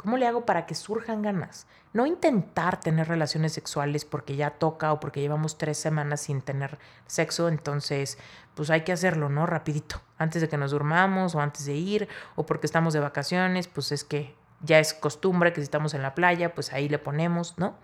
¿Cómo 0.01 0.17
le 0.17 0.27
hago 0.27 0.47
para 0.47 0.65
que 0.65 0.75
surjan 0.75 1.21
ganas? 1.21 1.67
No 1.93 2.07
intentar 2.07 2.81
tener 2.81 3.07
relaciones 3.07 3.53
sexuales 3.53 4.07
porque 4.07 4.35
ya 4.35 4.53
toca 4.53 4.95
o 4.95 4.99
porque 4.99 5.21
llevamos 5.21 5.59
tres 5.59 5.77
semanas 5.77 6.23
sin 6.23 6.41
tener 6.41 6.79
sexo, 7.07 7.51
entonces 7.51 8.17
pues 8.55 8.71
hay 8.71 8.81
que 8.81 8.93
hacerlo, 8.93 9.29
¿no? 9.29 9.45
Rapidito, 9.45 10.01
antes 10.17 10.41
de 10.41 10.49
que 10.49 10.57
nos 10.57 10.71
durmamos 10.71 11.35
o 11.35 11.41
antes 11.41 11.67
de 11.67 11.75
ir 11.75 12.09
o 12.35 12.47
porque 12.47 12.67
estamos 12.67 12.95
de 12.95 13.01
vacaciones, 13.01 13.69
pues 13.69 13.93
es 13.93 14.03
que 14.03 14.35
ya 14.63 14.79
es 14.79 14.95
costumbre 14.95 15.53
que 15.53 15.61
si 15.61 15.65
estamos 15.65 15.93
en 15.93 16.01
la 16.01 16.15
playa, 16.15 16.55
pues 16.55 16.73
ahí 16.73 16.89
le 16.89 16.99
ponemos, 16.99 17.59
¿no? 17.59 17.75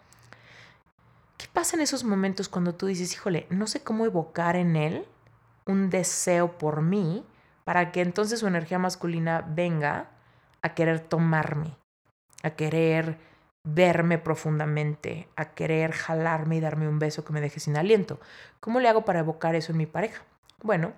¿Qué 1.37 1.49
pasa 1.53 1.77
en 1.77 1.83
esos 1.83 2.03
momentos 2.03 2.49
cuando 2.49 2.75
tú 2.75 2.87
dices, 2.87 3.13
híjole, 3.13 3.47
no 3.51 3.67
sé 3.67 3.83
cómo 3.83 4.07
evocar 4.07 4.57
en 4.57 4.77
él 4.77 5.07
un 5.67 5.91
deseo 5.91 6.57
por 6.57 6.81
mí 6.81 7.27
para 7.65 7.93
que 7.93 8.01
entonces 8.01 8.41
su 8.41 8.47
energía 8.47 8.79
masculina 8.79 9.45
venga 9.47 10.09
a 10.63 10.73
querer 10.73 11.01
tomarme? 11.01 11.77
A 12.43 12.51
querer 12.51 13.19
verme 13.65 14.19
profundamente, 14.19 15.29
a 15.37 15.51
querer 15.55 15.93
jalarme 15.93 16.57
y 16.57 16.61
darme 16.61 16.89
un 16.89 16.99
beso 16.99 17.25
que 17.25 17.33
me 17.33 17.41
deje 17.41 17.61
sin 17.61 17.77
aliento. 17.77 18.21
¿Cómo 18.61 18.81
le 18.81 18.89
hago 18.89 19.05
para 19.05 19.19
evocar 19.19 19.55
eso 19.55 19.73
en 19.73 19.79
mi 19.79 19.87
pareja? 19.87 20.23
Bueno, 20.63 20.93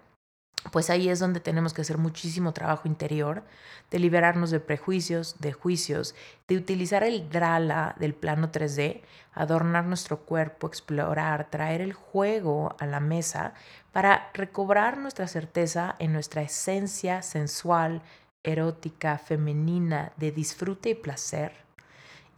pues 0.72 0.90
ahí 0.90 1.08
es 1.08 1.18
donde 1.18 1.40
tenemos 1.40 1.72
que 1.72 1.82
hacer 1.82 1.98
muchísimo 1.98 2.52
trabajo 2.52 2.88
interior, 2.88 3.42
de 3.90 3.98
liberarnos 3.98 4.50
de 4.50 4.60
prejuicios, 4.60 5.36
de 5.38 5.52
juicios, 5.52 6.14
de 6.46 6.56
utilizar 6.56 7.04
el 7.04 7.30
drala 7.30 7.94
del 7.98 8.14
plano 8.14 8.50
3D, 8.50 9.00
adornar 9.32 9.84
nuestro 9.84 10.18
cuerpo, 10.20 10.66
explorar, 10.66 11.48
traer 11.48 11.80
el 11.80 11.92
juego 11.92 12.76
a 12.80 12.86
la 12.86 13.00
mesa 13.00 13.54
para 13.92 14.30
recobrar 14.34 14.98
nuestra 14.98 15.26
certeza 15.26 15.94
en 16.00 16.12
nuestra 16.12 16.42
esencia 16.42 17.22
sensual, 17.22 18.02
erótica, 18.42 19.18
femenina, 19.18 20.12
de 20.16 20.32
disfrute 20.32 20.90
y 20.90 20.94
placer. 20.94 21.52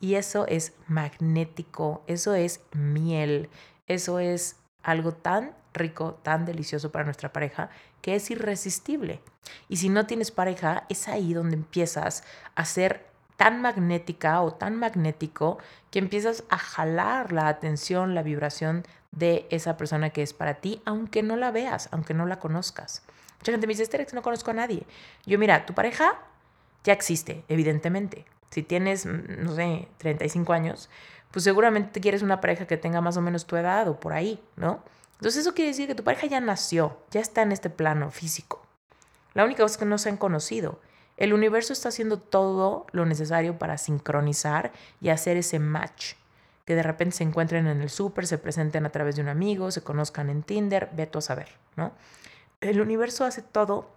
Y 0.00 0.14
eso 0.14 0.46
es 0.46 0.72
magnético, 0.86 2.02
eso 2.06 2.34
es 2.34 2.60
miel, 2.72 3.50
eso 3.86 4.18
es 4.18 4.56
algo 4.82 5.12
tan 5.12 5.54
rico, 5.74 6.18
tan 6.22 6.46
delicioso 6.46 6.90
para 6.90 7.04
nuestra 7.04 7.32
pareja, 7.32 7.70
que 8.00 8.14
es 8.14 8.30
irresistible. 8.30 9.20
Y 9.68 9.76
si 9.76 9.88
no 9.88 10.06
tienes 10.06 10.30
pareja, 10.30 10.84
es 10.88 11.08
ahí 11.08 11.34
donde 11.34 11.56
empiezas 11.56 12.24
a 12.54 12.64
ser 12.64 13.06
tan 13.36 13.62
magnética 13.62 14.42
o 14.42 14.52
tan 14.52 14.76
magnético 14.76 15.58
que 15.90 15.98
empiezas 15.98 16.44
a 16.50 16.58
jalar 16.58 17.32
la 17.32 17.48
atención, 17.48 18.14
la 18.14 18.22
vibración 18.22 18.84
de 19.12 19.46
esa 19.50 19.76
persona 19.76 20.10
que 20.10 20.22
es 20.22 20.34
para 20.34 20.54
ti, 20.54 20.82
aunque 20.84 21.22
no 21.22 21.36
la 21.36 21.50
veas, 21.50 21.88
aunque 21.90 22.14
no 22.14 22.26
la 22.26 22.38
conozcas. 22.38 23.02
Mucha 23.40 23.52
gente 23.52 23.66
me 23.66 23.72
dice, 23.72 23.82
Esterex, 23.82 24.12
no 24.14 24.22
conozco 24.22 24.50
a 24.50 24.54
nadie. 24.54 24.86
Yo, 25.26 25.38
mira, 25.38 25.66
tu 25.66 25.74
pareja 25.74 26.20
ya 26.84 26.92
existe, 26.92 27.44
evidentemente. 27.48 28.26
Si 28.50 28.62
tienes, 28.62 29.06
mm, 29.06 29.42
no 29.42 29.54
sé, 29.54 29.88
35 29.98 30.52
años, 30.52 30.90
pues 31.30 31.44
seguramente 31.44 32.00
quieres 32.00 32.22
una 32.22 32.40
pareja 32.40 32.66
que 32.66 32.76
tenga 32.76 33.00
más 33.00 33.16
o 33.16 33.22
menos 33.22 33.46
tu 33.46 33.56
edad 33.56 33.88
o 33.88 33.98
por 33.98 34.12
ahí, 34.12 34.42
¿no? 34.56 34.82
Entonces 35.14 35.42
eso 35.42 35.54
quiere 35.54 35.70
decir 35.70 35.86
que 35.86 35.94
tu 35.94 36.04
pareja 36.04 36.26
ya 36.26 36.40
nació, 36.40 36.98
ya 37.10 37.20
está 37.20 37.42
en 37.42 37.52
este 37.52 37.70
plano 37.70 38.10
físico. 38.10 38.62
La 39.34 39.44
única 39.44 39.62
cosa 39.62 39.74
es 39.74 39.78
que 39.78 39.84
no 39.84 39.98
se 39.98 40.08
han 40.08 40.16
conocido. 40.16 40.80
El 41.16 41.34
universo 41.34 41.72
está 41.72 41.90
haciendo 41.90 42.18
todo 42.18 42.86
lo 42.92 43.04
necesario 43.04 43.58
para 43.58 43.78
sincronizar 43.78 44.72
y 45.00 45.10
hacer 45.10 45.36
ese 45.36 45.58
match. 45.58 46.14
Que 46.64 46.74
de 46.74 46.82
repente 46.82 47.16
se 47.16 47.24
encuentren 47.24 47.66
en 47.66 47.80
el 47.80 47.90
súper, 47.90 48.26
se 48.26 48.38
presenten 48.38 48.86
a 48.86 48.90
través 48.90 49.16
de 49.16 49.22
un 49.22 49.28
amigo, 49.28 49.70
se 49.70 49.82
conozcan 49.82 50.30
en 50.30 50.42
Tinder, 50.42 50.88
veto 50.92 51.18
a 51.18 51.22
saber, 51.22 51.48
¿no? 51.76 51.92
El 52.60 52.80
universo 52.80 53.24
hace 53.24 53.42
todo 53.42 53.90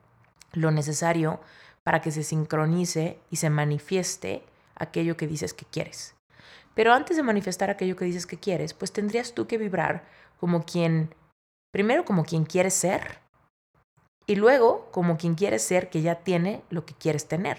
lo 0.53 0.71
necesario 0.71 1.41
para 1.83 2.01
que 2.01 2.11
se 2.11 2.23
sincronice 2.23 3.19
y 3.29 3.35
se 3.35 3.49
manifieste 3.49 4.43
aquello 4.75 5.17
que 5.17 5.27
dices 5.27 5.53
que 5.53 5.65
quieres. 5.65 6.15
Pero 6.73 6.93
antes 6.93 7.17
de 7.17 7.23
manifestar 7.23 7.69
aquello 7.69 7.95
que 7.95 8.05
dices 8.05 8.25
que 8.25 8.39
quieres, 8.39 8.73
pues 8.73 8.91
tendrías 8.91 9.33
tú 9.33 9.47
que 9.47 9.57
vibrar 9.57 10.05
como 10.39 10.63
quien, 10.65 11.13
primero 11.71 12.05
como 12.05 12.23
quien 12.23 12.45
quieres 12.45 12.73
ser 12.73 13.19
y 14.25 14.35
luego 14.35 14.89
como 14.91 15.17
quien 15.17 15.35
quieres 15.35 15.61
ser 15.61 15.89
que 15.89 16.01
ya 16.01 16.15
tiene 16.15 16.63
lo 16.69 16.85
que 16.85 16.93
quieres 16.93 17.27
tener. 17.27 17.57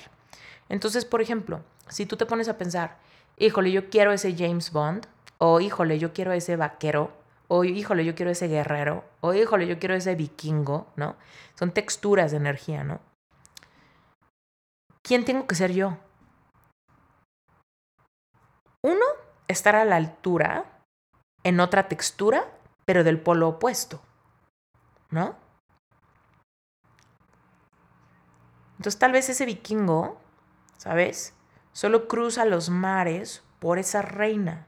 Entonces, 0.68 1.04
por 1.04 1.20
ejemplo, 1.20 1.62
si 1.88 2.06
tú 2.06 2.16
te 2.16 2.26
pones 2.26 2.48
a 2.48 2.56
pensar, 2.56 2.98
híjole, 3.36 3.70
yo 3.70 3.90
quiero 3.90 4.12
ese 4.12 4.34
James 4.34 4.72
Bond, 4.72 5.06
o 5.38 5.60
híjole, 5.60 5.98
yo 5.98 6.12
quiero 6.12 6.32
ese 6.32 6.56
vaquero, 6.56 7.12
o 7.48 7.64
híjole, 7.64 8.04
yo 8.04 8.14
quiero 8.14 8.30
ese 8.30 8.48
guerrero, 8.48 9.04
o 9.20 9.34
híjole, 9.34 9.66
yo 9.66 9.78
quiero 9.78 9.94
ese 9.94 10.14
vikingo, 10.14 10.86
¿no? 10.96 11.16
Son 11.54 11.72
texturas 11.72 12.30
de 12.30 12.38
energía, 12.38 12.84
¿no? 12.84 13.00
¿Quién 15.02 15.24
tengo 15.24 15.46
que 15.46 15.54
ser 15.54 15.72
yo? 15.72 15.98
Uno, 18.82 19.04
estar 19.48 19.76
a 19.76 19.84
la 19.84 19.96
altura 19.96 20.64
en 21.42 21.60
otra 21.60 21.88
textura, 21.88 22.50
pero 22.84 23.04
del 23.04 23.20
polo 23.20 23.48
opuesto. 23.48 24.00
¿No? 25.10 25.36
Entonces 28.78 28.98
tal 28.98 29.12
vez 29.12 29.28
ese 29.28 29.46
vikingo, 29.46 30.18
¿sabes? 30.76 31.34
Solo 31.72 32.08
cruza 32.08 32.44
los 32.44 32.68
mares 32.68 33.42
por 33.58 33.78
esa 33.78 34.02
reina. 34.02 34.66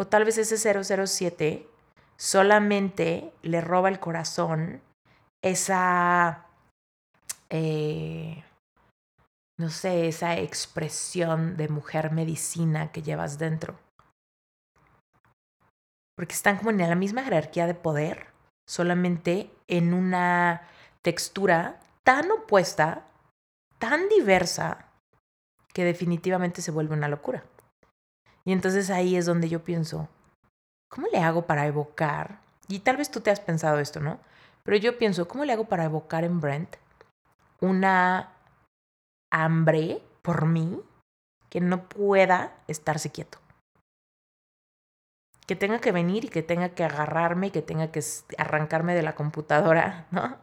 O 0.00 0.06
tal 0.06 0.24
vez 0.24 0.38
ese 0.38 0.56
007 0.56 1.68
solamente 2.16 3.32
le 3.42 3.60
roba 3.60 3.88
el 3.88 3.98
corazón 3.98 4.80
esa, 5.42 6.46
eh, 7.50 8.44
no 9.58 9.70
sé, 9.70 10.06
esa 10.06 10.38
expresión 10.38 11.56
de 11.56 11.68
mujer 11.68 12.12
medicina 12.12 12.92
que 12.92 13.02
llevas 13.02 13.38
dentro. 13.38 13.76
Porque 16.16 16.34
están 16.34 16.58
como 16.58 16.70
en 16.70 16.78
la 16.78 16.94
misma 16.94 17.24
jerarquía 17.24 17.66
de 17.66 17.74
poder, 17.74 18.28
solamente 18.68 19.50
en 19.66 19.94
una 19.94 20.62
textura 21.02 21.80
tan 22.04 22.30
opuesta, 22.30 23.04
tan 23.80 24.08
diversa, 24.08 24.86
que 25.74 25.82
definitivamente 25.82 26.62
se 26.62 26.70
vuelve 26.70 26.94
una 26.94 27.08
locura. 27.08 27.42
Y 28.48 28.52
entonces 28.52 28.88
ahí 28.88 29.14
es 29.14 29.26
donde 29.26 29.50
yo 29.50 29.62
pienso, 29.62 30.08
¿cómo 30.88 31.06
le 31.12 31.18
hago 31.18 31.42
para 31.42 31.66
evocar? 31.66 32.40
Y 32.66 32.78
tal 32.78 32.96
vez 32.96 33.10
tú 33.10 33.20
te 33.20 33.30
has 33.30 33.40
pensado 33.40 33.78
esto, 33.78 34.00
¿no? 34.00 34.20
Pero 34.64 34.78
yo 34.78 34.96
pienso, 34.96 35.28
¿cómo 35.28 35.44
le 35.44 35.52
hago 35.52 35.66
para 35.66 35.84
evocar 35.84 36.24
en 36.24 36.40
Brent 36.40 36.76
una 37.60 38.32
hambre 39.30 40.00
por 40.22 40.46
mí 40.46 40.80
que 41.50 41.60
no 41.60 41.90
pueda 41.90 42.54
estarse 42.68 43.12
quieto? 43.12 43.36
Que 45.46 45.54
tenga 45.54 45.78
que 45.78 45.92
venir 45.92 46.24
y 46.24 46.28
que 46.30 46.42
tenga 46.42 46.70
que 46.70 46.84
agarrarme 46.84 47.48
y 47.48 47.50
que 47.50 47.60
tenga 47.60 47.92
que 47.92 48.00
arrancarme 48.38 48.94
de 48.94 49.02
la 49.02 49.14
computadora, 49.14 50.06
¿no? 50.10 50.38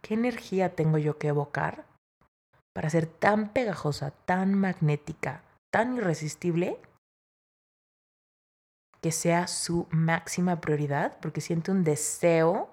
¿Qué 0.00 0.14
energía 0.14 0.74
tengo 0.74 0.96
yo 0.96 1.18
que 1.18 1.28
evocar 1.28 1.91
para 2.72 2.90
ser 2.90 3.06
tan 3.06 3.52
pegajosa, 3.52 4.10
tan 4.10 4.54
magnética, 4.54 5.42
tan 5.70 5.96
irresistible 5.96 6.78
que 9.00 9.12
sea 9.12 9.48
su 9.48 9.88
máxima 9.90 10.60
prioridad, 10.60 11.18
porque 11.20 11.40
siente 11.40 11.70
un 11.70 11.82
deseo 11.84 12.70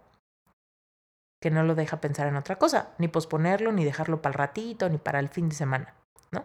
que 1.41 1.49
no 1.49 1.63
lo 1.63 1.73
deja 1.73 2.01
pensar 2.01 2.27
en 2.27 2.35
otra 2.35 2.57
cosa, 2.57 2.89
ni 2.97 3.07
posponerlo, 3.07 3.71
ni 3.71 3.83
dejarlo 3.83 4.21
para 4.21 4.33
el 4.33 4.37
ratito, 4.37 4.89
ni 4.89 4.97
para 4.97 5.19
el 5.19 5.29
fin 5.29 5.49
de 5.49 5.55
semana, 5.55 5.95
¿no? 6.31 6.43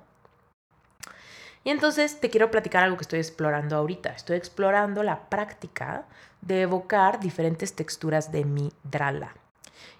Y 1.65 1.71
entonces 1.71 2.21
te 2.21 2.31
quiero 2.31 2.51
platicar 2.51 2.85
algo 2.85 2.97
que 2.97 3.03
estoy 3.03 3.19
explorando 3.19 3.77
ahorita. 3.77 4.11
Estoy 4.11 4.37
explorando 4.37 5.03
la 5.03 5.29
práctica 5.31 6.07
de 6.43 6.63
evocar 6.63 7.21
diferentes 7.21 7.75
texturas 7.75 8.31
de 8.31 8.45
mi 8.45 8.73
drala. 8.85 9.35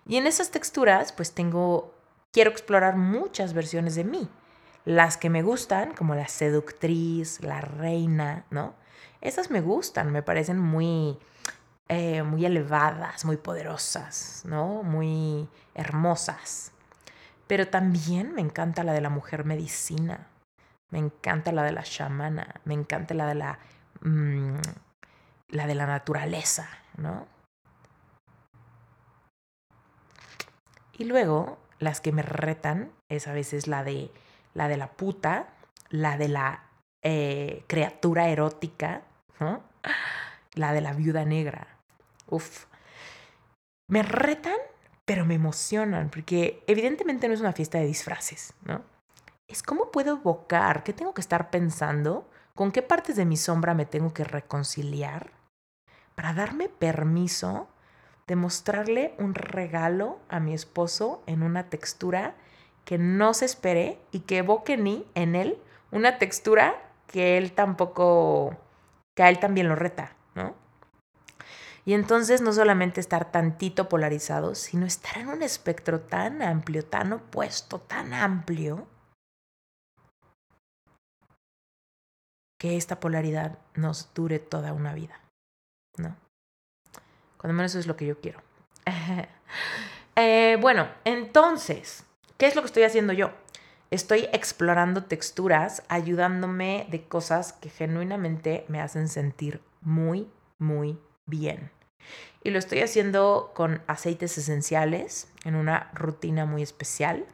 Y 0.07 0.17
en 0.17 0.27
esas 0.27 0.51
texturas, 0.51 1.13
pues 1.13 1.33
tengo, 1.33 1.94
quiero 2.35 2.51
explorar 2.51 2.97
muchas 2.97 3.55
versiones 3.55 3.95
de 3.95 4.03
mí. 4.03 4.29
Las 4.85 5.17
que 5.17 5.31
me 5.31 5.43
gustan, 5.43 5.95
como 5.95 6.17
la 6.17 6.29
seductriz, 6.29 7.41
la 7.43 7.61
reina, 7.61 8.45
¿no? 8.51 8.75
Esas 9.21 9.51
me 9.51 9.61
gustan, 9.63 10.13
me 10.13 10.23
parecen 10.23 10.59
muy, 10.59 11.17
eh, 11.89 12.23
muy 12.25 12.45
elevadas, 12.45 13.25
muy 13.25 13.37
poderosas, 13.37 14.43
¿no? 14.45 14.83
Muy 14.83 15.49
hermosas. 15.75 16.73
Pero 17.47 17.69
también 17.69 18.35
me 18.35 18.43
encanta 18.43 18.83
la 18.83 18.93
de 18.93 19.01
la 19.01 19.11
mujer 19.11 19.45
medicina, 19.45 20.27
me 20.91 20.99
encanta 20.99 21.53
la 21.53 21.63
de 21.63 21.73
la 21.73 21.85
chamana, 21.85 22.61
me 22.65 22.75
encanta 22.75 23.15
la 23.15 23.27
de 23.29 23.35
la, 23.37 23.59
mm, 24.01 24.59
la 25.51 25.67
de 25.67 25.75
la 25.75 25.87
naturaleza, 25.87 26.69
¿no? 26.97 27.27
Y 30.97 31.05
luego, 31.05 31.59
las 31.79 32.01
que 32.01 32.13
me 32.13 32.23
retan 32.23 32.93
es 33.09 33.27
a 33.27 33.33
veces 33.33 33.67
la 33.67 33.85
de 33.85 34.11
la 34.55 34.69
de 34.69 34.77
la 34.77 34.93
puta, 34.93 35.49
la 35.91 36.17
de 36.17 36.29
la 36.29 36.65
eh, 37.03 37.65
criatura 37.67 38.29
erótica, 38.29 39.03
la 40.55 40.73
de 40.73 40.81
la 40.81 40.93
viuda 40.93 41.25
negra. 41.25 41.67
Uf. 42.31 42.67
Me 43.89 44.03
retan, 44.03 44.57
pero 45.05 45.27
me 45.27 45.35
emocionan, 45.35 46.09
porque 46.09 46.63
evidentemente 46.67 47.29
no 47.29 47.35
es 47.35 47.41
una 47.41 47.53
fiesta 47.53 47.79
de 47.79 47.87
disfraces, 47.87 48.55
¿no? 48.65 48.83
Es 49.47 49.63
cómo 49.63 49.91
puedo 49.91 50.17
evocar, 50.17 50.85
qué 50.85 50.95
tengo 50.95 51.13
que 51.13 51.21
estar 51.21 51.51
pensando, 51.51 52.31
con 52.55 52.73
qué 52.73 52.81
partes 52.81 53.17
de 53.17 53.27
mi 53.27 53.37
sombra 53.37 53.75
me 53.75 53.85
tengo 53.85 54.15
que 54.15 54.25
reconciliar 54.25 55.33
para 56.15 56.33
darme 56.33 56.69
permiso 56.69 57.69
de 58.27 58.37
mostrarle 58.37 59.15
un 59.19 59.35
regalo 59.35 60.19
a 60.29 60.41
mi 60.41 60.55
esposo 60.55 61.23
en 61.27 61.43
una 61.43 61.69
textura 61.69 62.35
que 62.85 62.99
no 62.99 63.35
se 63.35 63.45
espere 63.45 63.99
y 64.13 64.21
que 64.21 64.39
evoque 64.39 64.77
ni 64.77 65.07
en 65.15 65.35
él 65.35 65.59
una 65.91 66.19
textura 66.19 66.91
que 67.07 67.39
él 67.39 67.53
tampoco 67.53 68.57
que 69.15 69.23
a 69.23 69.29
él 69.29 69.39
también 69.39 69.69
lo 69.69 69.77
reta, 69.77 70.17
¿no? 70.35 70.55
Y 71.85 71.93
entonces 71.93 72.41
no 72.41 72.53
solamente 72.53 73.01
estar 73.01 73.31
tantito 73.31 73.89
polarizado, 73.89 74.55
sino 74.55 74.87
estar 74.87 75.19
en 75.19 75.29
un 75.29 75.43
espectro 75.43 76.01
tan 76.01 76.43
amplio, 76.43 76.85
tan 76.85 77.13
opuesto, 77.13 77.79
tan 77.79 78.15
amplio, 78.15 78.89
que 82.59 82.79
esta 82.79 82.99
polaridad 82.99 83.59
nos 83.75 84.15
dure 84.15 84.39
toda 84.39 84.73
una 84.73 84.95
vida, 84.95 85.21
¿no? 85.99 86.17
Cuando 87.45 87.59
menos 87.59 87.73
eso 87.73 87.81
es 87.81 87.87
lo 87.87 87.95
que 87.95 88.07
yo 88.07 88.19
quiero. 88.19 88.41
Eh, 90.17 90.57
bueno, 90.61 90.87
entonces, 91.05 92.05
¿qué 92.39 92.47
es 92.47 92.55
lo 92.55 92.63
que 92.63 92.67
estoy 92.67 92.85
haciendo 92.85 93.13
yo? 93.13 93.33
estoy 93.91 94.29
explorando 94.33 95.05
texturas, 95.05 95.83
ayudándome 95.89 96.87
de 96.91 97.03
cosas 97.03 97.53
que 97.53 97.71
genuinamente 97.71 98.65
me 98.69 98.81
hacen 98.81 99.09
sentir 99.09 99.61
muy, 99.81 100.29
muy 100.59 100.99
bien. 101.27 101.73
Y 102.45 102.51
lo 102.51 102.61
estoy 102.61 102.81
haciendo 102.81 103.51
con 103.57 103.83
aceites 103.89 104.39
esenciales 104.39 105.29
en 105.45 105.57
una 105.57 105.91
rutina 105.95 106.47
muy 106.47 106.63
especial. 106.63 107.27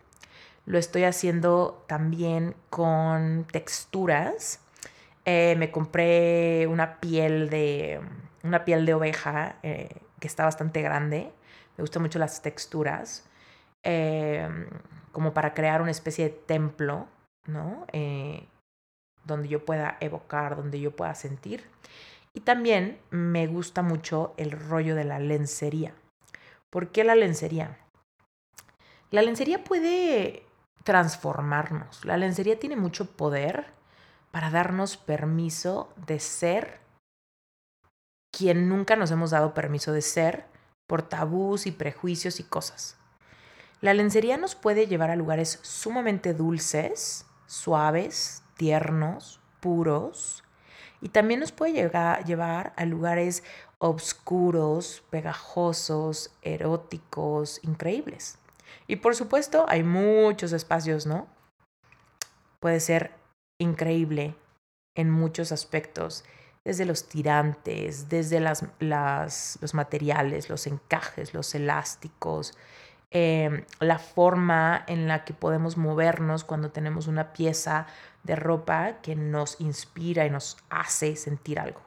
Lo 0.65 0.79
estoy 0.79 1.05
haciendo 1.05 1.85
también 1.87 2.57
con 2.71 3.47
texturas. 3.53 4.61
Eh, 5.27 5.55
me 5.59 5.71
compré 5.71 6.67
una 6.67 6.99
piel 6.99 7.51
de, 7.51 8.01
una 8.43 8.65
piel 8.65 8.87
de 8.87 8.95
oveja 8.95 9.57
eh, 9.63 9.89
que 10.19 10.27
está 10.27 10.45
bastante 10.45 10.83
grande. 10.83 11.33
Me 11.77 11.83
gustan 11.83 12.03
mucho 12.03 12.19
las 12.19 12.43
texturas. 12.43 13.29
Eh, 13.83 14.49
como 15.13 15.33
para 15.33 15.55
crear 15.55 15.83
una 15.83 15.91
especie 15.91 16.25
de 16.25 16.31
templo, 16.31 17.09
¿no? 17.47 17.87
Eh, 17.93 18.47
donde 19.25 19.49
yo 19.49 19.65
pueda 19.65 19.97
evocar, 20.01 20.57
donde 20.57 20.81
yo 20.81 20.95
pueda 20.95 21.15
sentir. 21.15 21.65
Y 22.33 22.41
también 22.41 23.01
me 23.11 23.47
gusta 23.47 23.83
mucho 23.83 24.35
el 24.37 24.53
rollo 24.53 24.95
de 24.95 25.05
la 25.05 25.19
lencería. 25.19 25.95
¿Por 26.71 26.89
qué 26.93 27.03
la 27.03 27.17
lencería? 27.17 27.79
La 29.11 29.23
lencería 29.23 29.65
puede 29.65 30.45
transformarnos. 30.85 32.05
La 32.05 32.17
lencería 32.17 32.59
tiene 32.59 32.77
mucho 32.77 33.11
poder 33.11 33.67
para 34.31 34.51
darnos 34.51 34.97
permiso 34.97 35.93
de 36.07 36.21
ser 36.21 36.79
quien 38.31 38.69
nunca 38.69 38.97
nos 38.97 39.11
hemos 39.11 39.31
dado 39.31 39.55
permiso 39.55 39.93
de 39.93 40.03
ser 40.03 40.47
por 40.87 41.03
tabús 41.03 41.67
y 41.67 41.73
prejuicios 41.73 42.41
y 42.41 42.45
cosas. 42.45 42.97
La 43.81 43.95
lencería 43.95 44.37
nos 44.37 44.55
puede 44.55 44.87
llevar 44.87 45.11
a 45.11 45.17
lugares 45.17 45.59
sumamente 45.63 46.35
dulces, 46.35 47.27
suaves, 47.47 48.43
tiernos, 48.57 49.41
puros, 49.61 50.45
y 51.01 51.09
también 51.09 51.41
nos 51.41 51.53
puede 51.53 51.73
llevar 51.73 52.73
a 52.77 52.85
lugares 52.85 53.43
oscuros, 53.79 55.03
pegajosos, 55.09 56.31
eróticos, 56.43 57.59
increíbles. 57.63 58.39
Y 58.87 58.97
por 58.97 59.17
supuesto, 59.17 59.65
hay 59.69 59.83
muchos 59.83 60.53
espacios, 60.53 61.07
¿no? 61.07 61.27
Puede 62.61 62.81
ser 62.81 63.13
increíble 63.59 64.35
en 64.95 65.11
muchos 65.11 65.53
aspectos, 65.53 66.25
desde 66.71 66.87
los 66.87 67.09
tirantes, 67.09 68.09
desde 68.09 68.41
las, 68.41 68.65
los 69.61 69.75
materiales, 69.75 70.49
los 70.49 70.67
encajes, 70.67 71.35
los 71.35 71.55
elásticos, 71.55 72.57
Em, 73.13 73.65
la 73.81 73.99
forma 73.99 74.85
en 74.87 75.09
la 75.09 75.25
que 75.25 75.35
podemos 75.35 75.77
movernos 75.77 76.45
cuando 76.45 76.71
tenemos 76.71 77.09
una 77.09 77.33
pieza 77.33 77.89
de 78.23 78.37
ropa 78.37 79.01
que 79.03 79.17
nos 79.17 79.61
inspira 79.61 80.27
y 80.27 80.31
nos 80.31 80.59
hace 80.71 81.17
sentir 81.17 81.59
algo. 81.59 81.81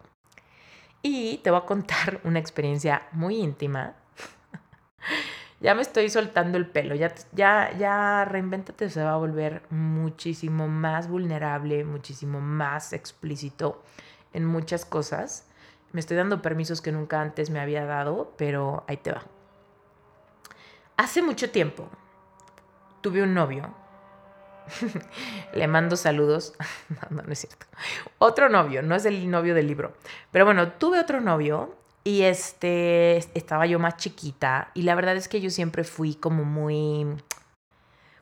Y 1.01 1.37
te 1.37 1.49
voy 1.49 1.61
a 1.61 1.65
contar 1.65 2.19
una 2.25 2.39
experiencia 2.39 3.03
muy 3.13 3.37
íntima. 3.37 3.93
ya 5.61 5.73
me 5.75 5.81
estoy 5.81 6.09
soltando 6.09 6.57
el 6.57 6.67
pelo, 6.67 6.93
ya, 6.93 7.13
ya, 7.31 7.71
ya 7.77 8.25
reinvéntate 8.25 8.89
se 8.89 9.01
va 9.01 9.13
a 9.13 9.17
volver 9.17 9.63
muchísimo 9.69 10.67
más 10.67 11.07
vulnerable, 11.07 11.85
muchísimo 11.85 12.41
más 12.41 12.91
explícito 12.91 13.81
en 14.33 14.45
muchas 14.45 14.85
cosas. 14.85 15.47
Me 15.91 15.99
estoy 15.99 16.17
dando 16.17 16.41
permisos 16.41 16.81
que 16.81 16.91
nunca 16.91 17.21
antes 17.21 17.49
me 17.49 17.59
había 17.59 17.85
dado, 17.85 18.33
pero 18.37 18.83
ahí 18.87 18.97
te 18.97 19.11
va. 19.11 19.23
Hace 20.97 21.21
mucho 21.21 21.49
tiempo 21.51 21.87
tuve 23.01 23.21
un 23.21 23.33
novio. 23.33 23.73
Le 25.53 25.67
mando 25.67 25.95
saludos. 25.95 26.53
no, 26.89 27.17
no, 27.17 27.21
no 27.23 27.31
es 27.31 27.39
cierto. 27.39 27.65
Otro 28.17 28.49
novio, 28.49 28.81
no 28.81 28.95
es 28.95 29.05
el 29.05 29.29
novio 29.29 29.53
del 29.53 29.67
libro. 29.67 29.93
Pero 30.31 30.45
bueno, 30.45 30.73
tuve 30.73 30.99
otro 30.99 31.21
novio 31.21 31.75
y 32.03 32.23
este 32.23 33.17
estaba 33.37 33.65
yo 33.65 33.79
más 33.79 33.97
chiquita 33.97 34.71
y 34.73 34.81
la 34.81 34.95
verdad 34.95 35.15
es 35.15 35.27
que 35.27 35.39
yo 35.39 35.49
siempre 35.49 35.83
fui 35.83 36.15
como 36.15 36.43
muy 36.43 37.07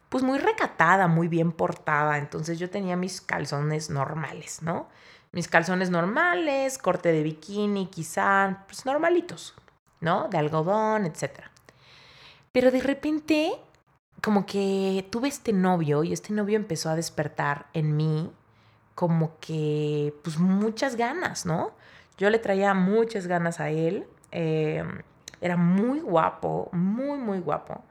pues 0.09 0.24
muy 0.24 0.39
recatada, 0.39 1.07
muy 1.07 1.30
bien 1.30 1.53
portada, 1.53 2.18
entonces 2.18 2.59
yo 2.59 2.70
tenía 2.70 2.97
mis 2.97 3.22
calzones 3.22 3.89
normales, 3.89 4.62
¿no? 4.62 4.89
Mis 5.32 5.47
calzones 5.47 5.89
normales, 5.89 6.77
corte 6.77 7.11
de 7.11 7.23
bikini, 7.23 7.88
quizá, 7.88 8.63
pues 8.67 8.86
normalitos, 8.86 9.55
¿no? 9.99 10.27
De 10.27 10.38
algodón, 10.38 11.05
etc. 11.05 11.41
Pero 12.51 12.71
de 12.71 12.82
repente, 12.82 13.53
como 14.21 14.45
que 14.45 15.07
tuve 15.09 15.29
este 15.29 15.53
novio 15.53 16.03
y 16.03 16.13
este 16.13 16.34
novio 16.34 16.57
empezó 16.57 16.89
a 16.89 16.95
despertar 16.95 17.67
en 17.73 17.95
mí 17.95 18.32
como 18.95 19.39
que, 19.39 20.13
pues 20.23 20.38
muchas 20.38 20.95
ganas, 20.95 21.45
¿no? 21.45 21.71
Yo 22.17 22.29
le 22.29 22.39
traía 22.39 22.73
muchas 22.73 23.25
ganas 23.25 23.59
a 23.59 23.69
él. 23.69 24.05
Eh, 24.32 24.84
era 25.39 25.57
muy 25.57 26.01
guapo, 26.01 26.69
muy, 26.71 27.17
muy 27.17 27.39
guapo. 27.39 27.84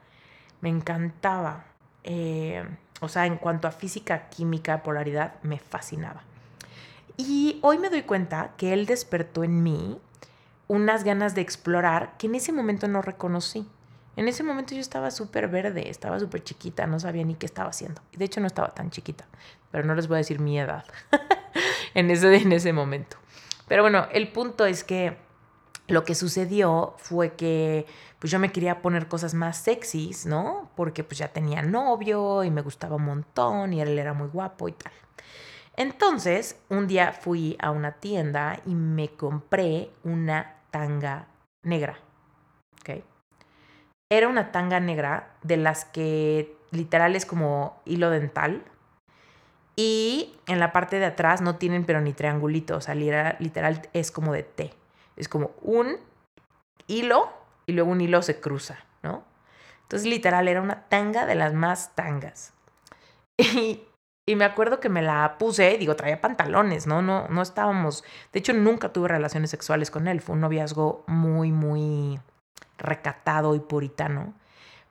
Me 0.61 0.69
encantaba. 0.69 1.65
Eh, 2.05 2.65
o 3.01 3.09
sea, 3.09 3.27
en 3.27 3.39
cuanto 3.39 3.67
a 3.67 3.73
física, 3.73 4.29
química, 4.29 4.83
polaridad, 4.83 5.35
me 5.43 5.59
fascinaba. 5.59 6.23
Y 7.21 7.59
hoy 7.61 7.77
me 7.77 7.91
doy 7.91 8.03
cuenta 8.03 8.55
que 8.57 8.73
él 8.73 8.87
despertó 8.87 9.45
en 9.45 9.63
mí 9.63 10.01
unas 10.69 11.05
ganas 11.05 11.35
de 11.35 11.43
explorar 11.43 12.17
que 12.17 12.29
en 12.29 12.35
ese 12.35 12.51
momento 12.51 12.89
no 12.89 13.03
reconocí. 13.03 13.69
En 14.17 14.27
ese 14.27 14.43
momento 14.43 14.75
yo 14.75 14.81
estaba 14.81 15.11
súper 15.11 15.49
verde, 15.49 15.91
estaba 15.91 16.19
súper 16.19 16.43
chiquita, 16.43 16.87
no 16.87 16.99
sabía 16.99 17.23
ni 17.25 17.35
qué 17.35 17.45
estaba 17.45 17.69
haciendo. 17.69 18.01
De 18.17 18.25
hecho 18.25 18.41
no 18.41 18.47
estaba 18.47 18.71
tan 18.71 18.91
chiquita, 18.91 19.27
pero 19.71 19.85
no 19.85 19.95
les 19.95 20.09
voy 20.09 20.15
a 20.15 20.19
decir 20.19 20.41
mi 20.41 20.59
edad 20.59 20.87
en, 21.95 22.11
ese, 22.11 22.35
en 22.35 22.53
ese 22.53 22.73
momento. 22.73 23.19
Pero 23.69 23.83
bueno, 23.83 24.07
el 24.13 24.33
punto 24.33 24.65
es 24.65 24.83
que 24.83 25.19
lo 25.89 26.05
que 26.05 26.15
sucedió 26.15 26.95
fue 26.97 27.35
que 27.35 27.85
pues 28.19 28.31
yo 28.31 28.39
me 28.39 28.51
quería 28.51 28.81
poner 28.81 29.09
cosas 29.09 29.35
más 29.35 29.59
sexys, 29.59 30.25
¿no? 30.25 30.71
Porque 30.75 31.05
pues 31.05 31.19
ya 31.19 31.29
tenía 31.29 31.61
novio 31.61 32.45
y 32.45 32.51
me 32.51 32.63
gustaba 32.63 32.97
un 32.97 33.05
montón 33.05 33.75
y 33.75 33.83
él 33.83 33.99
era 33.99 34.15
muy 34.15 34.29
guapo 34.29 34.69
y 34.69 34.73
tal. 34.73 34.93
Entonces, 35.77 36.61
un 36.69 36.87
día 36.87 37.13
fui 37.13 37.57
a 37.61 37.71
una 37.71 37.93
tienda 37.93 38.61
y 38.67 38.75
me 38.75 39.09
compré 39.09 39.91
una 40.05 40.57
tanga 40.71 41.27
negra. 41.63 41.99
¿Ok? 42.81 43.03
Era 44.11 44.29
una 44.29 44.53
tanga 44.53 44.81
negra 44.81 45.31
de 45.43 45.57
las 45.57 45.85
que 45.85 46.57
literal 46.71 47.17
es 47.17 47.27
como 47.27 47.81
hilo 47.85 48.11
dental. 48.11 48.65
Y 49.77 50.37
en 50.47 50.59
la 50.59 50.73
parte 50.73 50.99
de 50.99 51.07
atrás 51.07 51.41
no 51.41 51.57
tienen 51.57 51.85
pero 51.85 52.01
ni 52.01 52.13
triangulito. 52.13 52.77
O 52.77 52.81
sea, 52.81 52.95
literal 52.95 53.89
es 53.93 54.11
como 54.11 54.33
de 54.33 54.43
T. 54.43 54.75
Es 55.17 55.29
como 55.29 55.53
un 55.63 55.97
hilo 56.87 57.31
y 57.67 57.73
luego 57.73 57.91
un 57.91 58.01
hilo 58.01 58.21
se 58.23 58.41
cruza, 58.41 58.79
¿no? 59.03 59.25
Entonces, 59.83 60.09
literal, 60.09 60.49
era 60.49 60.61
una 60.61 60.85
tanga 60.89 61.27
de 61.27 61.35
las 61.35 61.55
más 61.55 61.95
tangas. 61.95 62.53
Y 63.39 63.83
y 64.31 64.37
me 64.37 64.45
acuerdo 64.45 64.79
que 64.79 64.89
me 64.89 65.03
la 65.03 65.37
puse, 65.39 65.77
digo, 65.77 65.97
traía 65.97 66.21
pantalones, 66.21 66.87
¿no? 66.87 67.03
No, 67.03 67.27
no 67.29 67.43
estábamos. 67.43 68.05
De 68.33 68.39
hecho, 68.39 68.53
nunca 68.53 68.93
tuve 68.93 69.09
relaciones 69.09 69.51
sexuales 69.51 69.91
con 69.91 70.07
él. 70.07 70.21
Fue 70.21 70.35
un 70.35 70.41
noviazgo 70.41 71.05
muy, 71.09 71.51
muy 71.51 72.21
recatado 72.79 73.55
y 73.57 73.61
puritano. 73.61 74.35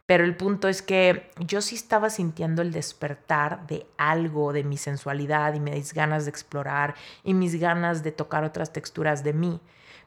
Pero 0.05 0.23
el 0.25 0.35
punto 0.35 0.67
es 0.67 0.81
que 0.81 1.31
yo 1.37 1.61
sí 1.61 1.75
estaba 1.75 2.09
sintiendo 2.09 2.61
el 2.61 2.71
despertar 2.71 3.65
de 3.67 3.85
algo 3.97 4.51
de 4.53 4.63
mi 4.63 4.75
sensualidad 4.75 5.53
y 5.53 5.59
mis 5.59 5.93
ganas 5.93 6.25
de 6.25 6.31
explorar 6.31 6.95
y 7.23 7.33
mis 7.33 7.59
ganas 7.59 8.03
de 8.03 8.11
tocar 8.11 8.43
otras 8.43 8.73
texturas 8.73 9.23
de 9.23 9.33
mí. 9.33 9.61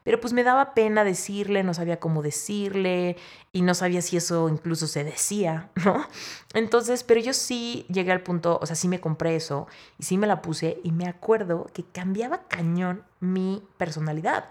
Pero 0.05 0.21
pues 0.21 0.33
me 0.33 0.43
daba 0.43 0.75
pena 0.75 1.05
decirle, 1.05 1.63
no 1.63 1.75
sabía 1.75 2.01
cómo 2.01 2.23
decirle 2.23 3.17
y 3.53 3.63
no 3.63 3.75
sabía 3.75 4.03
si 4.03 4.17
eso 4.17 4.49
incluso 4.49 4.87
se 4.87 5.05
decía, 5.05 5.71
¿no? 5.85 6.07
Entonces, 6.55 7.05
pero 7.05 7.21
yo 7.21 7.33
sí 7.33 7.87
llegué 7.89 8.13
al 8.13 8.23
punto, 8.23 8.59
o 8.61 8.67
sea, 8.67 8.77
sí 8.77 8.89
me 8.89 9.01
compré 9.01 9.37
eso 9.37 9.67
y 9.99 10.05
sí 10.05 10.19
me 10.19 10.27
la 10.27 10.43
puse 10.43 10.81
y 10.83 10.93
me 10.93 11.07
acuerdo 11.07 11.71
que 11.73 11.85
cambiaba 11.85 12.49
cañón 12.49 13.05
mi 13.21 13.63
personalidad. 13.77 14.51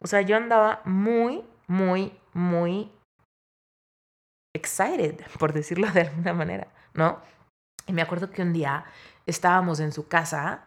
O 0.00 0.06
sea, 0.06 0.22
yo 0.22 0.36
andaba 0.36 0.80
muy, 0.84 1.44
muy, 1.66 2.12
muy 2.32 2.90
excited, 4.54 5.20
por 5.38 5.52
decirlo 5.52 5.90
de 5.92 6.02
alguna 6.02 6.32
manera, 6.32 6.68
¿no? 6.94 7.20
Y 7.86 7.92
me 7.92 8.02
acuerdo 8.02 8.30
que 8.30 8.42
un 8.42 8.52
día 8.52 8.84
estábamos 9.26 9.80
en 9.80 9.92
su 9.92 10.08
casa 10.08 10.64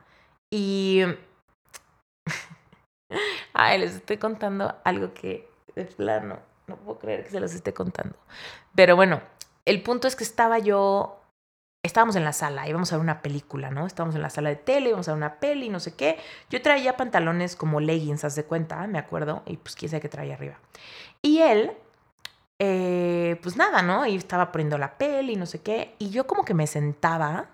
y 0.51 1.01
Ay, 3.53 3.79
les 3.79 3.95
estoy 3.95 4.17
contando 4.17 4.75
algo 4.83 5.13
que 5.13 5.47
de 5.75 5.85
plano, 5.85 6.39
no 6.67 6.77
puedo 6.77 6.99
creer 6.99 7.23
que 7.23 7.31
se 7.31 7.39
los 7.39 7.53
esté 7.53 7.73
contando. 7.73 8.15
Pero 8.75 8.95
bueno, 8.95 9.21
el 9.65 9.81
punto 9.81 10.07
es 10.07 10.15
que 10.15 10.23
estaba 10.23 10.59
yo, 10.59 11.21
estábamos 11.83 12.15
en 12.15 12.23
la 12.23 12.33
sala, 12.33 12.67
íbamos 12.67 12.91
a 12.91 12.97
ver 12.97 13.03
una 13.03 13.21
película, 13.21 13.71
¿no? 13.71 13.85
Estábamos 13.85 14.15
en 14.15 14.21
la 14.21 14.29
sala 14.29 14.49
de 14.49 14.55
tele, 14.55 14.89
íbamos 14.89 15.07
a 15.07 15.11
ver 15.11 15.17
una 15.17 15.39
peli, 15.39 15.69
no 15.69 15.79
sé 15.79 15.95
qué. 15.95 16.17
Yo 16.49 16.61
traía 16.61 16.97
pantalones 16.97 17.55
como 17.55 17.79
leggings, 17.79 18.23
haz 18.23 18.35
de 18.35 18.45
cuenta, 18.45 18.85
me 18.87 18.99
acuerdo, 18.99 19.43
y 19.45 19.57
pues 19.57 19.75
quién 19.75 19.89
sabe 19.89 20.01
qué 20.01 20.09
traía 20.09 20.35
arriba. 20.35 20.59
Y 21.21 21.39
él, 21.39 21.71
eh, 22.59 23.39
pues 23.41 23.55
nada, 23.57 23.81
¿no? 23.81 24.05
Y 24.05 24.15
estaba 24.15 24.51
poniendo 24.51 24.77
la 24.77 24.97
peli, 24.97 25.35
no 25.35 25.45
sé 25.45 25.61
qué, 25.61 25.95
y 25.99 26.09
yo 26.09 26.27
como 26.27 26.43
que 26.43 26.53
me 26.53 26.67
sentaba 26.67 27.47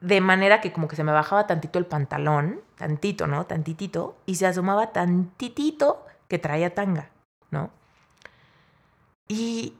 de 0.00 0.20
manera 0.20 0.60
que 0.60 0.72
como 0.72 0.88
que 0.88 0.96
se 0.96 1.04
me 1.04 1.12
bajaba 1.12 1.46
tantito 1.46 1.78
el 1.78 1.86
pantalón, 1.86 2.60
tantito, 2.76 3.26
¿no? 3.26 3.46
Tantitito, 3.46 4.16
y 4.26 4.36
se 4.36 4.46
asomaba 4.46 4.92
tantitito 4.92 6.06
que 6.28 6.38
traía 6.38 6.74
tanga, 6.74 7.10
¿no? 7.50 7.70
Y 9.28 9.74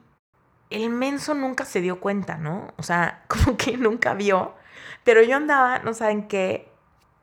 el 0.69 0.91
menso 0.91 1.35
nunca 1.35 1.65
se 1.65 1.81
dio 1.81 2.01
cuenta, 2.01 2.37
¿no? 2.37 2.69
O 2.77 2.83
sea, 2.83 3.25
como 3.29 3.57
que 3.57 3.77
nunca 3.77 4.15
vio, 4.15 4.55
pero 5.05 5.23
yo 5.23 5.37
andaba, 5.37 5.79
no 5.81 5.95
saben 5.95 6.29
qué, 6.29 6.71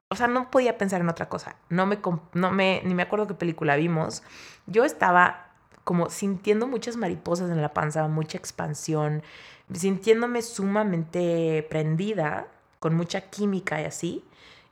o 0.09 0.15
sea, 0.15 0.27
no 0.27 0.49
podía 0.49 0.77
pensar 0.77 1.01
en 1.01 1.09
otra 1.09 1.29
cosa, 1.29 1.55
no 1.69 1.85
me, 1.85 1.99
no 2.33 2.51
me, 2.51 2.81
ni 2.83 2.95
me 2.95 3.03
acuerdo 3.03 3.27
qué 3.27 3.35
película 3.35 3.75
vimos, 3.75 4.23
yo 4.65 4.85
estaba 4.85 5.51
como 5.83 6.09
sintiendo 6.09 6.67
muchas 6.67 6.97
mariposas 6.97 7.49
en 7.49 7.61
la 7.61 7.73
panza, 7.73 8.07
mucha 8.07 8.37
expansión, 8.37 9.23
sintiéndome 9.71 10.41
sumamente 10.41 11.65
prendida 11.69 12.47
con 12.79 12.95
mucha 12.95 13.21
química 13.21 13.81
y 13.81 13.85
así. 13.85 14.23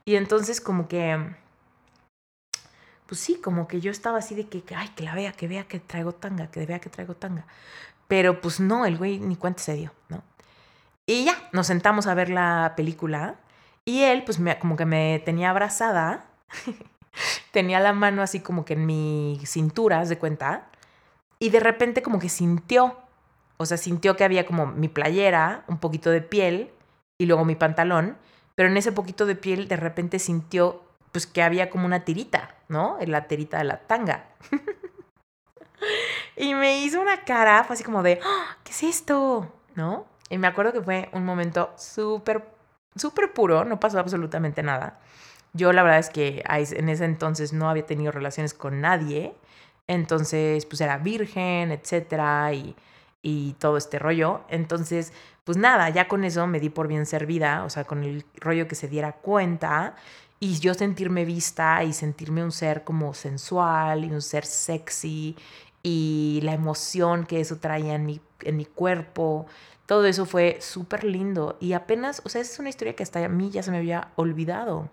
Y 0.04 0.16
entonces 0.16 0.60
como 0.60 0.88
que, 0.88 1.34
pues 3.06 3.20
sí, 3.20 3.40
como 3.42 3.68
que 3.68 3.80
yo 3.80 3.90
estaba 3.90 4.18
así 4.18 4.34
de 4.34 4.48
que, 4.48 4.62
ay, 4.74 4.88
que 4.90 5.04
la 5.04 5.14
vea, 5.14 5.32
que 5.32 5.48
vea 5.48 5.64
que 5.64 5.80
traigo 5.80 6.12
tanga, 6.12 6.50
que 6.50 6.64
vea 6.66 6.78
que 6.80 6.90
traigo 6.90 7.14
tanga. 7.14 7.46
Pero 8.08 8.40
pues 8.40 8.60
no, 8.60 8.86
el 8.86 8.96
güey 8.98 9.18
ni 9.18 9.36
cuenta 9.36 9.62
se 9.62 9.74
dio, 9.74 9.92
¿no? 10.08 10.22
Y 11.06 11.24
ya, 11.24 11.34
nos 11.52 11.68
sentamos 11.68 12.06
a 12.06 12.14
ver 12.14 12.30
la 12.30 12.74
película 12.76 13.36
y 13.84 14.02
él 14.02 14.24
pues 14.24 14.40
me, 14.40 14.58
como 14.58 14.76
que 14.76 14.84
me 14.84 15.22
tenía 15.24 15.50
abrazada, 15.50 16.26
tenía 17.52 17.80
la 17.80 17.92
mano 17.92 18.22
así 18.22 18.40
como 18.40 18.64
que 18.64 18.74
en 18.74 18.86
mi 18.86 19.40
cintura, 19.44 20.04
de 20.04 20.18
cuenta, 20.18 20.68
y 21.38 21.50
de 21.50 21.60
repente 21.60 22.02
como 22.02 22.18
que 22.18 22.28
sintió, 22.28 22.96
o 23.56 23.66
sea, 23.66 23.76
sintió 23.76 24.16
que 24.16 24.24
había 24.24 24.46
como 24.46 24.66
mi 24.66 24.88
playera, 24.88 25.64
un 25.68 25.78
poquito 25.78 26.10
de 26.10 26.22
piel 26.22 26.72
y 27.18 27.26
luego 27.26 27.44
mi 27.44 27.54
pantalón, 27.54 28.16
pero 28.54 28.68
en 28.68 28.76
ese 28.76 28.92
poquito 28.92 29.26
de 29.26 29.36
piel 29.36 29.68
de 29.68 29.76
repente 29.76 30.18
sintió 30.18 30.82
pues 31.12 31.26
que 31.26 31.42
había 31.42 31.70
como 31.70 31.86
una 31.86 32.04
tirita, 32.04 32.54
¿no? 32.68 32.98
La 33.06 33.26
tirita 33.26 33.58
de 33.58 33.64
la 33.64 33.78
tanga. 33.78 34.26
y 36.36 36.54
me 36.54 36.80
hizo 36.80 37.00
una 37.00 37.24
cara, 37.24 37.64
fue 37.64 37.74
así 37.74 37.84
como 37.84 38.02
de, 38.02 38.20
¡Ah! 38.22 38.56
¿qué 38.64 38.72
es 38.72 38.82
esto? 38.82 39.50
¿No? 39.74 40.06
Y 40.28 40.38
me 40.38 40.46
acuerdo 40.46 40.72
que 40.72 40.82
fue 40.82 41.08
un 41.12 41.24
momento 41.24 41.72
súper, 41.78 42.44
súper 42.96 43.32
puro, 43.32 43.64
no 43.64 43.80
pasó 43.80 43.98
absolutamente 43.98 44.62
nada. 44.62 44.98
Yo 45.52 45.72
la 45.72 45.82
verdad 45.82 46.00
es 46.00 46.10
que 46.10 46.42
en 46.46 46.88
ese 46.90 47.04
entonces 47.04 47.52
no 47.52 47.70
había 47.70 47.86
tenido 47.86 48.12
relaciones 48.12 48.52
con 48.52 48.80
nadie, 48.82 49.34
entonces 49.86 50.66
pues 50.66 50.80
era 50.82 50.98
virgen, 50.98 51.72
etcétera, 51.72 52.52
y, 52.52 52.76
y 53.22 53.54
todo 53.54 53.78
este 53.78 53.98
rollo. 53.98 54.42
Entonces 54.48 55.14
pues 55.46 55.56
nada, 55.56 55.88
ya 55.90 56.08
con 56.08 56.24
eso 56.24 56.44
me 56.48 56.58
di 56.58 56.70
por 56.70 56.88
bien 56.88 57.06
servida, 57.06 57.62
o 57.62 57.70
sea, 57.70 57.84
con 57.84 58.02
el 58.02 58.24
rollo 58.34 58.66
que 58.66 58.74
se 58.74 58.88
diera 58.88 59.12
cuenta 59.12 59.94
y 60.40 60.58
yo 60.58 60.74
sentirme 60.74 61.24
vista 61.24 61.84
y 61.84 61.92
sentirme 61.92 62.42
un 62.42 62.50
ser 62.50 62.82
como 62.82 63.14
sensual 63.14 64.04
y 64.04 64.10
un 64.10 64.22
ser 64.22 64.44
sexy 64.44 65.36
y 65.84 66.40
la 66.42 66.52
emoción 66.52 67.24
que 67.26 67.38
eso 67.40 67.58
traía 67.58 67.94
en 67.94 68.06
mi, 68.06 68.20
en 68.42 68.56
mi 68.56 68.64
cuerpo. 68.64 69.46
Todo 69.86 70.06
eso 70.06 70.26
fue 70.26 70.58
súper 70.60 71.04
lindo 71.04 71.56
y 71.60 71.74
apenas, 71.74 72.22
o 72.24 72.28
sea, 72.28 72.40
es 72.40 72.58
una 72.58 72.68
historia 72.68 72.96
que 72.96 73.04
hasta 73.04 73.24
a 73.24 73.28
mí 73.28 73.50
ya 73.50 73.62
se 73.62 73.70
me 73.70 73.76
había 73.76 74.08
olvidado. 74.16 74.90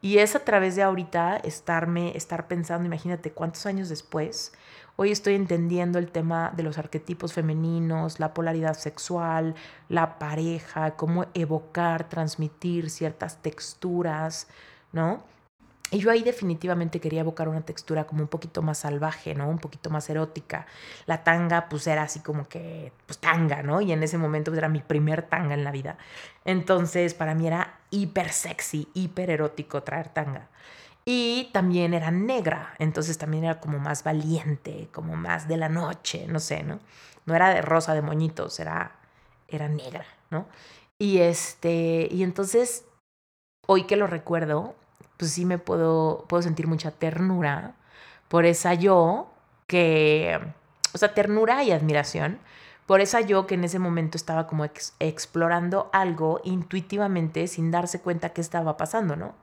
Y 0.00 0.16
es 0.16 0.34
a 0.34 0.40
través 0.40 0.76
de 0.76 0.82
ahorita 0.82 1.36
estarme, 1.36 2.16
estar 2.16 2.48
pensando, 2.48 2.86
imagínate 2.86 3.32
cuántos 3.32 3.66
años 3.66 3.90
después, 3.90 4.54
hoy 4.96 5.10
estoy 5.10 5.34
entendiendo 5.34 5.98
el 5.98 6.10
tema 6.10 6.52
de 6.56 6.62
los 6.62 6.78
arquetipos 6.78 7.32
femeninos, 7.32 8.20
la 8.20 8.34
polaridad 8.34 8.74
sexual, 8.74 9.54
la 9.88 10.18
pareja, 10.18 10.96
cómo 10.96 11.26
evocar, 11.34 12.08
transmitir 12.08 12.90
ciertas 12.90 13.42
texturas, 13.42 14.48
¿no? 14.92 15.22
Y 15.90 15.98
yo 15.98 16.10
ahí 16.10 16.22
definitivamente 16.22 16.98
quería 16.98 17.20
evocar 17.20 17.48
una 17.48 17.60
textura 17.60 18.04
como 18.04 18.22
un 18.22 18.28
poquito 18.28 18.62
más 18.62 18.78
salvaje, 18.78 19.34
¿no? 19.34 19.48
Un 19.48 19.58
poquito 19.58 19.90
más 19.90 20.10
erótica. 20.10 20.66
La 21.06 21.22
tanga, 21.22 21.68
pues 21.68 21.86
era 21.86 22.02
así 22.02 22.20
como 22.20 22.48
que, 22.48 22.92
pues 23.06 23.18
tanga, 23.18 23.62
¿no? 23.62 23.80
Y 23.80 23.92
en 23.92 24.02
ese 24.02 24.18
momento 24.18 24.50
pues, 24.50 24.58
era 24.58 24.68
mi 24.68 24.80
primer 24.80 25.22
tanga 25.22 25.54
en 25.54 25.62
la 25.62 25.70
vida. 25.70 25.96
Entonces, 26.44 27.14
para 27.14 27.34
mí 27.34 27.46
era 27.46 27.78
hiper 27.90 28.30
sexy, 28.30 28.88
hiper 28.94 29.30
erótico 29.30 29.82
traer 29.84 30.08
tanga. 30.08 30.48
Y 31.04 31.50
también 31.52 31.92
era 31.94 32.10
negra, 32.10 32.74
entonces 32.78 33.18
también 33.18 33.44
era 33.44 33.60
como 33.60 33.78
más 33.78 34.04
valiente, 34.04 34.88
como 34.92 35.16
más 35.16 35.48
de 35.48 35.58
la 35.58 35.68
noche, 35.68 36.26
no 36.28 36.40
sé, 36.40 36.62
¿no? 36.62 36.80
No 37.26 37.34
era 37.34 37.50
de 37.50 37.60
rosa 37.62 37.94
de 37.94 38.02
moñitos, 38.02 38.58
era, 38.58 38.92
era 39.48 39.68
negra, 39.68 40.06
¿no? 40.30 40.46
Y 40.98 41.18
este, 41.18 42.08
y 42.10 42.22
entonces, 42.22 42.86
hoy 43.66 43.84
que 43.84 43.96
lo 43.96 44.06
recuerdo, 44.06 44.74
pues 45.18 45.32
sí 45.32 45.44
me 45.44 45.58
puedo, 45.58 46.24
puedo 46.28 46.42
sentir 46.42 46.66
mucha 46.66 46.90
ternura 46.90 47.74
por 48.28 48.46
esa 48.46 48.74
yo 48.74 49.30
que, 49.66 50.38
o 50.94 50.98
sea, 50.98 51.14
ternura 51.14 51.62
y 51.64 51.72
admiración 51.72 52.38
por 52.86 53.00
esa 53.00 53.20
yo 53.20 53.46
que 53.46 53.54
en 53.54 53.64
ese 53.64 53.78
momento 53.78 54.16
estaba 54.18 54.46
como 54.46 54.66
explorando 54.98 55.88
algo 55.92 56.40
intuitivamente 56.44 57.46
sin 57.46 57.70
darse 57.70 58.00
cuenta 58.00 58.30
qué 58.30 58.40
estaba 58.40 58.76
pasando, 58.76 59.16
¿no? 59.16 59.34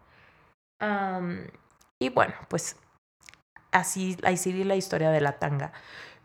Y 2.00 2.10
bueno, 2.10 2.34
pues 2.50 2.76
así, 3.72 4.18
la 4.22 4.76
historia 4.76 5.12
de 5.12 5.22
la 5.22 5.34
tanga. 5.34 5.72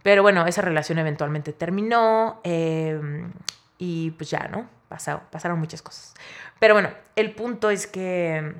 Pero 0.02 0.22
bueno, 0.22 0.46
esa 0.46 0.62
relación 0.62 0.98
eventualmente 0.98 1.52
terminó 1.52 2.40
em, 2.44 3.32
y 3.78 4.12
pues 4.12 4.30
ya, 4.30 4.48
¿no? 4.48 4.68
pasaron 4.88 5.58
muchas 5.58 5.82
cosas. 5.82 6.14
Pero 6.60 6.74
bueno, 6.74 6.90
el 7.16 7.34
punto 7.34 7.70
es 7.70 7.86
que 7.86 8.54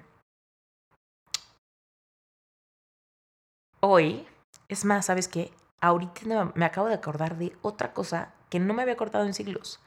hoy, 3.80 4.26
es 4.68 4.84
más, 4.84 5.06
¿sabes 5.06 5.28
qué? 5.28 5.52
Ahorita 5.80 6.52
me 6.54 6.64
acabo 6.64 6.88
de 6.88 6.94
acordar 6.94 7.36
de 7.36 7.56
otra 7.62 7.92
cosa 7.92 8.32
que 8.50 8.58
no 8.58 8.74
me 8.74 8.82
había 8.82 8.94
acordado 8.94 9.24
en 9.24 9.34
siglos. 9.34 9.80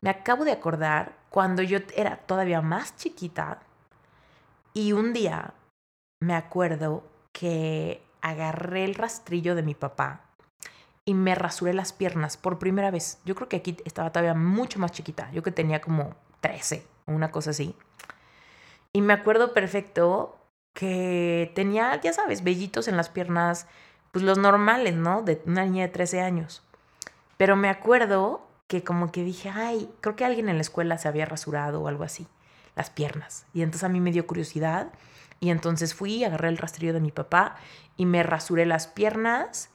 Me 0.00 0.10
acabo 0.10 0.44
de 0.44 0.52
acordar 0.52 1.16
cuando 1.30 1.62
yo 1.62 1.78
era 1.96 2.18
todavía 2.18 2.60
más 2.60 2.96
chiquita 2.96 3.60
y 4.74 4.92
un 4.92 5.12
día 5.12 5.54
me 6.20 6.34
acuerdo 6.34 7.04
que 7.32 8.02
agarré 8.20 8.84
el 8.84 8.94
rastrillo 8.94 9.54
de 9.54 9.62
mi 9.62 9.74
papá 9.74 10.22
y 11.04 11.14
me 11.14 11.34
rasuré 11.34 11.74
las 11.74 11.92
piernas 11.92 12.36
por 12.36 12.58
primera 12.58 12.90
vez. 12.90 13.18
Yo 13.24 13.34
creo 13.34 13.48
que 13.48 13.56
aquí 13.56 13.76
estaba 13.84 14.10
todavía 14.10 14.34
mucho 14.34 14.78
más 14.78 14.92
chiquita. 14.92 15.30
Yo 15.32 15.42
que 15.42 15.52
tenía 15.52 15.80
como 15.80 16.14
13 16.40 16.86
o 17.06 17.12
una 17.12 17.30
cosa 17.30 17.50
así. 17.50 17.76
Y 18.92 19.00
me 19.00 19.12
acuerdo 19.12 19.52
perfecto 19.52 20.38
que 20.74 21.52
tenía, 21.54 22.00
ya 22.00 22.12
sabes, 22.12 22.42
vellitos 22.42 22.88
en 22.88 22.96
las 22.96 23.08
piernas, 23.08 23.66
pues 24.12 24.24
los 24.24 24.38
normales, 24.38 24.94
¿no? 24.94 25.22
De 25.22 25.42
una 25.46 25.64
niña 25.64 25.86
de 25.86 25.92
13 25.92 26.20
años. 26.20 26.62
Pero 27.36 27.56
me 27.56 27.68
acuerdo 27.68 28.46
que 28.66 28.82
como 28.82 29.12
que 29.12 29.22
dije, 29.24 29.50
ay, 29.50 29.90
creo 30.00 30.16
que 30.16 30.24
alguien 30.24 30.48
en 30.48 30.56
la 30.56 30.62
escuela 30.62 30.98
se 30.98 31.08
había 31.08 31.26
rasurado 31.26 31.82
o 31.82 31.88
algo 31.88 32.04
así, 32.04 32.26
las 32.76 32.90
piernas. 32.90 33.46
Y 33.52 33.62
entonces 33.62 33.84
a 33.84 33.88
mí 33.88 34.00
me 34.00 34.12
dio 34.12 34.26
curiosidad 34.26 34.92
y 35.40 35.50
entonces 35.50 35.94
fui, 35.94 36.24
agarré 36.24 36.48
el 36.48 36.58
rastrillo 36.58 36.92
de 36.92 37.00
mi 37.00 37.10
papá 37.10 37.56
y 37.96 38.06
me 38.06 38.22
rasuré 38.22 38.66
las 38.66 38.86
piernas 38.86 39.70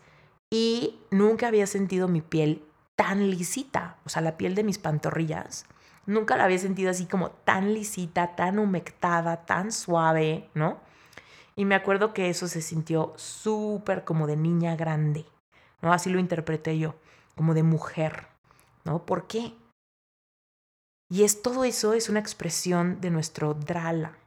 y 0.49 0.99
nunca 1.11 1.47
había 1.47 1.67
sentido 1.67 2.07
mi 2.07 2.21
piel 2.21 2.63
tan 2.95 3.29
lisita, 3.29 3.97
o 4.05 4.09
sea, 4.09 4.21
la 4.21 4.35
piel 4.35 4.55
de 4.55 4.63
mis 4.63 4.77
pantorrillas. 4.77 5.65
Nunca 6.05 6.35
la 6.35 6.45
había 6.45 6.57
sentido 6.57 6.89
así 6.89 7.05
como 7.05 7.29
tan 7.29 7.73
lisita, 7.73 8.35
tan 8.35 8.57
humectada, 8.57 9.45
tan 9.45 9.71
suave, 9.71 10.49
¿no? 10.55 10.79
Y 11.55 11.65
me 11.65 11.75
acuerdo 11.75 12.13
que 12.13 12.29
eso 12.29 12.47
se 12.47 12.61
sintió 12.61 13.13
súper 13.15 14.05
como 14.05 14.27
de 14.27 14.37
niña 14.37 14.75
grande, 14.75 15.25
¿no? 15.81 15.93
Así 15.93 16.09
lo 16.09 16.19
interpreté 16.19 16.79
yo, 16.79 16.95
como 17.35 17.53
de 17.53 17.63
mujer, 17.63 18.27
¿no? 18.85 19.05
¿Por 19.05 19.27
qué? 19.27 19.53
Y 21.09 21.23
es 21.23 21.41
todo 21.41 21.63
eso 21.63 21.93
es 21.93 22.07
una 22.09 22.19
expresión 22.19 23.01
de 23.01 23.09
nuestro 23.09 23.53
drala. 23.53 24.17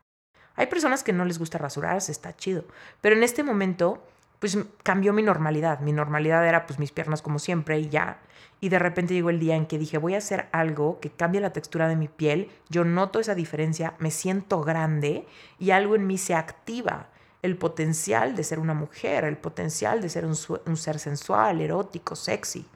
Hay 0.55 0.67
personas 0.67 1.03
que 1.03 1.13
no 1.13 1.25
les 1.25 1.39
gusta 1.39 1.59
rasurarse, 1.59 2.13
está 2.13 2.37
chido, 2.37 2.65
pero 3.01 3.17
en 3.17 3.23
este 3.23 3.43
momento 3.43 4.03
pues 4.43 4.59
cambió 4.83 5.13
mi 5.13 5.23
normalidad. 5.23 5.79
Mi 5.79 5.93
normalidad 5.93 6.45
era 6.45 6.67
pues 6.67 6.81
mis 6.81 6.91
piernas 6.91 7.23
como 7.23 7.39
siempre 7.39 7.79
y 7.79 7.89
ya. 7.89 8.21
Y 8.61 8.71
de 8.71 8.81
repente 8.81 9.15
llegó 9.15 9.31
el 9.31 9.39
día 9.39 9.55
en 9.55 9.67
que 9.67 9.79
dije, 9.79 9.99
voy 9.99 10.15
a 10.15 10.19
hacer 10.19 10.49
algo 10.51 10.99
que 10.99 11.11
cambie 11.11 11.41
la 11.41 11.53
textura 11.53 11.87
de 11.87 11.95
mi 11.95 12.09
piel. 12.09 12.51
Yo 12.69 12.85
noto 12.85 13.21
esa 13.21 13.37
diferencia, 13.37 13.95
me 14.01 14.11
siento 14.11 14.61
grande 14.63 15.29
y 15.61 15.71
algo 15.71 15.95
en 15.95 16.09
mí 16.09 16.19
se 16.19 16.35
activa 16.35 17.09
el 17.43 17.57
potencial 17.57 18.35
de 18.35 18.43
ser 18.43 18.59
una 18.59 18.75
mujer, 18.75 19.25
el 19.25 19.37
potencial 19.37 20.01
de 20.01 20.09
ser 20.09 20.25
un, 20.27 20.35
ser 20.77 20.99
sensual, 20.99 21.61
erótico, 21.61 22.17
sexy, 22.17 22.67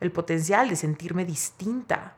el 0.00 0.10
potencial 0.10 0.70
de 0.70 0.76
sentirme 0.76 1.26
distinta. 1.26 2.16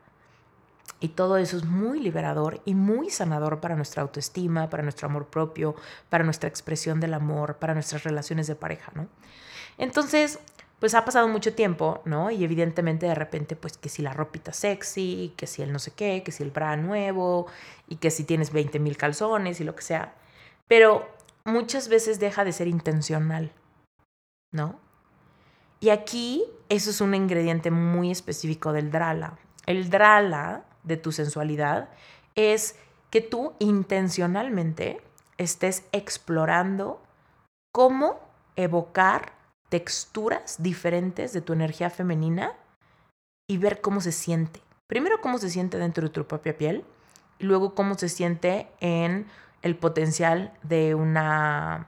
Y 1.00 1.08
todo 1.08 1.36
eso 1.36 1.56
es 1.56 1.64
muy 1.64 2.00
liberador 2.00 2.62
y 2.64 2.74
muy 2.74 3.10
sanador 3.10 3.60
para 3.60 3.76
nuestra 3.76 4.02
autoestima, 4.02 4.70
para 4.70 4.82
nuestro 4.82 5.08
amor 5.08 5.26
propio, 5.26 5.76
para 6.08 6.24
nuestra 6.24 6.48
expresión 6.48 7.00
del 7.00 7.14
amor, 7.14 7.56
para 7.56 7.74
nuestras 7.74 8.04
relaciones 8.04 8.46
de 8.46 8.54
pareja, 8.54 8.92
¿no? 8.94 9.08
Entonces, 9.78 10.38
pues 10.78 10.94
ha 10.94 11.04
pasado 11.04 11.28
mucho 11.28 11.54
tiempo, 11.54 12.00
¿no? 12.04 12.30
Y 12.30 12.44
evidentemente 12.44 13.06
de 13.06 13.14
repente, 13.14 13.56
pues 13.56 13.76
que 13.76 13.88
si 13.88 14.02
la 14.02 14.12
ropita 14.12 14.52
sexy, 14.52 15.34
que 15.36 15.46
si 15.46 15.62
el 15.62 15.72
no 15.72 15.78
sé 15.78 15.92
qué, 15.92 16.22
que 16.22 16.32
si 16.32 16.42
el 16.42 16.50
bra 16.50 16.76
nuevo, 16.76 17.46
y 17.88 17.96
que 17.96 18.10
si 18.10 18.24
tienes 18.24 18.52
20 18.52 18.78
mil 18.78 18.96
calzones 18.96 19.60
y 19.60 19.64
lo 19.64 19.74
que 19.74 19.82
sea. 19.82 20.14
Pero 20.68 21.08
muchas 21.44 21.88
veces 21.88 22.18
deja 22.18 22.44
de 22.44 22.52
ser 22.52 22.68
intencional, 22.68 23.52
¿no? 24.52 24.78
Y 25.80 25.90
aquí 25.90 26.44
eso 26.68 26.90
es 26.90 27.00
un 27.00 27.14
ingrediente 27.14 27.70
muy 27.70 28.10
específico 28.10 28.72
del 28.72 28.90
drala. 28.90 29.38
El 29.66 29.90
drala 29.90 30.64
de 30.86 30.96
tu 30.96 31.12
sensualidad 31.12 31.90
es 32.34 32.76
que 33.10 33.20
tú 33.20 33.52
intencionalmente 33.58 35.02
estés 35.36 35.84
explorando 35.92 37.02
cómo 37.72 38.18
evocar 38.56 39.32
texturas 39.68 40.62
diferentes 40.62 41.32
de 41.32 41.42
tu 41.42 41.52
energía 41.52 41.90
femenina 41.90 42.54
y 43.48 43.58
ver 43.58 43.80
cómo 43.80 44.00
se 44.00 44.12
siente. 44.12 44.62
Primero 44.86 45.20
cómo 45.20 45.38
se 45.38 45.50
siente 45.50 45.78
dentro 45.78 46.04
de 46.04 46.10
tu 46.10 46.24
propia 46.26 46.56
piel 46.56 46.84
y 47.38 47.44
luego 47.44 47.74
cómo 47.74 47.96
se 47.98 48.08
siente 48.08 48.68
en 48.80 49.26
el 49.62 49.76
potencial 49.76 50.52
de 50.62 50.94
una 50.94 51.86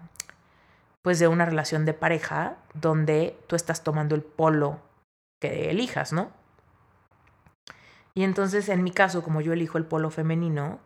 pues 1.02 1.18
de 1.18 1.28
una 1.28 1.46
relación 1.46 1.86
de 1.86 1.94
pareja 1.94 2.56
donde 2.74 3.38
tú 3.46 3.56
estás 3.56 3.82
tomando 3.82 4.14
el 4.14 4.22
polo 4.22 4.80
que 5.40 5.70
elijas, 5.70 6.12
¿no? 6.12 6.30
Y 8.14 8.24
entonces 8.24 8.68
en 8.68 8.82
mi 8.82 8.90
caso, 8.90 9.22
como 9.22 9.40
yo 9.40 9.52
elijo 9.52 9.78
el 9.78 9.84
polo 9.84 10.10
femenino, 10.10 10.80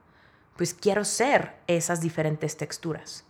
pues 0.57 0.75
quiero 0.75 1.05
ser 1.05 1.55
esas 1.67 2.01
diferentes 2.01 2.57
texturas. 2.57 3.25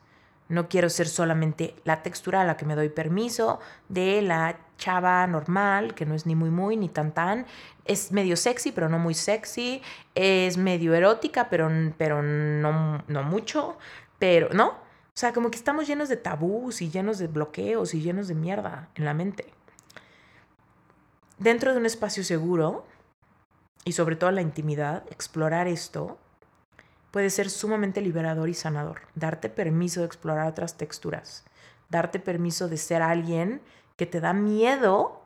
No 0.48 0.69
quiero 0.69 0.90
ser 0.90 1.09
solamente 1.09 1.74
la 1.85 2.02
textura 2.02 2.43
a 2.43 2.44
la 2.44 2.56
que 2.56 2.66
me 2.66 2.74
doy 2.74 2.90
permiso 2.90 3.59
de 3.89 4.20
la 4.20 4.59
chava 4.77 5.27
normal, 5.27 5.94
que 5.94 6.05
no 6.05 6.14
es 6.14 6.27
ni 6.27 6.35
muy 6.35 6.51
muy 6.51 6.77
ni 6.77 6.89
tan 6.89 7.12
tan. 7.12 7.47
Es 7.86 8.12
medio 8.12 8.36
sexy, 8.36 8.73
pero 8.73 8.89
no 8.89 8.98
muy 8.98 9.14
sexy. 9.14 9.81
Es 10.14 10.59
medio 10.59 10.94
erótica, 10.94 11.48
pero, 11.48 11.70
pero 11.97 12.23
no, 12.23 13.02
no 13.06 13.23
mucho. 13.23 13.78
Pero, 14.19 14.51
¿no? 14.52 14.69
O 14.69 15.14
sea, 15.14 15.32
como 15.32 15.51
que 15.51 15.56
estamos 15.56 15.86
llenos 15.86 16.09
de 16.09 16.16
tabús 16.16 16.82
y 16.82 16.90
llenos 16.90 17.19
de 17.19 17.28
bloqueos 17.28 17.94
y 17.94 18.02
llenos 18.02 18.28
de 18.28 18.35
mierda 18.35 18.89
en 18.94 19.05
la 19.05 19.14
mente. 19.14 19.47
Dentro 21.39 21.73
de 21.73 21.78
un 21.78 21.86
espacio 21.86 22.24
seguro 22.24 22.85
y 23.85 23.93
sobre 23.93 24.17
todo 24.17 24.31
la 24.31 24.43
intimidad, 24.43 25.05
explorar 25.11 25.67
esto 25.67 26.19
puede 27.11 27.31
ser 27.31 27.51
sumamente 27.51 28.01
liberador 28.01 28.49
y 28.49 28.55
sanador. 28.55 29.03
Darte 29.15 29.49
permiso 29.49 30.01
de 30.01 30.07
explorar 30.07 30.49
otras 30.49 30.77
texturas. 30.77 31.45
Darte 31.89 32.19
permiso 32.19 32.69
de 32.69 32.79
ser 32.79 33.03
alguien 33.03 33.61
que 33.97 34.07
te 34.07 34.21
da 34.21 34.33
miedo 34.33 35.23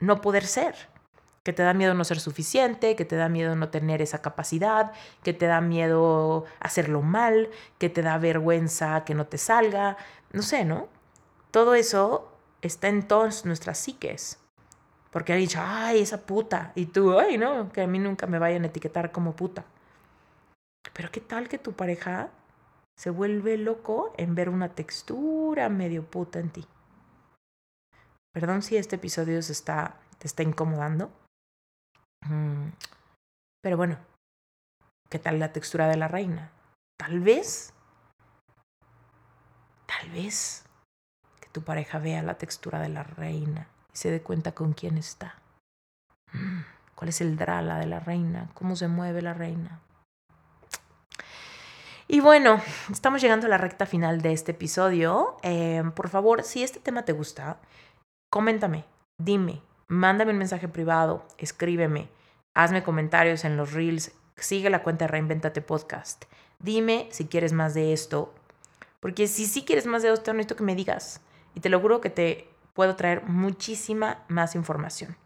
no 0.00 0.20
poder 0.20 0.46
ser. 0.46 0.74
Que 1.44 1.52
te 1.52 1.62
da 1.62 1.74
miedo 1.74 1.94
no 1.94 2.04
ser 2.04 2.18
suficiente, 2.18 2.96
que 2.96 3.04
te 3.04 3.14
da 3.14 3.28
miedo 3.28 3.54
no 3.54 3.68
tener 3.68 4.02
esa 4.02 4.20
capacidad, 4.20 4.92
que 5.22 5.32
te 5.32 5.46
da 5.46 5.60
miedo 5.60 6.44
hacerlo 6.58 7.02
mal, 7.02 7.50
que 7.78 7.88
te 7.88 8.02
da 8.02 8.18
vergüenza 8.18 9.04
que 9.04 9.14
no 9.14 9.26
te 9.26 9.38
salga. 9.38 9.96
No 10.32 10.42
sé, 10.42 10.64
¿no? 10.64 10.88
Todo 11.52 11.74
eso 11.74 12.32
está 12.62 12.88
en 12.88 13.06
todas 13.06 13.44
nuestras 13.44 13.78
psiques. 13.78 14.40
Porque 15.16 15.32
ha 15.32 15.36
dicho, 15.36 15.60
ay, 15.62 16.02
esa 16.02 16.26
puta. 16.26 16.72
Y 16.74 16.84
tú, 16.84 17.18
ay, 17.18 17.38
no, 17.38 17.72
que 17.72 17.80
a 17.80 17.86
mí 17.86 17.98
nunca 17.98 18.26
me 18.26 18.38
vayan 18.38 18.64
a 18.64 18.66
etiquetar 18.66 19.12
como 19.12 19.34
puta. 19.34 19.64
Pero 20.92 21.10
qué 21.10 21.22
tal 21.22 21.48
que 21.48 21.56
tu 21.56 21.72
pareja 21.72 22.28
se 22.98 23.08
vuelve 23.08 23.56
loco 23.56 24.12
en 24.18 24.34
ver 24.34 24.50
una 24.50 24.74
textura 24.74 25.70
medio 25.70 26.04
puta 26.04 26.38
en 26.38 26.50
ti. 26.50 26.66
Perdón 28.34 28.60
si 28.60 28.76
este 28.76 28.96
episodio 28.96 29.40
se 29.40 29.52
está, 29.52 29.98
te 30.18 30.26
está 30.26 30.42
incomodando. 30.42 31.10
Mm, 32.28 32.68
pero 33.62 33.78
bueno, 33.78 33.96
¿qué 35.08 35.18
tal 35.18 35.38
la 35.38 35.50
textura 35.50 35.88
de 35.88 35.96
la 35.96 36.08
reina? 36.08 36.52
Tal 36.98 37.20
vez, 37.20 37.72
tal 39.86 40.10
vez 40.10 40.66
que 41.40 41.48
tu 41.48 41.62
pareja 41.62 41.98
vea 41.98 42.22
la 42.22 42.36
textura 42.36 42.80
de 42.80 42.90
la 42.90 43.02
reina 43.02 43.70
se 43.96 44.10
dé 44.10 44.20
cuenta 44.20 44.52
con 44.52 44.74
quién 44.74 44.98
está. 44.98 45.36
Mm, 46.32 46.60
¿Cuál 46.94 47.08
es 47.08 47.22
el 47.22 47.38
drala 47.38 47.78
de 47.78 47.86
la 47.86 47.98
reina? 47.98 48.50
¿Cómo 48.52 48.76
se 48.76 48.88
mueve 48.88 49.22
la 49.22 49.32
reina? 49.32 49.80
Y 52.06 52.20
bueno, 52.20 52.60
estamos 52.92 53.22
llegando 53.22 53.46
a 53.46 53.50
la 53.50 53.56
recta 53.56 53.86
final 53.86 54.20
de 54.20 54.32
este 54.32 54.52
episodio. 54.52 55.38
Eh, 55.42 55.82
por 55.94 56.10
favor, 56.10 56.42
si 56.42 56.62
este 56.62 56.78
tema 56.78 57.06
te 57.06 57.12
gusta, 57.12 57.58
coméntame, 58.30 58.84
dime, 59.18 59.62
mándame 59.88 60.32
un 60.32 60.38
mensaje 60.38 60.68
privado, 60.68 61.26
escríbeme, 61.38 62.10
hazme 62.54 62.82
comentarios 62.82 63.46
en 63.46 63.56
los 63.56 63.72
reels, 63.72 64.12
sigue 64.36 64.68
la 64.68 64.82
cuenta 64.82 65.06
de 65.06 65.12
Reinventate 65.12 65.62
Podcast. 65.62 66.26
Dime 66.58 67.08
si 67.12 67.26
quieres 67.26 67.54
más 67.54 67.72
de 67.72 67.94
esto, 67.94 68.34
porque 69.00 69.26
si 69.26 69.46
sí 69.46 69.64
quieres 69.64 69.86
más 69.86 70.02
de 70.02 70.12
esto, 70.12 70.34
necesito 70.34 70.56
que 70.56 70.64
me 70.64 70.76
digas. 70.76 71.22
Y 71.54 71.60
te 71.60 71.70
lo 71.70 71.80
juro 71.80 72.02
que 72.02 72.10
te 72.10 72.50
puedo 72.76 72.94
traer 72.94 73.24
muchísima 73.24 74.22
más 74.28 74.54
información 74.54 75.16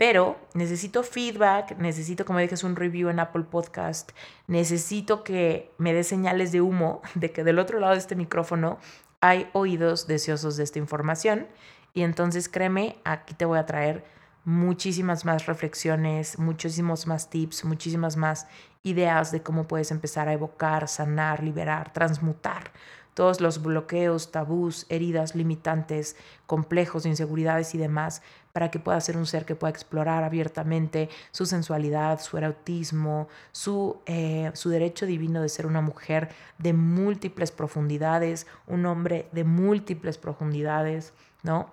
pero 0.00 0.38
necesito 0.54 1.02
feedback, 1.02 1.76
necesito 1.76 2.24
que 2.24 2.32
me 2.32 2.40
dejes 2.40 2.64
un 2.64 2.74
review 2.74 3.10
en 3.10 3.20
Apple 3.20 3.42
Podcast, 3.42 4.12
necesito 4.46 5.22
que 5.24 5.74
me 5.76 5.92
des 5.92 6.06
señales 6.06 6.52
de 6.52 6.62
humo 6.62 7.02
de 7.14 7.32
que 7.32 7.44
del 7.44 7.58
otro 7.58 7.78
lado 7.80 7.92
de 7.92 7.98
este 7.98 8.16
micrófono 8.16 8.78
hay 9.20 9.50
oídos 9.52 10.06
deseosos 10.06 10.56
de 10.56 10.64
esta 10.64 10.78
información. 10.78 11.48
Y 11.92 12.00
entonces 12.00 12.48
créeme, 12.48 12.96
aquí 13.04 13.34
te 13.34 13.44
voy 13.44 13.58
a 13.58 13.66
traer 13.66 14.02
muchísimas 14.46 15.26
más 15.26 15.44
reflexiones, 15.44 16.38
muchísimos 16.38 17.06
más 17.06 17.28
tips, 17.28 17.66
muchísimas 17.66 18.16
más 18.16 18.46
ideas 18.82 19.30
de 19.32 19.42
cómo 19.42 19.68
puedes 19.68 19.90
empezar 19.90 20.28
a 20.28 20.32
evocar, 20.32 20.88
sanar, 20.88 21.42
liberar, 21.42 21.92
transmutar 21.92 22.72
todos 23.14 23.40
los 23.40 23.62
bloqueos, 23.62 24.30
tabús, 24.30 24.86
heridas 24.88 25.34
limitantes, 25.34 26.16
complejos, 26.46 27.06
inseguridades 27.06 27.74
y 27.74 27.78
demás, 27.78 28.22
para 28.52 28.70
que 28.70 28.78
pueda 28.78 29.00
ser 29.00 29.16
un 29.16 29.26
ser 29.26 29.44
que 29.44 29.54
pueda 29.54 29.70
explorar 29.70 30.24
abiertamente 30.24 31.08
su 31.30 31.46
sensualidad, 31.46 32.20
su 32.20 32.36
erotismo, 32.36 33.28
su, 33.52 34.00
eh, 34.06 34.50
su 34.54 34.70
derecho 34.70 35.06
divino 35.06 35.42
de 35.42 35.48
ser 35.48 35.66
una 35.66 35.80
mujer 35.80 36.30
de 36.58 36.72
múltiples 36.72 37.52
profundidades, 37.52 38.46
un 38.66 38.86
hombre 38.86 39.28
de 39.32 39.44
múltiples 39.44 40.18
profundidades, 40.18 41.12
¿no? 41.42 41.72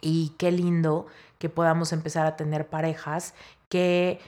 Y 0.00 0.34
qué 0.38 0.50
lindo 0.50 1.06
que 1.38 1.48
podamos 1.48 1.92
empezar 1.92 2.26
a 2.26 2.36
tener 2.36 2.68
parejas 2.68 3.34
que 3.68 4.20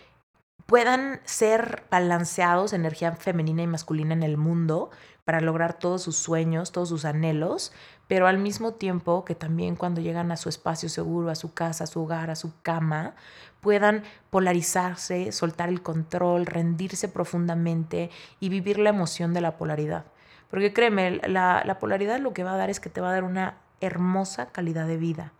puedan 0.66 1.20
ser 1.24 1.84
balanceados, 1.90 2.72
energía 2.72 3.12
femenina 3.12 3.62
y 3.62 3.66
masculina 3.66 4.14
en 4.14 4.22
el 4.22 4.36
mundo, 4.36 4.90
para 5.24 5.40
lograr 5.40 5.78
todos 5.78 6.02
sus 6.02 6.16
sueños, 6.16 6.72
todos 6.72 6.88
sus 6.88 7.04
anhelos, 7.04 7.72
pero 8.08 8.26
al 8.26 8.38
mismo 8.38 8.72
tiempo 8.74 9.24
que 9.24 9.34
también 9.34 9.76
cuando 9.76 10.00
llegan 10.00 10.32
a 10.32 10.36
su 10.36 10.48
espacio 10.48 10.88
seguro, 10.88 11.30
a 11.30 11.34
su 11.34 11.54
casa, 11.54 11.84
a 11.84 11.86
su 11.86 12.02
hogar, 12.02 12.30
a 12.30 12.36
su 12.36 12.52
cama, 12.62 13.14
puedan 13.60 14.02
polarizarse, 14.30 15.30
soltar 15.30 15.68
el 15.68 15.82
control, 15.82 16.46
rendirse 16.46 17.08
profundamente 17.08 18.10
y 18.40 18.48
vivir 18.48 18.78
la 18.78 18.90
emoción 18.90 19.32
de 19.32 19.40
la 19.40 19.56
polaridad. 19.56 20.04
Porque 20.50 20.72
créeme, 20.72 21.20
la, 21.28 21.62
la 21.64 21.78
polaridad 21.78 22.18
lo 22.18 22.34
que 22.34 22.44
va 22.44 22.54
a 22.54 22.56
dar 22.56 22.68
es 22.68 22.80
que 22.80 22.90
te 22.90 23.00
va 23.00 23.10
a 23.10 23.12
dar 23.12 23.24
una 23.24 23.54
hermosa 23.80 24.46
calidad 24.46 24.86
de 24.86 24.96
vida. 24.96 25.32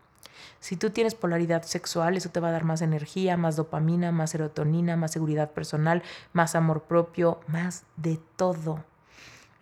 Si 0.60 0.76
tú 0.76 0.90
tienes 0.90 1.16
polaridad 1.16 1.62
sexual, 1.64 2.16
eso 2.16 2.30
te 2.30 2.38
va 2.38 2.48
a 2.48 2.52
dar 2.52 2.64
más 2.64 2.82
energía, 2.82 3.36
más 3.36 3.56
dopamina, 3.56 4.12
más 4.12 4.30
serotonina, 4.30 4.96
más 4.96 5.10
seguridad 5.10 5.50
personal, 5.50 6.02
más 6.32 6.54
amor 6.54 6.84
propio, 6.84 7.40
más 7.48 7.84
de 7.96 8.20
todo. 8.36 8.84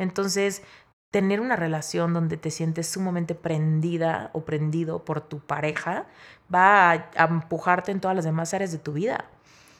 Entonces, 0.01 0.63
tener 1.11 1.43
una 1.43 1.57
relación 1.57 2.15
donde 2.15 2.39
te 2.39 2.51
sientes 2.51 2.89
sumamente 2.89 3.35
prendida 3.35 4.31
o 4.33 4.47
prendido 4.47 5.05
por 5.05 5.21
tu 5.21 5.41
pareja 5.41 6.07
va 6.53 6.93
a, 6.93 7.25
empujarte 7.27 7.93
en 7.93 8.01
todas 8.01 8.17
las 8.17 8.25
demás 8.25 8.55
áreas 8.55 8.73
de 8.73 8.79
tu 8.79 8.95
vida. 8.95 9.27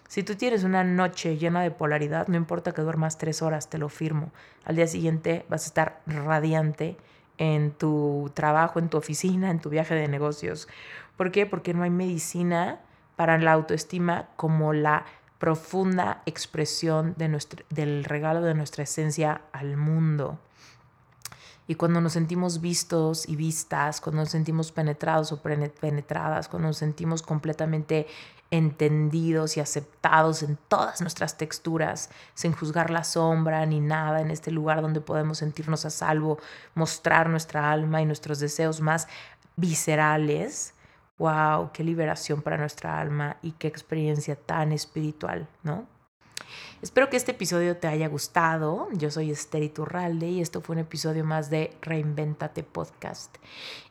Si 0.09 0.23
tú 0.23 0.35
tienes 0.35 0.63
una 0.63 0.85
noche 0.85 1.39
llena 1.39 1.63
de 1.63 1.71
polaridad, 1.71 2.29
no 2.29 2.37
importa 2.37 2.73
que 2.73 2.83
duermas 2.83 3.17
tres 3.17 3.41
horas, 3.41 3.71
te 3.71 3.79
lo 3.79 3.89
firmo. 3.89 4.31
Al 4.65 4.77
día 4.77 4.87
siguiente 4.87 5.47
vas 5.49 5.65
a 5.65 5.67
estar 5.69 6.01
radiante 6.07 6.99
en 7.39 7.71
tu 7.71 8.31
trabajo, 8.35 8.79
en 8.79 8.91
tu 8.91 8.99
oficina, 8.99 9.51
en 9.51 9.61
tu 9.61 9.71
viaje 9.71 9.95
de 9.95 10.07
negocios. 10.07 10.69
¿Por 11.17 11.33
qué? 11.33 11.47
Porque 11.47 11.73
no 11.73 11.85
hay 11.85 11.91
medicina 11.91 12.81
para 13.17 13.39
la 13.39 13.53
autoestima 13.53 14.29
como 14.37 14.75
la 14.75 15.07
profunda 15.41 16.23
expresión 16.27 17.15
de 17.17 17.29
nuestro, 17.29 17.65
del 17.71 18.05
regalo 18.05 18.43
de 18.43 18.55
nuestra 18.55 18.85
esencia 18.85 19.41
al 19.53 19.77
mundo. 19.77 20.39
Y 21.67 21.77
cuando 21.77 22.01
nos 22.01 22.13
sentimos 22.13 22.61
vistos 22.61 23.29
y 23.29 23.37
vistas, 23.37 24.01
cuando 24.01 24.23
nos 24.23 24.31
sentimos 24.31 24.71
penetrados 24.71 25.33
o 25.33 25.41
penetradas, 25.41 26.49
cuando 26.49 26.69
nos 26.69 26.77
sentimos 26.77 27.23
completamente 27.23 28.07
entendidos 28.51 29.57
y 29.57 29.61
aceptados 29.61 30.43
en 30.43 30.59
todas 30.69 31.01
nuestras 31.01 31.39
texturas, 31.39 32.11
sin 32.35 32.53
juzgar 32.53 32.91
la 32.91 33.05
sombra 33.05 33.65
ni 33.65 33.81
nada, 33.81 34.21
en 34.21 34.31
este 34.31 34.51
lugar 34.51 34.83
donde 34.83 35.01
podemos 35.01 35.39
sentirnos 35.39 35.87
a 35.87 35.91
salvo, 35.91 36.39
mostrar 36.75 37.31
nuestra 37.31 37.71
alma 37.71 38.03
y 38.03 38.05
nuestros 38.05 38.41
deseos 38.41 38.81
más 38.81 39.09
viscerales, 39.57 40.75
wow, 41.21 41.71
qué 41.73 41.85
liberación 41.85 42.41
para 42.41 42.57
nuestra 42.57 42.99
alma 42.99 43.37
y 43.43 43.53
qué 43.53 43.69
experiencia 43.69 44.37
tan 44.37 44.73
espiritual, 44.73 45.47
¿no? 45.63 45.87
Espero 46.81 47.11
que 47.11 47.19
este 47.19 47.33
episodio 47.33 47.77
te 47.77 47.89
haya 47.89 48.09
gustado. 48.09 48.89
Yo 48.95 49.11
soy 49.11 49.31
Esther 49.31 49.63
Iturralde 49.63 50.29
y 50.29 50.41
esto 50.41 50.63
fue 50.63 50.77
un 50.77 50.81
episodio 50.81 51.23
más 51.23 51.51
de 51.51 51.77
Reinventate 51.83 52.63
Podcast. 52.63 53.37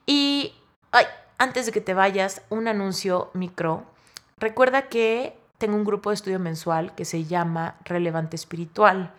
Y 0.08 0.56
ay, 0.92 1.06
antes 1.38 1.68
de 1.68 1.72
que 1.72 1.82
te 1.82 1.94
vayas, 1.94 2.42
un 2.50 2.68
anuncio 2.68 3.30
micro. 3.36 3.86
Recuerda 4.40 4.90
que 4.90 5.38
tengo 5.60 5.76
un 5.76 5.86
grupo 5.86 6.10
de 6.10 6.16
estudio 6.16 6.40
mensual 6.40 6.96
que 6.96 7.06
se 7.06 7.26
llama 7.26 7.76
Relevante 7.86 8.36
Espiritual. 8.36 9.14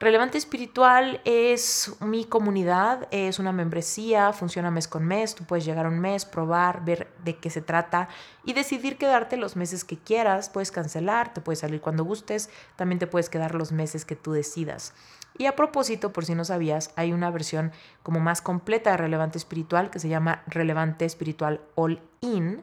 Relevante 0.00 0.38
Espiritual 0.38 1.20
es 1.24 1.96
mi 1.98 2.24
comunidad, 2.24 3.08
es 3.10 3.40
una 3.40 3.50
membresía, 3.50 4.32
funciona 4.32 4.70
mes 4.70 4.86
con 4.86 5.04
mes, 5.04 5.34
tú 5.34 5.42
puedes 5.42 5.64
llegar 5.64 5.88
un 5.88 5.98
mes, 5.98 6.24
probar, 6.24 6.84
ver 6.84 7.08
de 7.24 7.36
qué 7.36 7.50
se 7.50 7.62
trata 7.62 8.08
y 8.44 8.52
decidir 8.52 8.96
quedarte 8.96 9.36
los 9.36 9.56
meses 9.56 9.82
que 9.82 9.98
quieras, 9.98 10.50
puedes 10.50 10.70
cancelar, 10.70 11.34
te 11.34 11.40
puedes 11.40 11.58
salir 11.58 11.80
cuando 11.80 12.04
gustes, 12.04 12.48
también 12.76 13.00
te 13.00 13.08
puedes 13.08 13.28
quedar 13.28 13.56
los 13.56 13.72
meses 13.72 14.04
que 14.04 14.14
tú 14.14 14.30
decidas. 14.30 14.94
Y 15.36 15.46
a 15.46 15.56
propósito, 15.56 16.12
por 16.12 16.24
si 16.24 16.36
no 16.36 16.44
sabías, 16.44 16.92
hay 16.94 17.12
una 17.12 17.32
versión 17.32 17.72
como 18.04 18.20
más 18.20 18.40
completa 18.40 18.92
de 18.92 18.98
Relevante 18.98 19.36
Espiritual 19.36 19.90
que 19.90 19.98
se 19.98 20.08
llama 20.08 20.44
Relevante 20.46 21.06
Espiritual 21.06 21.60
All 21.74 22.00
In, 22.20 22.62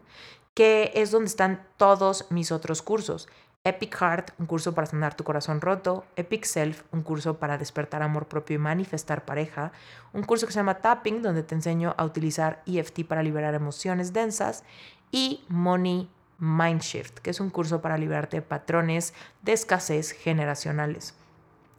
que 0.54 0.94
es 0.96 1.12
donde 1.12 1.28
están 1.28 1.68
todos 1.76 2.28
mis 2.32 2.54
otros 2.54 2.82
cursos. 2.82 3.28
Epic 3.66 3.98
Heart, 4.00 4.32
un 4.38 4.46
curso 4.46 4.76
para 4.76 4.86
sanar 4.86 5.16
tu 5.16 5.24
corazón 5.24 5.60
roto, 5.60 6.06
Epic 6.16 6.46
Self, 6.46 6.84
un 6.92 7.02
curso 7.02 7.40
para 7.40 7.58
despertar 7.58 8.04
amor 8.04 8.28
propio 8.28 8.56
y 8.56 8.60
manifestar 8.60 9.26
pareja, 9.26 9.72
un 10.14 10.22
curso 10.22 10.46
que 10.46 10.54
se 10.54 10.60
llama 10.60 10.76
Tapping, 10.76 11.24
donde 11.24 11.42
te 11.42 11.56
enseño 11.56 11.96
a 11.98 12.06
utilizar 12.06 12.62
EFT 12.68 13.06
para 13.06 13.24
liberar 13.24 13.56
emociones 13.56 14.14
densas, 14.14 14.64
y 15.12 15.44
Money 15.48 16.08
Mindshift, 16.38 17.18
que 17.20 17.32
es 17.32 17.40
un 17.40 17.50
curso 17.50 17.82
para 17.82 17.98
liberarte 17.98 18.38
de 18.38 18.42
patrones 18.44 19.16
de 19.42 19.54
escasez 19.54 20.12
generacionales. 20.12 21.16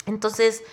Entonces, 0.07 0.65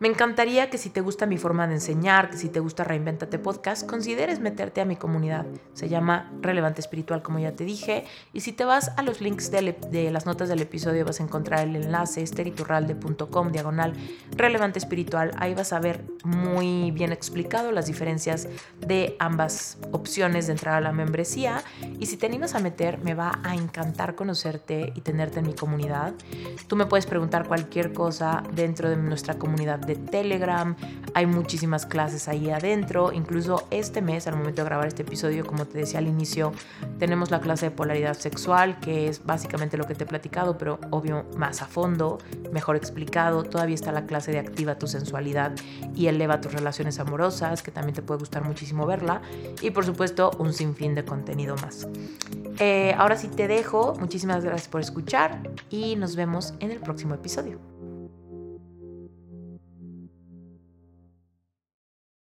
me 0.00 0.08
encantaría 0.08 0.70
que 0.70 0.78
si 0.78 0.90
te 0.90 1.00
gusta 1.00 1.24
mi 1.24 1.38
forma 1.38 1.68
de 1.68 1.74
enseñar, 1.74 2.30
que 2.30 2.36
si 2.36 2.48
te 2.48 2.58
gusta 2.58 2.82
Reinventate 2.82 3.38
Podcast, 3.38 3.88
consideres 3.88 4.40
meterte 4.40 4.80
a 4.80 4.84
mi 4.84 4.96
comunidad. 4.96 5.46
Se 5.72 5.88
llama 5.88 6.32
Relevante 6.40 6.80
Espiritual, 6.80 7.22
como 7.22 7.38
ya 7.38 7.52
te 7.52 7.64
dije. 7.64 8.04
Y 8.32 8.40
si 8.40 8.52
te 8.52 8.64
vas 8.64 8.90
a 8.96 9.02
los 9.02 9.20
links 9.20 9.52
de, 9.52 10.10
las 10.10 10.26
notas 10.26 10.48
del 10.48 10.60
episodio, 10.62 11.04
vas 11.04 11.20
a 11.20 11.22
encontrar 11.22 11.60
el 11.60 11.76
enlace 11.76 12.22
esteriturralde.com, 12.22 13.52
diagonal 13.52 13.94
Relevante 14.32 14.80
Espiritual. 14.80 15.30
Ahí 15.38 15.54
vas 15.54 15.72
a 15.72 15.78
ver 15.78 16.04
muy 16.24 16.90
bien 16.90 17.12
explicado 17.12 17.70
las 17.70 17.86
diferencias 17.86 18.48
de 18.80 19.16
ambas 19.20 19.78
opciones 19.92 20.48
de 20.48 20.52
entrar 20.54 20.74
a 20.74 20.80
la 20.80 20.92
membresía. 20.92 21.62
Y 22.00 22.06
si 22.06 22.16
te 22.16 22.26
animas 22.26 22.56
a 22.56 22.58
meter, 22.58 22.98
me 22.98 23.14
va 23.14 23.38
a 23.44 23.54
encantar 23.54 24.16
conocerte 24.16 24.92
y 24.96 25.02
tenerte 25.02 25.38
en 25.38 25.46
mi 25.46 25.54
comunidad. 25.54 26.14
Tú 26.66 26.74
me 26.74 26.86
puedes 26.86 27.06
preguntar 27.06 27.46
cualquier 27.46 27.92
cosa 27.92 28.42
dentro 28.52 28.90
de 28.90 28.96
nuestra 28.96 29.34
comunidad 29.38 29.83
de 29.86 29.96
Telegram. 29.96 30.76
Hay 31.14 31.26
muchísimas 31.26 31.86
clases 31.86 32.28
ahí 32.28 32.50
adentro. 32.50 33.12
Incluso 33.12 33.66
este 33.70 34.02
mes, 34.02 34.26
al 34.26 34.36
momento 34.36 34.62
de 34.62 34.68
grabar 34.68 34.88
este 34.88 35.02
episodio, 35.02 35.46
como 35.46 35.64
te 35.66 35.78
decía 35.78 35.98
al 35.98 36.08
inicio, 36.08 36.52
tenemos 36.98 37.30
la 37.30 37.40
clase 37.40 37.66
de 37.66 37.70
polaridad 37.70 38.14
sexual, 38.14 38.80
que 38.80 39.08
es 39.08 39.24
básicamente 39.24 39.76
lo 39.76 39.86
que 39.86 39.94
te 39.94 40.04
he 40.04 40.06
platicado, 40.06 40.58
pero 40.58 40.78
obvio 40.90 41.24
más 41.36 41.62
a 41.62 41.66
fondo, 41.66 42.18
mejor 42.52 42.76
explicado. 42.76 43.44
Todavía 43.44 43.74
está 43.74 43.92
la 43.92 44.06
clase 44.06 44.32
de 44.32 44.38
activa 44.38 44.78
tu 44.78 44.86
sensualidad 44.86 45.52
y 45.94 46.06
eleva 46.06 46.40
tus 46.40 46.52
relaciones 46.52 46.98
amorosas, 46.98 47.62
que 47.62 47.70
también 47.70 47.94
te 47.94 48.02
puede 48.02 48.20
gustar 48.20 48.44
muchísimo 48.44 48.86
verla. 48.86 49.22
Y 49.62 49.70
por 49.70 49.84
supuesto, 49.84 50.30
un 50.38 50.52
sinfín 50.52 50.94
de 50.94 51.04
contenido 51.04 51.56
más. 51.56 51.86
Eh, 52.58 52.94
ahora 52.96 53.16
sí 53.16 53.28
te 53.28 53.48
dejo. 53.48 53.94
Muchísimas 53.98 54.44
gracias 54.44 54.68
por 54.68 54.80
escuchar 54.80 55.42
y 55.70 55.96
nos 55.96 56.16
vemos 56.16 56.54
en 56.60 56.70
el 56.70 56.80
próximo 56.80 57.14
episodio. 57.14 57.73